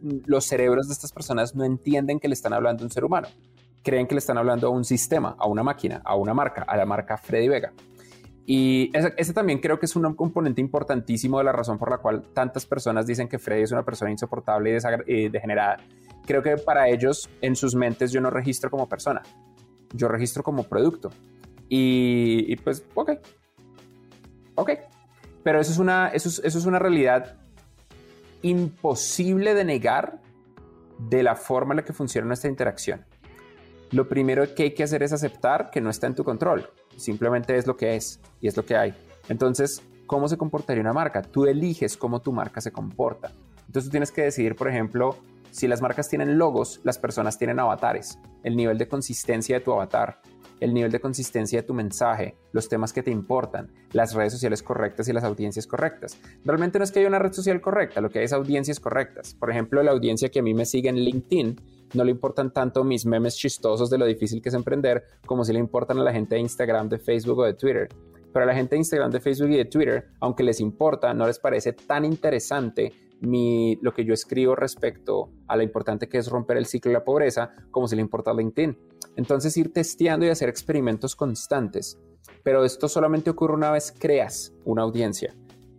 los 0.00 0.44
cerebros 0.46 0.88
de 0.88 0.94
estas 0.94 1.12
personas 1.12 1.54
no 1.54 1.64
entienden 1.64 2.18
que 2.18 2.28
le 2.28 2.34
están 2.34 2.52
hablando 2.52 2.82
a 2.82 2.86
un 2.86 2.90
ser 2.90 3.04
humano. 3.04 3.28
Creen 3.82 4.06
que 4.06 4.14
le 4.14 4.20
están 4.20 4.38
hablando 4.38 4.68
a 4.68 4.70
un 4.70 4.84
sistema, 4.84 5.34
a 5.38 5.48
una 5.48 5.64
máquina, 5.64 6.02
a 6.04 6.14
una 6.14 6.34
marca, 6.34 6.62
a 6.62 6.76
la 6.76 6.86
marca 6.86 7.16
Freddy 7.16 7.48
Vega. 7.48 7.72
Y 8.44 8.90
ese, 8.92 9.32
también 9.32 9.60
creo 9.60 9.78
que 9.78 9.86
es 9.86 9.94
un 9.94 10.14
componente 10.14 10.60
importantísimo 10.60 11.38
de 11.38 11.44
la 11.44 11.52
razón 11.52 11.78
por 11.78 11.90
la 11.90 11.98
cual 11.98 12.22
tantas 12.32 12.66
personas 12.66 13.06
dicen 13.06 13.28
que 13.28 13.38
Freddy 13.38 13.62
es 13.62 13.72
una 13.72 13.84
persona 13.84 14.10
insoportable 14.10 14.76
y, 15.06 15.28
degenerada. 15.28 15.78
Creo 16.26 16.42
que 16.42 16.56
para 16.56 16.88
ellos, 16.88 17.30
en 17.40 17.54
sus 17.54 17.74
mentes, 17.74 18.10
yo 18.10 18.20
no 18.20 18.30
registro 18.30 18.70
como 18.70 18.88
persona, 18.88 19.22
yo 19.94 20.08
registro 20.08 20.42
como 20.42 20.64
producto. 20.64 21.10
Y, 21.68 22.56
pues, 22.56 22.84
ok, 22.94 23.12
ok. 24.56 24.70
Pero 25.44 25.60
eso 25.60 25.72
es, 25.72 25.78
una, 25.78 26.08
eso, 26.08 26.28
eso 26.28 26.58
es 26.58 26.66
una 26.66 26.78
realidad 26.78 27.36
imposible 28.42 29.54
de 29.54 29.64
negar 29.64 30.20
de 30.98 31.22
la 31.22 31.36
forma 31.36 31.74
en 31.74 31.78
la 31.78 31.84
que 31.84 31.92
funciona 31.92 32.26
nuestra 32.26 32.50
interacción. 32.50 33.04
Lo 33.90 34.08
primero 34.08 34.54
que 34.54 34.64
hay 34.64 34.74
que 34.74 34.82
hacer 34.82 35.02
es 35.02 35.12
aceptar 35.12 35.70
que 35.70 35.80
no 35.80 35.90
está 35.90 36.06
en 36.06 36.14
tu 36.14 36.24
control 36.24 36.68
Simplemente 36.96 37.56
es 37.56 37.66
lo 37.66 37.76
que 37.76 37.96
es 37.96 38.20
y 38.40 38.48
es 38.48 38.56
lo 38.56 38.64
que 38.64 38.76
hay. 38.76 38.94
Entonces, 39.28 39.82
¿cómo 40.06 40.28
se 40.28 40.36
comportaría 40.36 40.80
una 40.80 40.92
marca? 40.92 41.22
Tú 41.22 41.46
eliges 41.46 41.96
cómo 41.96 42.20
tu 42.20 42.32
marca 42.32 42.60
se 42.60 42.72
comporta. 42.72 43.32
Entonces 43.66 43.84
tú 43.84 43.90
tienes 43.90 44.12
que 44.12 44.22
decidir, 44.22 44.54
por 44.54 44.68
ejemplo, 44.68 45.16
Si 45.52 45.68
las 45.68 45.82
marcas 45.82 46.08
tienen 46.08 46.38
logos, 46.38 46.80
las 46.82 46.96
personas 46.96 47.36
tienen 47.36 47.60
avatares. 47.60 48.18
El 48.42 48.56
nivel 48.56 48.78
de 48.78 48.88
consistencia 48.88 49.58
de 49.58 49.62
tu 49.62 49.70
avatar, 49.70 50.22
el 50.60 50.72
nivel 50.72 50.90
de 50.90 50.98
consistencia 50.98 51.60
de 51.60 51.66
tu 51.66 51.74
mensaje, 51.74 52.36
los 52.52 52.70
temas 52.70 52.94
que 52.94 53.02
te 53.02 53.10
importan, 53.10 53.70
las 53.92 54.14
redes 54.14 54.32
sociales 54.32 54.62
correctas 54.62 55.08
y 55.08 55.12
las 55.12 55.24
audiencias 55.24 55.66
correctas. 55.66 56.18
Realmente 56.42 56.78
no 56.78 56.84
es 56.84 56.90
que 56.90 57.00
haya 57.00 57.08
una 57.08 57.18
red 57.18 57.32
social 57.32 57.60
correcta, 57.60 58.00
lo 58.00 58.08
que 58.08 58.20
hay 58.20 58.24
es 58.24 58.32
audiencias 58.32 58.80
correctas. 58.80 59.34
Por 59.34 59.50
ejemplo, 59.50 59.82
la 59.82 59.90
audiencia 59.90 60.30
que 60.30 60.38
a 60.38 60.42
mí 60.42 60.54
me 60.54 60.64
sigue 60.64 60.88
en 60.88 60.96
LinkedIn 60.96 61.60
no 61.94 62.04
le 62.04 62.10
importan 62.10 62.52
tanto 62.52 62.84
mis 62.84 63.06
memes 63.06 63.36
chistosos 63.36 63.90
de 63.90 63.98
lo 63.98 64.06
difícil 64.06 64.40
que 64.40 64.48
es 64.48 64.54
emprender 64.54 65.04
como 65.26 65.44
si 65.44 65.52
le 65.52 65.58
importan 65.58 65.98
a 65.98 66.02
la 66.02 66.12
gente 66.12 66.34
de 66.34 66.40
Instagram, 66.40 66.88
de 66.88 66.98
Facebook 66.98 67.38
o 67.38 67.44
de 67.44 67.54
Twitter. 67.54 67.88
Pero 68.32 68.44
a 68.44 68.46
la 68.46 68.54
gente 68.54 68.74
de 68.74 68.78
Instagram, 68.78 69.10
de 69.10 69.20
Facebook 69.20 69.50
y 69.50 69.56
de 69.56 69.64
Twitter, 69.66 70.08
aunque 70.20 70.42
les 70.42 70.60
importa, 70.60 71.12
no 71.12 71.26
les 71.26 71.38
parece 71.38 71.72
tan 71.74 72.04
interesante 72.04 72.92
mi, 73.20 73.78
lo 73.82 73.92
que 73.92 74.04
yo 74.04 74.14
escribo 74.14 74.56
respecto 74.56 75.30
a 75.46 75.56
lo 75.56 75.62
importante 75.62 76.08
que 76.08 76.18
es 76.18 76.28
romper 76.28 76.56
el 76.56 76.66
ciclo 76.66 76.90
de 76.90 76.98
la 76.98 77.04
pobreza, 77.04 77.52
como 77.70 77.86
si 77.86 77.94
le 77.94 78.02
importa 78.02 78.32
LinkedIn. 78.32 78.76
Entonces 79.16 79.56
ir 79.56 79.72
testeando 79.72 80.26
y 80.26 80.30
hacer 80.30 80.48
experimentos 80.48 81.14
constantes. 81.14 81.98
Pero 82.42 82.64
esto 82.64 82.88
solamente 82.88 83.30
ocurre 83.30 83.54
una 83.54 83.70
vez 83.70 83.94
creas 83.96 84.52
una 84.64 84.82
audiencia. 84.82 85.34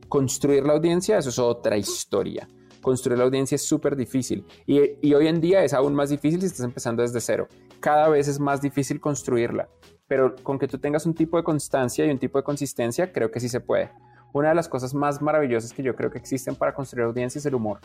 Construir 0.07 0.63
la 0.65 0.73
audiencia, 0.73 1.17
eso 1.17 1.29
es 1.29 1.39
otra 1.39 1.75
historia. 1.77 2.47
Construir 2.83 3.17
la 3.17 3.23
audiencia 3.23 3.55
es 3.55 3.65
súper 3.65 3.95
difícil 3.95 4.45
y, 4.65 5.13
hoy 5.13 5.27
en 5.27 5.39
día 5.39 5.63
es 5.63 5.73
aún 5.73 5.95
más 5.95 6.09
difícil 6.09 6.41
si 6.41 6.47
estás 6.47 6.65
empezando 6.65 7.01
desde 7.01 7.21
cero. 7.21 7.47
Cada 7.79 8.09
vez 8.09 8.27
es 8.27 8.41
más 8.41 8.61
difícil 8.61 8.99
construirla, 8.99 9.69
pero 10.05 10.35
con 10.43 10.59
que 10.59 10.67
tú 10.67 10.77
tengas 10.77 11.05
un 11.05 11.13
tipo 11.13 11.37
de 11.37 11.43
constancia 11.43 12.05
y 12.05 12.09
un 12.09 12.19
tipo 12.19 12.37
de 12.37 12.43
consistencia, 12.43 13.13
creo 13.13 13.31
que 13.31 13.39
sí 13.39 13.47
se 13.47 13.61
puede. 13.61 13.89
Una 14.33 14.49
de 14.49 14.55
las 14.55 14.67
cosas 14.67 14.93
más 14.93 15.21
maravillosas 15.21 15.71
que 15.71 15.81
yo 15.81 15.95
creo 15.95 16.11
que 16.11 16.17
existen 16.17 16.55
para 16.55 16.73
construir 16.73 17.05
audiencia 17.05 17.39
es 17.39 17.45
el 17.45 17.55
humor. 17.55 17.79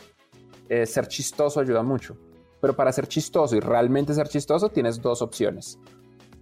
Eh, 0.67 0.85
ser 0.85 1.07
chistoso 1.07 1.61
ayuda 1.61 1.81
mucho, 1.81 2.17
pero 2.59 2.75
para 2.75 2.91
ser 2.91 3.07
chistoso 3.07 3.55
y 3.55 3.61
realmente 3.61 4.13
ser 4.13 4.27
chistoso 4.27 4.67
tienes 4.67 5.01
dos 5.01 5.21
opciones. 5.21 5.79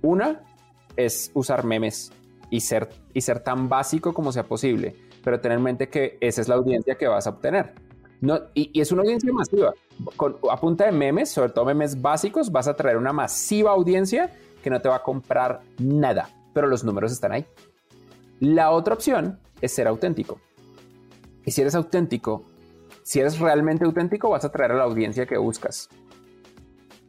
Una 0.02 0.42
es 0.96 1.30
usar 1.36 1.64
memes 1.64 2.12
y 2.50 2.62
ser, 2.62 2.90
y 3.14 3.22
ser 3.22 3.40
tan 3.42 3.70
básico 3.70 4.16
como 4.16 4.32
sea 4.32 4.48
posible, 4.48 4.96
pero 5.24 5.40
tener 5.40 5.60
en 5.60 5.64
mente 5.64 5.90
que 5.90 6.18
esa 6.22 6.42
es 6.42 6.48
la 6.48 6.56
audiencia 6.56 6.96
que 6.96 7.08
vas 7.08 7.28
a 7.28 7.30
obtener. 7.30 7.87
No, 8.22 8.40
y, 8.54 8.80
es 8.80 8.92
una 8.92 9.04
audiencia 9.04 9.32
masiva. 9.32 9.74
Con, 10.16 10.38
a 10.50 10.60
punta 10.60 10.86
de 10.86 10.92
memes, 10.92 11.30
sobre 11.30 11.52
todo 11.52 11.66
memes 11.66 12.02
básicos, 12.02 12.52
vas 12.52 12.68
a 12.68 12.76
traer 12.76 12.98
una 12.98 13.14
masiva 13.14 13.72
audiencia 13.72 14.34
que 14.64 14.70
no 14.70 14.82
te 14.82 14.90
va 14.90 14.98
a 14.98 15.04
comprar 15.04 15.62
nada, 15.80 16.30
pero 16.54 16.68
los 16.68 16.84
números 16.84 17.12
están 17.12 17.32
ahí. 17.32 17.46
La 18.40 18.72
otra 18.72 18.94
opción 18.94 19.40
es 19.62 19.74
ser 19.74 19.88
auténtico. 19.88 20.40
Y 21.46 21.52
si 21.52 21.62
eres 21.62 21.76
auténtico, 21.76 22.46
si 23.04 23.20
eres 23.20 23.40
realmente 23.40 23.86
auténtico, 23.86 24.30
vas 24.30 24.46
a 24.46 24.52
traer 24.52 24.72
a 24.72 24.76
la 24.76 24.84
audiencia 24.84 25.26
que 25.26 25.38
buscas. 25.38 25.90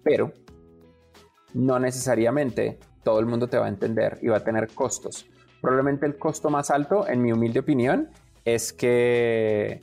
Pero 0.02 0.32
no 1.54 1.78
necesariamente 1.78 2.78
todo 3.02 3.20
el 3.20 3.26
mundo 3.26 3.48
te 3.48 3.58
va 3.58 3.66
a 3.66 3.68
entender 3.68 4.18
y 4.22 4.28
va 4.28 4.36
a 4.36 4.44
tener 4.44 4.68
costos. 4.68 5.26
Probablemente 5.60 6.06
el 6.06 6.18
costo 6.18 6.50
más 6.50 6.70
alto, 6.70 7.08
en 7.08 7.22
mi 7.22 7.32
humilde 7.32 7.60
opinión, 7.60 8.10
es 8.44 8.72
que 8.72 9.82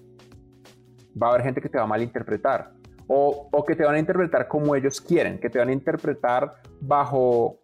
va 1.22 1.28
a 1.28 1.30
haber 1.32 1.44
gente 1.44 1.62
que 1.62 1.70
te 1.70 1.78
va 1.78 1.84
a 1.84 1.88
malinterpretar 1.88 2.72
o, 3.08 3.50
o 3.52 3.66
que 3.66 3.76
te 3.76 3.84
van 3.84 3.96
a 3.96 4.00
interpretar 4.00 4.48
como 4.48 4.76
ellos 4.76 5.00
quieren, 5.00 5.40
que 5.40 5.50
te 5.50 5.60
van 5.60 5.70
a 5.70 5.74
interpretar 5.74 6.56
bajo, 6.82 7.60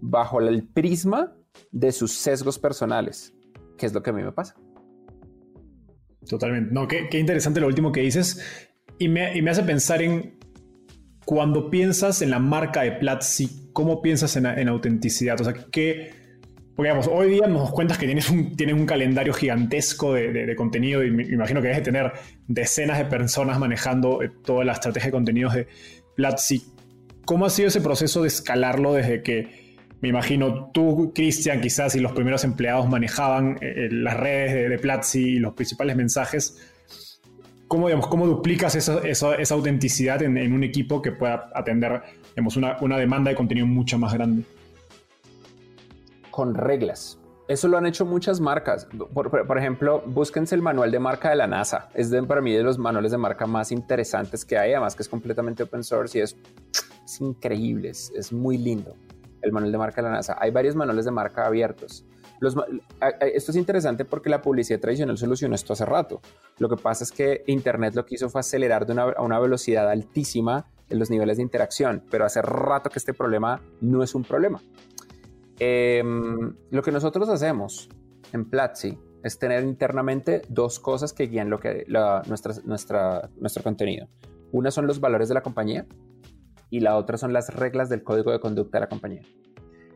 bajo 0.00 0.40
el 0.40 0.68
prisma 0.68 1.34
de 1.70 1.92
sus 1.92 2.12
sesgos 2.12 2.58
personales 2.58 3.34
que 3.82 3.86
es 3.86 3.92
lo 3.92 4.00
que 4.00 4.10
a 4.10 4.12
mí 4.12 4.22
me 4.22 4.30
pasa. 4.30 4.54
Totalmente. 6.28 6.72
No, 6.72 6.86
qué, 6.86 7.08
interesante 7.18 7.60
lo 7.60 7.66
último 7.66 7.90
que 7.90 8.00
dices. 8.00 8.70
Y 8.96 9.08
me, 9.08 9.36
y 9.36 9.42
me, 9.42 9.50
hace 9.50 9.64
pensar 9.64 10.02
en 10.02 10.38
cuando 11.24 11.68
piensas 11.68 12.22
en 12.22 12.30
la 12.30 12.38
marca 12.38 12.82
de 12.82 12.92
Platzi, 12.92 13.70
¿cómo 13.72 14.00
piensas 14.00 14.36
en, 14.36 14.46
en 14.46 14.68
autenticidad? 14.68 15.40
O 15.40 15.44
sea, 15.44 15.54
¿qué, 15.72 16.12
digamos, 16.78 17.06
hoy 17.06 17.30
día 17.30 17.46
nos 17.46 17.70
cuentas 17.70 17.98
que 17.98 18.06
tienes 18.06 18.30
un, 18.30 18.56
tienes 18.56 18.74
un 18.74 18.86
calendario 18.86 19.32
gigantesco 19.34 20.14
de, 20.14 20.32
de, 20.32 20.56
contenido 20.56 21.04
y 21.04 21.10
me 21.10 21.24
imagino 21.24 21.60
que 21.60 21.68
debes 21.68 21.78
de 21.78 21.84
tener 21.84 22.12
decenas 22.48 22.98
de 22.98 23.04
personas 23.04 23.58
manejando 23.58 24.22
eh, 24.22 24.30
toda 24.44 24.64
la 24.64 24.72
estrategia 24.72 25.08
de 25.08 25.12
contenidos 25.12 25.54
de 25.54 25.68
Platzi. 26.16 26.62
¿Cómo 27.24 27.46
ha 27.46 27.50
sido 27.50 27.68
ese 27.68 27.80
proceso 27.80 28.22
de 28.22 28.28
escalarlo 28.28 28.94
desde 28.94 29.22
que 29.22 29.62
me 30.00 30.08
imagino 30.08 30.70
tú, 30.72 31.12
Cristian, 31.14 31.60
quizás, 31.60 31.94
y 31.94 32.00
los 32.00 32.10
primeros 32.10 32.42
empleados 32.42 32.88
manejaban 32.88 33.56
eh, 33.60 33.88
las 33.92 34.16
redes 34.16 34.68
de, 34.68 34.78
Platzi 34.78 35.20
y 35.20 35.38
los 35.38 35.54
principales 35.54 35.94
mensajes. 35.94 36.60
¿Cómo, 37.68 37.86
digamos, 37.86 38.08
cómo 38.08 38.26
duplicas 38.26 38.74
esa, 38.74 38.98
esa, 39.06 39.54
autenticidad 39.54 40.20
en, 40.22 40.52
un 40.52 40.64
equipo 40.64 41.00
que 41.00 41.12
pueda 41.12 41.48
atender 41.54 42.02
digamos, 42.30 42.56
una, 42.56 42.76
una 42.80 42.98
demanda 42.98 43.30
de 43.30 43.36
contenido 43.36 43.66
mucho 43.66 43.96
más 43.96 44.12
grande? 44.12 44.42
Con 46.32 46.56
reglas. 46.56 47.20
Eso 47.46 47.68
lo 47.68 47.76
han 47.76 47.86
hecho 47.86 48.06
muchas 48.06 48.40
marcas. 48.40 48.88
Por, 49.12 49.58
ejemplo, 49.58 50.02
búsquense 50.06 50.54
el 50.54 50.62
manual 50.62 50.90
de 50.90 50.98
marca 50.98 51.30
de 51.30 51.36
la 51.36 51.46
NASA. 51.46 51.90
Es 51.94 52.10
de, 52.10 52.22
para 52.22 52.40
mí 52.40 52.52
de 52.52 52.62
los 52.62 52.78
manuales 52.78 53.12
de 53.12 53.18
marca 53.18 53.46
más 53.46 53.70
interesantes 53.70 54.44
que 54.44 54.56
hay, 54.56 54.72
además 54.72 54.96
que 54.96 55.02
es 55.02 55.08
completamente 55.08 55.62
open 55.62 55.84
source 55.84 56.18
y 56.18 56.22
es, 56.22 56.36
es 57.04 57.20
increíble, 57.20 57.90
es 57.90 58.32
muy 58.32 58.58
lindo 58.58 58.96
el 59.42 59.52
manual 59.52 59.72
de 59.72 59.78
marca 59.78 59.96
de 60.00 60.08
la 60.08 60.14
NASA. 60.14 60.36
Hay 60.40 60.50
varios 60.50 60.74
manuales 60.74 61.04
de 61.04 61.10
marca 61.10 61.46
abiertos. 61.46 62.06
esto 63.20 63.50
es 63.50 63.56
interesante 63.56 64.04
porque 64.04 64.30
la 64.30 64.40
publicidad 64.40 64.80
tradicional 64.80 65.18
solucionó 65.18 65.54
esto 65.54 65.74
hace 65.74 65.84
rato. 65.84 66.20
Lo 66.58 66.68
que 66.68 66.76
pasa 66.76 67.04
es 67.04 67.12
que 67.12 67.44
Internet 67.48 67.94
lo 67.94 68.06
que 68.06 68.14
hizo 68.14 68.30
fue 68.30 68.40
acelerar 68.40 68.86
de 68.86 68.94
una, 68.94 69.02
a 69.02 69.22
una 69.22 69.38
velocidad 69.38 69.90
altísima 69.90 70.66
en 70.88 70.98
los 70.98 71.10
niveles 71.10 71.36
de 71.36 71.42
interacción, 71.42 72.04
pero 72.10 72.24
hace 72.24 72.40
rato 72.40 72.88
que 72.88 72.98
este 72.98 73.14
problema 73.14 73.60
no 73.80 74.02
es 74.02 74.14
un 74.14 74.22
problema. 74.22 74.60
Em, 75.58 76.54
lo 76.70 76.82
que 76.82 76.92
nosotros 76.92 77.28
hacemos 77.28 77.88
en 78.32 78.48
Platzi 78.48 78.98
es 79.22 79.38
tener 79.38 79.62
internamente 79.64 80.42
dos 80.48 80.80
cosas 80.80 81.12
que 81.12 81.26
guían 81.26 81.50
lo 81.50 81.60
que, 81.60 81.84
nuestra, 82.26 82.54
nuestra, 82.64 83.30
nuestro 83.36 83.62
contenido. 83.62 84.08
Una 84.50 84.70
son 84.70 84.86
los 84.86 85.00
valores 85.00 85.28
de 85.28 85.34
la 85.34 85.42
compañía 85.42 85.86
y 86.70 86.80
la 86.80 86.96
otra 86.96 87.16
son 87.18 87.32
las 87.32 87.54
reglas 87.54 87.88
del 87.88 88.02
código 88.02 88.32
de 88.32 88.40
conducta 88.40 88.78
de 88.78 88.80
la 88.80 88.88
compañía. 88.88 89.22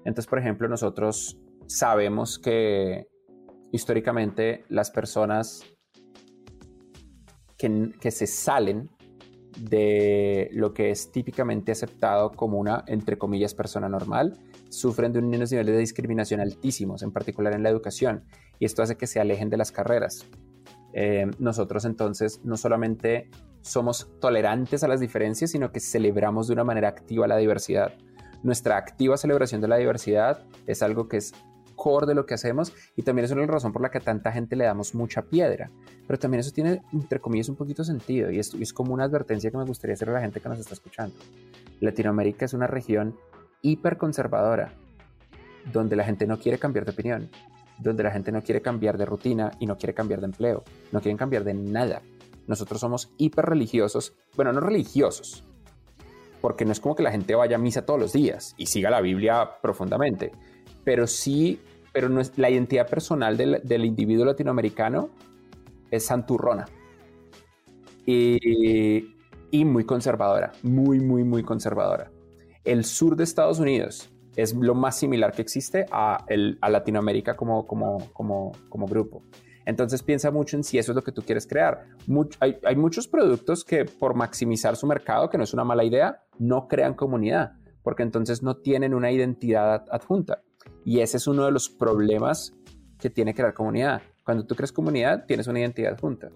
Entonces, 0.05 0.27
por 0.27 0.39
ejemplo, 0.39 0.69
nosotros 0.69 1.39
sabemos 1.67 2.39
que 2.39 3.09
históricamente 3.73 4.65
las 4.69 4.91
personas 4.91 5.65
que, 7.59 7.93
que, 8.01 8.11
se 8.11 8.27
salen 8.27 8.91
de 9.59 10.49
lo 10.53 10.73
que 10.73 10.91
es 10.91 11.11
típicamente 11.11 11.73
aceptado 11.73 12.31
como 12.31 12.59
una, 12.59 12.85
entre 12.87 13.19
comillas, 13.19 13.55
persona 13.55 13.89
normal, 13.89 14.39
sufren 14.69 15.13
de 15.13 15.21
unos 15.21 15.51
niveles 15.51 15.75
de 15.75 15.79
discriminación 15.79 16.41
altísimos, 16.41 17.03
en 17.03 17.13
particular 17.13 17.55
en 17.55 17.63
la 17.63 17.71
educación, 17.71 18.25
y 18.59 18.65
esto 18.65 18.83
hace 18.83 18.97
que 18.97 19.07
se 19.07 19.21
alejen 19.21 19.51
de 19.51 19.57
las 19.57 19.73
carreras. 19.73 20.27
Eh, 20.93 21.27
nosotros 21.39 21.85
entonces 21.85 22.41
no 22.45 22.57
solamente 22.57 23.31
somos 23.61 24.09
tolerantes 24.21 24.83
a 24.85 24.89
las 24.89 25.01
diferencias, 25.01 25.51
sino 25.51 25.73
que 25.73 25.81
celebramos 25.81 26.47
de 26.47 26.55
una 26.55 26.65
manera 26.65 26.89
activa 26.89 27.27
la 27.27 27.37
diversidad. 27.37 27.93
Nuestra 28.43 28.77
activa 28.77 29.17
celebración 29.17 29.61
de 29.61 29.69
la 29.69 29.77
diversidad 29.77 30.45
es 30.67 30.83
algo 30.83 31.09
que 31.09 31.19
es 31.19 31.35
core 31.75 32.07
de 32.07 32.15
lo 32.15 32.25
que 32.25 32.35
hacemos 32.35 32.73
y 32.97 33.03
también 33.03 33.27
es 33.27 33.33
una 33.33 33.47
razón 33.47 33.73
por 33.73 33.83
la 33.83 33.91
que 33.91 33.99
a 33.99 34.01
tanta 34.01 34.33
gente 34.33 34.57
le 34.57 34.65
damos 34.65 34.95
mucha 34.95 35.23
piedra. 35.23 35.71
Pero 36.07 36.19
también 36.19 36.41
eso 36.41 36.53
tiene, 36.53 36.83
entre 36.93 37.21
comillas, 37.21 37.49
un 37.49 37.57
poquito 37.57 37.85
sentido 37.85 38.31
y 38.31 38.39
es 38.39 38.73
como 38.73 38.95
una 38.95 39.05
advertencia 39.05 39.51
que 39.51 39.59
me 39.59 39.65
gustaría 39.65 39.95
hacer 39.95 40.09
a 40.11 40.15
la 40.15 40.21
gente 40.21 40.41
que 40.41 40.49
nos 40.49 40.59
está 40.59 40.75
escuchando. 40.75 41.15
Latinoamérica 41.81 42.45
es 42.47 42.55
una 42.55 42.67
región 42.67 43.17
hiperconservadora, 43.63 44.73
donde 45.73 45.97
la 45.97 46.05
gente 46.05 46.27
no 46.27 46.39
quiere 46.39 46.59
cambiar 46.59 46.85
de 46.85 46.93
opinión, 46.93 47.31
donde 47.79 48.03
la 48.03 48.11
gente 48.11 48.33
no 48.33 48.43
quiere 48.43 48.63
cambiar 48.63 48.97
de 48.99 49.07
rutina 49.07 49.51
y 49.59 49.67
no 49.67 49.77
quiere 49.77 49.95
cambiar 49.95 50.21
de 50.21 50.27
empleo, 50.27 50.65
no 50.93 51.01
quieren 51.01 51.17
cambiar 51.17 51.45
de 51.45 51.55
nada. 51.55 52.03
Nosotros 52.47 52.81
somos 52.81 53.13
hiper 53.19 53.47
religiosos, 53.47 54.15
bueno, 54.37 54.53
no 54.53 54.61
religiosos, 54.61 55.45
porque 56.41 56.65
no 56.65 56.73
es 56.73 56.81
como 56.81 56.95
que 56.95 57.03
la 57.03 57.11
gente 57.11 57.35
vaya 57.35 57.57
a 57.57 57.59
misa 57.59 57.85
todos 57.85 57.99
los 57.99 58.13
días 58.13 58.55
y 58.57 58.67
siga 58.67 58.91
la 58.91 59.01
Biblia 59.01 59.59
profundamente, 59.61 60.33
pero 60.85 61.07
sí, 61.07 61.61
pero 61.93 62.09
no 62.09 62.21
es, 62.21 62.39
la 62.39 62.51
identidad 62.51 62.89
personal 62.89 63.37
del, 63.37 63.85
individuo 63.85 64.25
latinoamericano 64.25 65.11
es 65.91 66.07
santurrona 66.07 66.67
y 68.07 69.65
muy 69.65 69.85
conservadora, 69.85 70.53
muy, 70.63 71.01
muy, 71.01 71.25
muy 71.25 71.43
conservadora. 71.43 72.11
El 72.67 72.85
sur 72.85 73.17
de 73.17 73.25
Estados 73.25 73.59
Unidos 73.59 74.11
es 74.37 74.55
lo 74.55 74.75
más 74.75 74.99
similar 74.99 75.33
que 75.33 75.41
existe 75.41 75.87
a, 75.91 76.25
Latinoamérica 76.69 77.37
como 77.37 77.63
grupo. 78.89 79.23
Entonces 79.67 80.03
piensa 80.03 80.31
mucho 80.31 80.57
en 80.57 80.65
si 80.65 80.79
eso 80.79 80.93
es 80.93 80.97
lo 80.97 81.03
que 81.03 81.13
tú 81.13 81.23
quieres 81.23 81.47
crear. 81.47 81.89
hay, 82.39 82.57
hay, 82.65 82.77
muchos 82.77 83.09
productos 83.09 83.65
que 83.65 83.85
por 83.85 84.15
maximizar 84.15 84.77
su 84.77 84.87
mercado, 84.87 85.29
que 85.29 85.37
no 85.37 85.45
es 85.45 85.53
una 85.53 85.65
mala 85.65 85.85
idea, 85.85 86.23
no 86.39 86.69
crean 86.69 86.95
comunidad, 86.95 87.53
porque 87.83 88.05
entonces 88.05 88.45
no 88.45 88.57
tienen 88.59 88.95
una 88.95 89.11
identidad 89.11 89.85
adjunta. 89.91 90.43
Y 90.85 91.01
ese 91.01 91.17
es 91.17 91.27
uno 91.27 91.45
de 91.45 91.51
los 91.51 91.69
problemas 91.69 92.55
que 92.99 93.11
tiene 93.11 93.35
crear 93.35 93.55
comunidad. 93.55 94.03
Cuando 94.25 94.47
tú 94.47 94.55
creas 94.55 94.73
comunidad, 94.73 95.27
tienes 95.27 95.49
una 95.49 95.59
identidad 95.59 95.95
adjunta. 95.95 96.31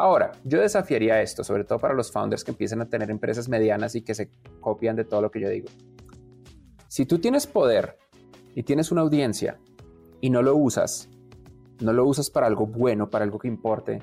Ahora, 0.00 0.32
yo 0.44 0.62
desafiaría 0.62 1.20
esto, 1.20 1.44
sobre 1.44 1.64
todo 1.64 1.78
para 1.78 1.92
los 1.92 2.10
founders 2.10 2.42
que 2.42 2.52
empiezan 2.52 2.80
a 2.80 2.88
tener 2.88 3.10
empresas 3.10 3.50
medianas 3.50 3.94
y 3.94 4.00
que 4.00 4.14
se 4.14 4.30
copian 4.58 4.96
de 4.96 5.04
todo 5.04 5.20
lo 5.20 5.30
que 5.30 5.40
yo 5.40 5.50
digo. 5.50 5.68
Si 6.88 7.04
tú 7.04 7.18
tienes 7.18 7.46
poder 7.46 7.98
y 8.54 8.62
tienes 8.62 8.90
una 8.90 9.02
audiencia 9.02 9.58
y 10.22 10.30
no 10.30 10.40
lo 10.40 10.56
usas, 10.56 11.10
no 11.80 11.92
lo 11.92 12.06
usas 12.06 12.30
para 12.30 12.46
algo 12.46 12.66
bueno, 12.66 13.10
para 13.10 13.26
algo 13.26 13.38
que 13.38 13.48
importe, 13.48 14.00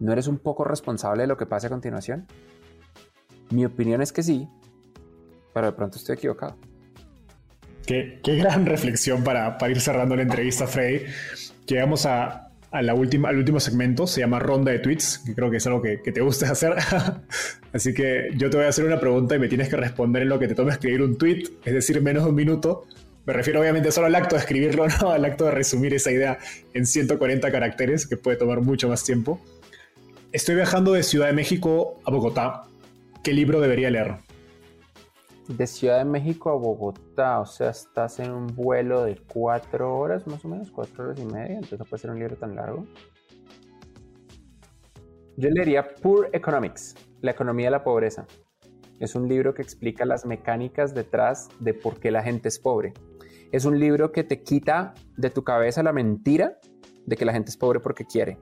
¿no 0.00 0.10
eres 0.10 0.26
un 0.26 0.38
poco 0.38 0.64
responsable 0.64 1.22
de 1.22 1.28
lo 1.28 1.36
que 1.36 1.46
pase 1.46 1.68
a 1.68 1.70
continuación? 1.70 2.26
Mi 3.50 3.64
opinión 3.64 4.02
es 4.02 4.12
que 4.12 4.24
sí, 4.24 4.48
pero 5.54 5.66
de 5.66 5.72
pronto 5.74 5.96
estoy 5.96 6.16
equivocado. 6.16 6.56
Qué, 7.86 8.20
gran 8.24 8.66
reflexión 8.66 9.22
para, 9.22 9.58
para, 9.58 9.70
ir 9.70 9.80
cerrando 9.80 10.16
la 10.16 10.22
entrevista, 10.22 10.66
Freddy. 10.66 11.04
Llegamos 11.66 12.04
a, 12.04 12.49
al 12.70 12.90
último 12.92 13.58
segmento, 13.58 14.06
se 14.06 14.20
llama 14.20 14.38
ronda 14.38 14.70
de 14.70 14.78
tweets, 14.78 15.22
que 15.26 15.34
creo 15.34 15.50
que 15.50 15.56
es 15.56 15.66
algo 15.66 15.82
que, 15.82 15.98
te 15.98 16.20
gusta 16.20 16.50
hacer. 16.50 16.74
Así 17.72 17.92
que 17.92 18.30
yo 18.36 18.50
te 18.50 18.56
voy 18.56 18.66
a 18.66 18.68
hacer 18.68 18.84
una 18.84 19.00
pregunta 19.00 19.34
y 19.34 19.38
me 19.38 19.48
tienes 19.48 19.68
que 19.68 19.76
responder 19.76 20.22
en 20.22 20.28
lo 20.28 20.38
que 20.38 20.48
te 20.48 20.54
tome 20.54 20.72
escribir 20.72 21.02
un 21.02 21.18
tweet, 21.18 21.44
es 21.64 21.74
decir, 21.74 22.00
menos 22.00 22.24
de 22.24 22.30
un 22.30 22.36
minuto. 22.36 22.86
Me 23.26 23.32
refiero 23.32 23.60
obviamente 23.60 23.92
solo 23.92 24.06
al 24.06 24.14
acto 24.14 24.36
de 24.36 24.40
escribirlo, 24.40 24.86
no 25.00 25.10
al 25.10 25.24
acto 25.24 25.46
de 25.46 25.50
resumir 25.50 25.94
esa 25.94 26.10
idea 26.12 26.38
en 26.72 26.86
140 26.86 27.50
caracteres, 27.50 28.06
que 28.06 28.16
puede 28.16 28.36
tomar 28.36 28.60
mucho 28.60 28.88
más 28.88 29.04
tiempo. 29.04 29.40
Estoy 30.32 30.54
viajando 30.54 30.92
de 30.92 31.02
Ciudad 31.02 31.26
de 31.26 31.32
México 31.32 32.00
a 32.04 32.10
Bogotá. 32.10 32.62
¿Qué 33.24 33.32
libro 33.32 33.60
debería 33.60 33.90
leer? 33.90 34.29
De 35.56 35.66
Ciudad 35.66 35.98
de 35.98 36.04
México 36.04 36.50
a 36.50 36.54
Bogotá, 36.54 37.40
o 37.40 37.46
sea, 37.46 37.70
estás 37.70 38.20
en 38.20 38.30
un 38.30 38.46
vuelo 38.46 39.04
de 39.04 39.16
cuatro 39.32 39.98
horas, 39.98 40.24
más 40.26 40.44
o 40.44 40.48
menos, 40.48 40.70
cuatro 40.70 41.04
horas 41.04 41.18
y 41.18 41.24
media, 41.24 41.54
entonces 41.54 41.78
no 41.78 41.84
puede 41.84 42.00
ser 42.00 42.10
un 42.10 42.20
libro 42.20 42.36
tan 42.36 42.54
largo. 42.54 42.86
Yo 45.36 45.50
leería 45.50 45.94
Poor 45.96 46.30
Economics, 46.32 46.94
la 47.20 47.32
economía 47.32 47.66
de 47.66 47.70
la 47.72 47.82
pobreza. 47.82 48.26
Es 49.00 49.14
un 49.16 49.28
libro 49.28 49.52
que 49.52 49.62
explica 49.62 50.04
las 50.04 50.24
mecánicas 50.24 50.94
detrás 50.94 51.48
de 51.58 51.74
por 51.74 51.98
qué 51.98 52.10
la 52.10 52.22
gente 52.22 52.48
es 52.48 52.60
pobre. 52.60 52.92
Es 53.50 53.64
un 53.64 53.80
libro 53.80 54.12
que 54.12 54.22
te 54.22 54.42
quita 54.42 54.94
de 55.16 55.30
tu 55.30 55.42
cabeza 55.42 55.82
la 55.82 55.92
mentira 55.92 56.60
de 57.06 57.16
que 57.16 57.24
la 57.24 57.32
gente 57.32 57.50
es 57.50 57.56
pobre 57.56 57.80
porque 57.80 58.04
quiere, 58.04 58.38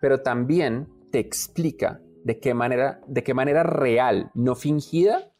pero 0.00 0.20
también 0.20 0.86
te 1.10 1.18
explica 1.18 2.00
de 2.24 2.40
qué 2.40 2.52
manera, 2.52 3.00
de 3.06 3.22
qué 3.22 3.32
manera 3.32 3.62
real, 3.62 4.30
no 4.34 4.54
fingida, 4.54 5.32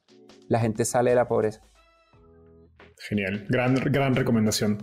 la 0.49 0.61
gente 0.61 0.85
sale 0.85 1.11
de 1.11 1.17
la 1.17 1.29
pobreza. 1.29 1.63
Genial, 2.99 3.47
gran, 3.49 3.75
gran 3.75 4.15
recomendación. 4.15 4.79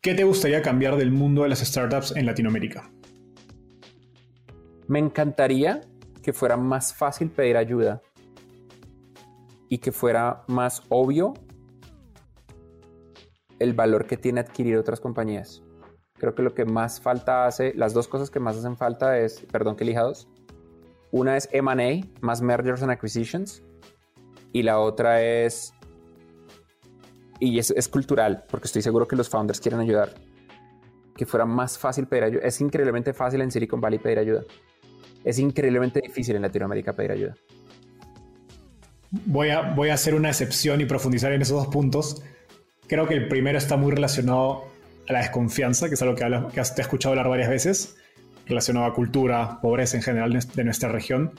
¿Qué 0.00 0.14
te 0.14 0.24
gustaría 0.24 0.62
cambiar 0.62 0.96
del 0.96 1.12
mundo 1.12 1.44
de 1.44 1.48
las 1.48 1.60
startups 1.60 2.14
en 2.16 2.26
Latinoamérica? 2.26 2.90
Me 4.88 4.98
encantaría 4.98 5.80
que 6.22 6.32
fuera 6.32 6.56
más 6.56 6.94
fácil 6.94 7.30
pedir 7.30 7.56
ayuda 7.56 8.02
y 9.68 9.78
que 9.78 9.92
fuera 9.92 10.42
más 10.48 10.82
obvio 10.88 11.34
el 13.58 13.74
valor 13.74 14.06
que 14.06 14.16
tiene 14.16 14.40
adquirir 14.40 14.76
otras 14.76 15.00
compañías. 15.00 15.62
Creo 16.18 16.34
que 16.34 16.42
lo 16.42 16.54
que 16.54 16.64
más 16.64 17.00
falta 17.00 17.46
hace, 17.46 17.72
las 17.74 17.94
dos 17.94 18.06
cosas 18.06 18.30
que 18.30 18.40
más 18.40 18.56
hacen 18.56 18.76
falta 18.76 19.18
es, 19.18 19.40
perdón 19.50 19.76
que 19.76 19.84
elija 19.84 20.02
dos. 20.02 20.28
Una 21.10 21.36
es 21.36 21.48
M&A, 21.52 22.06
más 22.20 22.42
mergers 22.42 22.82
and 22.82 22.90
acquisitions, 22.90 23.62
y 24.52 24.62
la 24.62 24.78
otra 24.78 25.22
es, 25.22 25.72
y 27.40 27.58
es, 27.58 27.70
es, 27.70 27.88
cultural, 27.88 28.44
porque 28.50 28.66
estoy 28.66 28.82
seguro 28.82 29.08
que 29.08 29.16
los 29.16 29.28
founders 29.28 29.60
quieren 29.60 29.80
ayudar, 29.80 30.14
que 31.16 31.26
fuera 31.26 31.46
más 31.46 31.78
fácil 31.78 32.06
pedir 32.06 32.24
ayuda. 32.24 32.42
Es 32.44 32.60
increíblemente 32.60 33.12
fácil 33.12 33.40
en 33.40 33.50
Silicon 33.50 33.80
Valley 33.80 33.98
pedir 33.98 34.18
ayuda. 34.18 34.42
Es 35.24 35.38
increíblemente 35.38 36.00
difícil 36.00 36.36
en 36.36 36.42
Latinoamérica 36.42 36.92
pedir 36.94 37.12
ayuda. 37.12 37.34
Voy 39.10 39.50
a, 39.50 39.72
voy 39.74 39.90
a 39.90 39.94
hacer 39.94 40.14
una 40.14 40.30
excepción 40.30 40.80
y 40.80 40.84
profundizar 40.84 41.32
en 41.32 41.42
esos 41.42 41.64
dos 41.64 41.72
puntos. 41.72 42.22
Creo 42.86 43.06
que 43.06 43.14
el 43.14 43.28
primero 43.28 43.58
está 43.58 43.76
muy 43.76 43.92
relacionado 43.92 44.64
a 45.08 45.12
la 45.12 45.18
desconfianza, 45.20 45.88
que 45.88 45.94
es 45.94 46.02
algo 46.02 46.14
que, 46.14 46.24
que 46.24 46.62
te 46.62 46.80
he 46.80 46.82
escuchado 46.82 47.12
hablar 47.12 47.28
varias 47.28 47.50
veces, 47.50 47.96
relacionado 48.46 48.86
a 48.86 48.94
cultura, 48.94 49.60
pobreza 49.60 49.96
en 49.96 50.02
general 50.02 50.32
de 50.32 50.64
nuestra 50.64 50.88
región. 50.88 51.32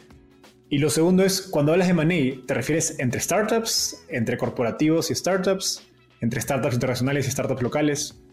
Y 0.70 0.80
lo 0.80 0.90
segundo 0.90 1.24
es, 1.24 1.42
cuando 1.42 1.72
hablas 1.72 1.88
de 1.88 1.94
money, 1.94 2.44
¿te 2.48 2.54
refieres 2.54 2.98
entre 3.00 3.20
startups, 3.20 4.06
entre 4.10 4.38
corporativos 4.38 5.12
y 5.12 5.16
startups, 5.16 5.88
entre 6.22 6.42
startups 6.42 6.74
internacionales 6.74 7.28
y 7.28 7.32
startups 7.32 7.62
locales? 7.62 8.24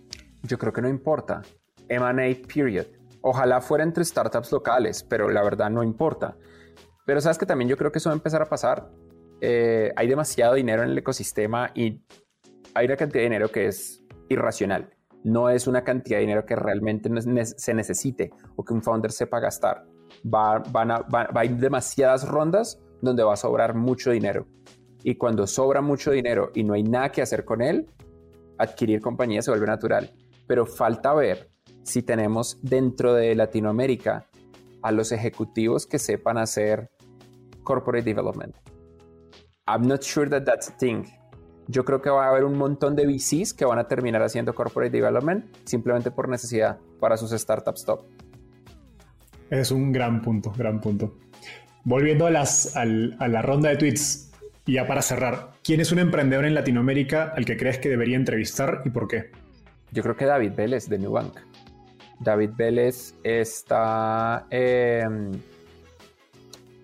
Yo 0.45 0.57
creo 0.59 0.73
que 0.73 0.81
no 0.81 0.89
importa. 0.89 1.43
M&A 1.89 2.47
period. 2.47 2.87
Ojalá 3.21 3.61
fuera 3.61 3.85
entre 3.85 4.05
startups 4.05 4.53
locales, 4.53 5.03
pero 5.03 5.29
la 5.29 5.43
verdad 5.43 5.71
no 5.71 5.83
importa. 5.83 6.37
Pero 7.05 7.21
sabes 7.21 7.37
que 7.37 7.47
también 7.47 7.69
yo 7.69 7.77
creo 7.77 7.93
que 7.93 7.99
eso 7.99 8.09
va 8.09 8.15
a 8.15 8.17
empezar 8.17 8.41
a 8.41 8.49
pasar. 8.49 8.89
Eh, 9.43 9.93
hay 9.97 10.09
demasiado 10.09 10.55
dinero 10.55 10.83
en 10.83 10.91
el 10.91 10.99
ecosistema 10.99 11.73
y 11.75 12.01
hay 12.75 12.87
una 12.87 12.97
cantidad 12.97 13.21
de 13.21 13.29
dinero 13.29 13.51
que 13.51 13.67
es 13.67 14.03
irracional. 14.29 14.95
No 15.25 15.51
es 15.51 15.67
una 15.67 15.85
cantidad 15.85 16.19
de 16.19 16.23
dinero 16.23 16.47
que 16.47 16.57
realmente 16.57 17.11
se 17.45 17.75
necesite 17.75 18.31
o 18.57 18.65
que 18.65 18.73
un 18.73 18.83
founder 18.83 19.13
sepa 19.13 19.41
gastar 19.41 19.85
va, 20.25 20.59
van 20.59 20.91
a, 20.91 20.99
va, 21.01 21.29
a 21.35 21.45
ir 21.45 21.57
demasiadas 21.57 22.29
rondas 22.29 22.79
donde 23.01 23.23
va 23.23 23.35
a 23.35 23.37
sobrar 23.37 23.75
mucho 23.75 24.11
dinero. 24.11 24.47
Y 25.03 25.15
cuando 25.15 25.47
sobra 25.47 25.81
mucho 25.81 26.11
dinero 26.11 26.51
y 26.55 26.65
no 26.65 26.75
hay 26.75 26.83
nada 26.83 27.11
que 27.11 27.23
hacer 27.23 27.45
con 27.45 27.63
él, 27.63 27.87
adquirir 28.59 29.01
compañía 29.01 29.43
se 29.43 29.51
vuelve 29.51 29.67
natural. 29.67 30.11
Pero 30.47 30.67
falta 30.67 31.15
ver 31.15 31.51
si 31.83 32.03
tenemos 32.03 32.59
dentro 32.63 33.15
de 33.15 33.35
Latinoamérica 33.35 34.27
a 34.83 34.93
los 34.93 35.13
ejecutivos 35.13 35.87
que 35.87 35.99
sepan 35.99 36.39
hacer 36.39 36.91
corporate 37.63 38.05
development. 38.05 38.55
I'm 39.67 39.87
not 39.87 40.03
sure 40.03 40.29
that 40.29 40.45
that's 40.45 40.69
a 40.69 40.77
thing. 40.77 41.05
Yo 41.69 41.85
creo 41.85 42.03
que 42.03 42.11
va 42.11 42.27
a 42.27 42.31
haber 42.31 42.45
un 42.45 42.59
montón 42.59 42.97
de 42.97 43.07
VCs 43.07 43.55
que 43.55 43.65
van 43.65 43.79
a 43.79 43.87
terminar 43.87 44.23
haciendo 44.23 44.55
corporate 44.55 44.91
development 44.91 45.45
simplemente 45.65 46.11
por 46.11 46.29
necesidad 46.29 46.79
para 46.99 47.17
sus 47.17 47.31
startups 47.31 47.85
top. 47.85 48.03
Es 49.51 49.73
un 49.73 49.91
gran 49.91 50.23
punto, 50.23 50.53
gran 50.57 50.81
punto. 50.81 51.17
Volviendo 51.83 52.27
a, 52.27 52.31
las, 52.31 52.77
a 52.77 52.85
la 52.85 53.43
ronda 53.43 53.69
de 53.71 53.77
tweets, 53.77 54.31
ya 54.65 54.87
para 54.87 55.03
cerrar, 55.03 55.55
¿quién 55.65 55.81
es 55.81 55.91
un 55.91 55.99
emprendedor 55.99 56.45
en 56.45 56.55
Latinoamérica 56.55 57.33
al 57.37 57.45
que 57.45 57.57
crees 57.57 57.79
que 57.79 57.89
debería 57.89 58.17
entrevistar 58.17 58.83
y 58.85 58.91
por 58.91 59.09
qué? 59.09 59.33
Yo 59.91 60.05
creo 60.05 60.17
que 60.17 60.25
David 60.25 60.53
Vélez 60.57 60.89
de 60.89 60.99
Nubank. 60.99 61.37
David 62.21 62.51
Vélez 62.57 63.15
está... 63.25 64.47
Em, 64.51 65.33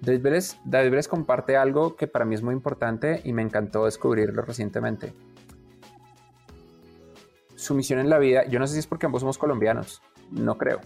David, 0.00 0.22
Vélez, 0.22 0.56
David 0.64 0.90
Vélez 0.90 1.08
comparte 1.08 1.56
algo 1.56 1.94
que 1.94 2.08
para 2.08 2.24
mí 2.24 2.34
es 2.34 2.42
muy 2.42 2.54
importante 2.54 3.20
y 3.24 3.32
me 3.32 3.42
encantó 3.42 3.84
descubrirlo 3.84 4.42
recientemente. 4.42 5.12
Su 7.54 7.74
misión 7.74 8.00
en 8.00 8.10
la 8.10 8.18
vida, 8.18 8.44
yo 8.46 8.58
no 8.58 8.66
sé 8.66 8.74
si 8.74 8.80
es 8.80 8.86
porque 8.86 9.06
ambos 9.06 9.20
somos 9.20 9.38
colombianos, 9.38 10.02
no 10.30 10.58
creo, 10.58 10.80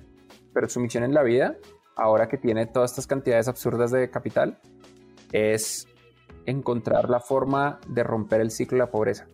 pero 0.53 0.68
su 0.68 0.80
misión 0.80 1.05
en 1.05 1.14
la 1.14 1.22
vida, 1.22 1.57
ahora 1.96 2.28
que 2.28 2.38
tiene 2.38 2.66
todas 2.66 2.92
estas 2.92 3.07
cantidades 3.07 3.48
absurdas 3.48 3.90
de 3.90 4.11
capital, 4.11 4.59
es 5.32 5.86
encontrar 6.46 7.09
la 7.09 7.20
forma 7.20 7.80
de 7.88 8.03
romper 8.03 8.40
el 8.40 8.51
ciclo 8.51 8.76
de 8.76 8.84
la 8.84 8.90
pobreza. 8.90 9.28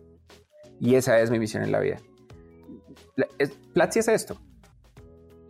Y 0.79 0.95
esa 0.95 1.19
es 1.19 1.31
mi 1.31 1.39
misión 1.39 1.63
en 1.63 1.71
la 1.71 1.79
vida. 1.79 1.97
Platzi 3.73 3.99
es 3.99 4.07
esto. 4.07 4.37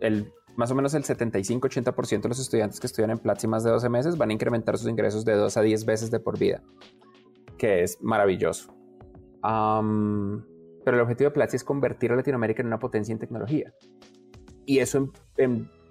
El, 0.00 0.32
más 0.56 0.70
o 0.70 0.74
menos 0.74 0.94
el 0.94 1.04
75-80% 1.04 2.22
de 2.22 2.28
los 2.28 2.38
estudiantes 2.38 2.80
que 2.80 2.86
estudian 2.86 3.10
en 3.10 3.18
Platzi 3.18 3.46
más 3.46 3.64
de 3.64 3.70
12 3.70 3.88
meses 3.88 4.16
van 4.16 4.30
a 4.30 4.32
incrementar 4.32 4.78
sus 4.78 4.88
ingresos 4.88 5.24
de 5.24 5.34
2 5.34 5.56
a 5.56 5.60
10 5.60 5.84
veces 5.84 6.10
de 6.10 6.20
por 6.20 6.38
vida, 6.38 6.62
que 7.58 7.82
es 7.82 7.98
maravilloso. 8.00 8.74
pero 9.42 10.96
el 10.96 11.02
objetivo 11.02 11.30
de 11.30 11.34
Platzi 11.34 11.56
es 11.56 11.64
convertir 11.64 12.12
a 12.12 12.16
Latinoamérica 12.16 12.62
en 12.62 12.68
una 12.68 12.78
potencia 12.78 13.12
en 13.12 13.18
tecnología 13.18 13.74
y 14.68 14.80
eso 14.80 15.10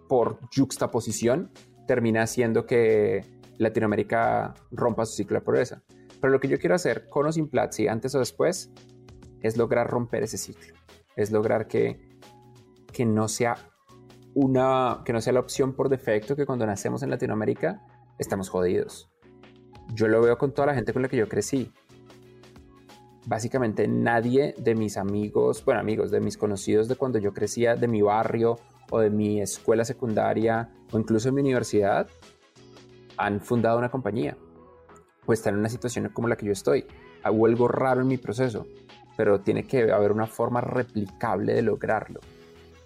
por 0.08 0.40
juxtaposición 0.56 1.52
termina 1.88 2.22
haciendo 2.22 2.68
que 2.68 3.26
Latinoamérica 3.58 4.54
rompa 4.70 5.04
su 5.08 5.16
ciclo 5.16 5.40
de 5.40 5.42
pobreza. 5.42 5.82
Pero 6.22 6.32
lo 6.32 6.40
que 6.40 6.48
yo 6.48 6.60
quiero 6.60 6.76
hacer 6.76 7.10
con 7.10 7.26
o 7.26 7.32
sin 7.32 7.50
Platzi, 7.50 7.88
antes 7.88 8.14
o 8.14 8.20
después, 8.20 8.72
es 9.42 9.58
lograr 9.58 9.90
romper 9.90 10.22
ese 10.22 10.38
ciclo. 10.38 10.76
Es 11.16 11.32
lograr 11.32 11.68
que, 11.68 12.20
que, 12.94 13.04
no 13.04 13.28
sea 13.28 13.56
una, 14.36 15.02
que 15.04 15.12
no 15.12 15.22
sea 15.22 15.34
la 15.34 15.40
opción 15.40 15.74
por 15.74 15.90
defecto 15.90 16.36
que 16.36 16.46
cuando 16.46 16.68
nacemos 16.68 17.02
en 17.02 17.10
Latinoamérica 17.10 17.84
estamos 18.20 18.48
jodidos. 18.48 19.10
Yo 19.96 20.08
lo 20.08 20.22
veo 20.22 20.38
con 20.38 20.54
toda 20.54 20.68
la 20.68 20.76
gente 20.76 20.94
con 20.94 21.02
la 21.02 21.08
que 21.08 21.18
yo 21.18 21.28
crecí. 21.28 21.74
Básicamente 23.28 23.90
nadie 23.90 24.56
de 24.58 24.74
mis 24.74 24.96
amigos, 24.96 25.64
bueno 25.66 25.82
amigos, 25.82 26.12
de 26.12 26.22
mis 26.22 26.38
conocidos 26.38 26.88
de 26.88 26.96
cuando 26.96 27.20
yo 27.20 27.34
crecía, 27.34 27.76
de 27.76 27.90
mi 27.90 28.02
barrio 28.02 28.58
o 28.90 29.00
de 29.00 29.10
mi 29.10 29.42
escuela 29.42 29.84
secundaria 29.84 30.70
o 30.94 30.98
incluso 30.98 31.28
en 31.28 31.36
mi 31.36 31.42
universidad, 31.42 32.08
han 33.18 33.42
fundado 33.42 33.80
una 33.80 33.92
compañía 33.92 34.38
o 35.26 35.34
están 35.34 35.56
en 35.56 35.60
una 35.60 35.68
situación 35.68 36.08
como 36.14 36.30
la 36.30 36.38
que 36.38 36.46
yo 36.46 36.54
estoy. 36.54 36.86
Hubo 37.30 37.48
algo 37.48 37.68
raro 37.68 38.00
en 38.00 38.08
mi 38.08 38.18
proceso, 38.18 38.66
pero 39.18 39.42
tiene 39.42 39.68
que 39.68 39.92
haber 39.92 40.14
una 40.14 40.28
forma 40.28 40.62
replicable 40.62 41.54
de 41.54 41.64
lograrlo. 41.64 42.22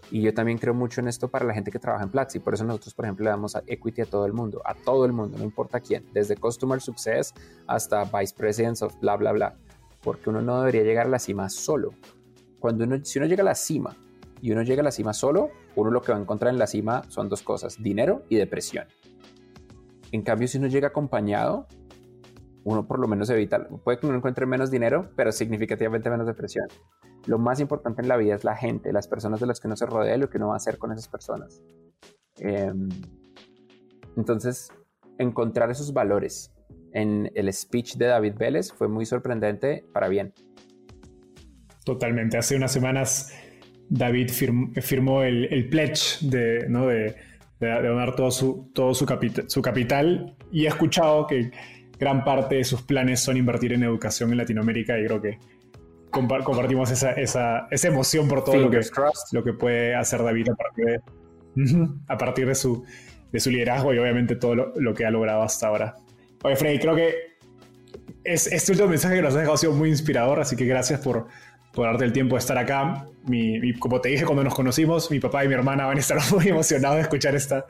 Y 0.09 0.23
yo 0.23 0.33
también 0.33 0.57
creo 0.57 0.73
mucho 0.73 1.01
en 1.01 1.07
esto 1.07 1.27
para 1.27 1.45
la 1.45 1.53
gente 1.53 1.69
que 1.69 1.77
trabaja 1.77 2.03
en 2.03 2.09
Platzi. 2.09 2.39
Por 2.39 2.55
eso 2.55 2.63
nosotros, 2.63 2.95
por 2.95 3.05
ejemplo, 3.05 3.25
le 3.25 3.29
damos 3.29 3.55
a 3.55 3.61
equity 3.67 4.01
a 4.01 4.05
todo 4.07 4.25
el 4.25 4.33
mundo, 4.33 4.59
a 4.65 4.73
todo 4.73 5.05
el 5.05 5.13
mundo, 5.13 5.37
no 5.37 5.43
importa 5.43 5.79
quién, 5.79 6.03
desde 6.13 6.35
Customer 6.35 6.81
Success 6.81 7.31
hasta 7.67 8.05
Vice 8.05 8.33
Presidents 8.35 8.81
of 8.81 8.99
bla, 8.99 9.15
bla, 9.17 9.33
bla. 9.33 9.55
Porque 10.01 10.29
uno 10.29 10.41
no 10.41 10.59
debería 10.59 10.83
llegar 10.83 11.07
a 11.07 11.09
la 11.09 11.19
cima 11.19 11.49
solo. 11.49 11.93
Cuando 12.59 12.83
uno, 12.83 13.03
si 13.03 13.19
uno 13.19 13.27
llega 13.27 13.41
a 13.41 13.45
la 13.45 13.55
cima 13.55 13.95
y 14.41 14.51
uno 14.51 14.61
llega 14.63 14.81
a 14.81 14.83
la 14.83 14.91
cima 14.91 15.13
solo, 15.13 15.49
uno 15.75 15.91
lo 15.91 16.01
que 16.01 16.11
va 16.11 16.17
a 16.17 16.21
encontrar 16.21 16.51
en 16.53 16.59
la 16.59 16.67
cima 16.67 17.03
son 17.09 17.29
dos 17.29 17.41
cosas, 17.41 17.81
dinero 17.81 18.23
y 18.29 18.35
depresión. 18.35 18.87
En 20.11 20.23
cambio, 20.23 20.47
si 20.47 20.57
uno 20.57 20.67
llega 20.67 20.89
acompañado, 20.89 21.67
uno 22.63 22.87
por 22.87 22.99
lo 22.99 23.07
menos 23.07 23.29
evita, 23.29 23.67
puede 23.83 23.99
que 23.99 24.07
uno 24.07 24.17
encuentre 24.17 24.45
menos 24.45 24.69
dinero, 24.69 25.09
pero 25.15 25.31
significativamente 25.31 26.09
menos 26.09 26.27
depresión. 26.27 26.67
Lo 27.25 27.37
más 27.37 27.59
importante 27.59 28.01
en 28.01 28.07
la 28.07 28.17
vida 28.17 28.35
es 28.35 28.43
la 28.43 28.55
gente, 28.55 28.91
las 28.91 29.07
personas 29.07 29.39
de 29.39 29.45
las 29.45 29.59
que 29.59 29.67
uno 29.67 29.77
se 29.77 29.85
rodea 29.85 30.15
y 30.15 30.19
lo 30.19 30.29
que 30.29 30.37
uno 30.37 30.49
va 30.49 30.55
a 30.55 30.57
hacer 30.57 30.77
con 30.77 30.91
esas 30.91 31.07
personas. 31.07 31.61
Em, 32.37 32.89
entonces, 34.17 34.71
encontrar 35.17 35.69
esos 35.71 35.93
valores 35.93 36.51
en 36.93 37.31
el 37.35 37.51
speech 37.53 37.95
de 37.95 38.07
David 38.07 38.33
Vélez 38.37 38.71
fue 38.71 38.87
muy 38.87 39.05
sorprendente 39.05 39.85
para 39.93 40.07
bien. 40.07 40.33
Totalmente. 41.85 42.37
Hace 42.37 42.55
unas 42.55 42.71
semanas 42.71 43.33
David 43.89 44.29
firmó, 44.29 45.23
el, 45.23 45.67
pledge 45.69 46.19
de, 46.21 46.65
¿no? 46.69 46.87
de, 46.87 47.15
donar 47.59 48.15
todo, 48.15 48.31
su, 48.31 48.71
todo 48.73 48.93
su, 48.93 49.05
su 49.47 49.61
capital 49.61 50.35
y 50.51 50.65
he 50.65 50.67
escuchado 50.67 51.27
que 51.27 51.51
gran 51.99 52.23
parte 52.23 52.55
de 52.55 52.63
sus 52.63 52.81
planes 52.81 53.19
son 53.19 53.37
invertir 53.37 53.73
en 53.73 53.83
educación 53.83 54.31
en 54.31 54.37
Latinoamérica 54.37 54.97
y 54.99 55.05
creo 55.05 55.21
que 55.21 55.37
compartimos 56.11 56.91
esa, 56.91 57.11
esa, 57.13 57.67
esa, 57.71 57.87
emoción 57.87 58.27
por 58.27 58.43
todo 58.43 58.57
lo 58.57 58.69
que, 58.69 58.81
lo 59.31 59.43
que, 59.43 59.53
puede 59.53 59.95
hacer 59.95 60.23
David 60.23 60.49
a 60.49 60.55
partir 60.55 60.85
de, 60.85 60.99
a 62.07 62.17
partir 62.17 62.47
de, 62.47 62.55
su, 62.55 62.83
de 63.31 63.39
su 63.39 63.49
liderazgo 63.49 63.93
y 63.93 63.99
obviamente 63.99 64.35
todo 64.35 64.55
lo, 64.55 64.93
que 64.93 65.05
ha 65.05 65.11
logrado 65.11 65.41
hasta 65.41 65.67
ahora. 65.67 65.95
Oye, 66.43 66.55
Freddy, 66.55 66.79
creo 66.79 66.95
que 66.95 67.31
es, 68.23 68.47
este 68.47 68.71
último 68.71 68.89
mensaje 68.89 69.15
que 69.15 69.21
nos 69.21 69.29
has 69.29 69.35
dejado 69.35 69.53
ha 69.53 69.57
sido 69.57 69.73
muy 69.73 69.89
inspirador, 69.89 70.39
así 70.39 70.55
que 70.55 70.65
gracias 70.65 70.99
por, 71.01 71.27
por 71.73 71.85
darte 71.85 72.05
el 72.05 72.13
tiempo 72.13 72.35
de 72.35 72.39
estar 72.39 72.57
acá. 72.57 73.05
Mi, 73.25 73.73
como 73.73 74.01
te 74.01 74.09
dije 74.09 74.25
cuando 74.25 74.43
nos 74.43 74.55
conocimos, 74.55 75.11
mi 75.11 75.19
papá 75.19 75.45
y 75.45 75.47
mi 75.47 75.53
hermana 75.53 75.85
van 75.85 75.97
a 75.97 75.99
estar 75.99 76.17
muy 76.31 76.47
emocionados 76.47 76.97
de 76.97 77.01
escuchar 77.03 77.35
esta, 77.35 77.65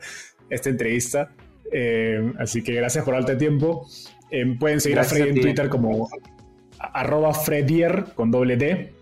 esta 0.50 0.68
entrevista. 0.68 1.30
Eh, 1.70 2.32
así 2.38 2.62
que 2.62 2.74
gracias 2.74 3.04
por 3.04 3.14
darte 3.14 3.32
el 3.32 3.38
tiempo. 3.38 3.86
Em, 4.30 4.58
pueden 4.58 4.80
seguir 4.80 4.98
a 4.98 5.04
Freddy 5.04 5.30
en 5.30 5.40
Twitter 5.40 5.68
como 5.68 6.08
arroba 6.78 7.32
Fredier 7.34 8.06
con 8.14 8.30
doble 8.30 8.56
D. 8.56 8.92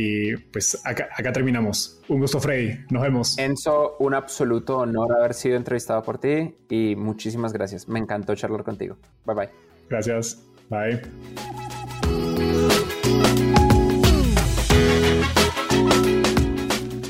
Y 0.00 0.36
pues 0.36 0.80
acá, 0.86 1.08
acá, 1.12 1.32
terminamos. 1.32 2.00
Un 2.06 2.20
gusto, 2.20 2.38
Freddy. 2.38 2.84
Nos 2.90 3.02
vemos. 3.02 3.36
Enzo, 3.36 3.96
un 3.98 4.14
absoluto 4.14 4.78
honor 4.78 5.12
haber 5.18 5.34
sido 5.34 5.56
entrevistado 5.56 6.02
por 6.04 6.18
ti 6.18 6.54
y 6.68 6.94
muchísimas 6.94 7.52
gracias. 7.52 7.88
Me 7.88 7.98
encantó 7.98 8.36
charlar 8.36 8.62
contigo. 8.62 8.96
Bye 9.24 9.34
bye. 9.34 9.48
Gracias. 9.88 10.40
Bye. 10.70 11.02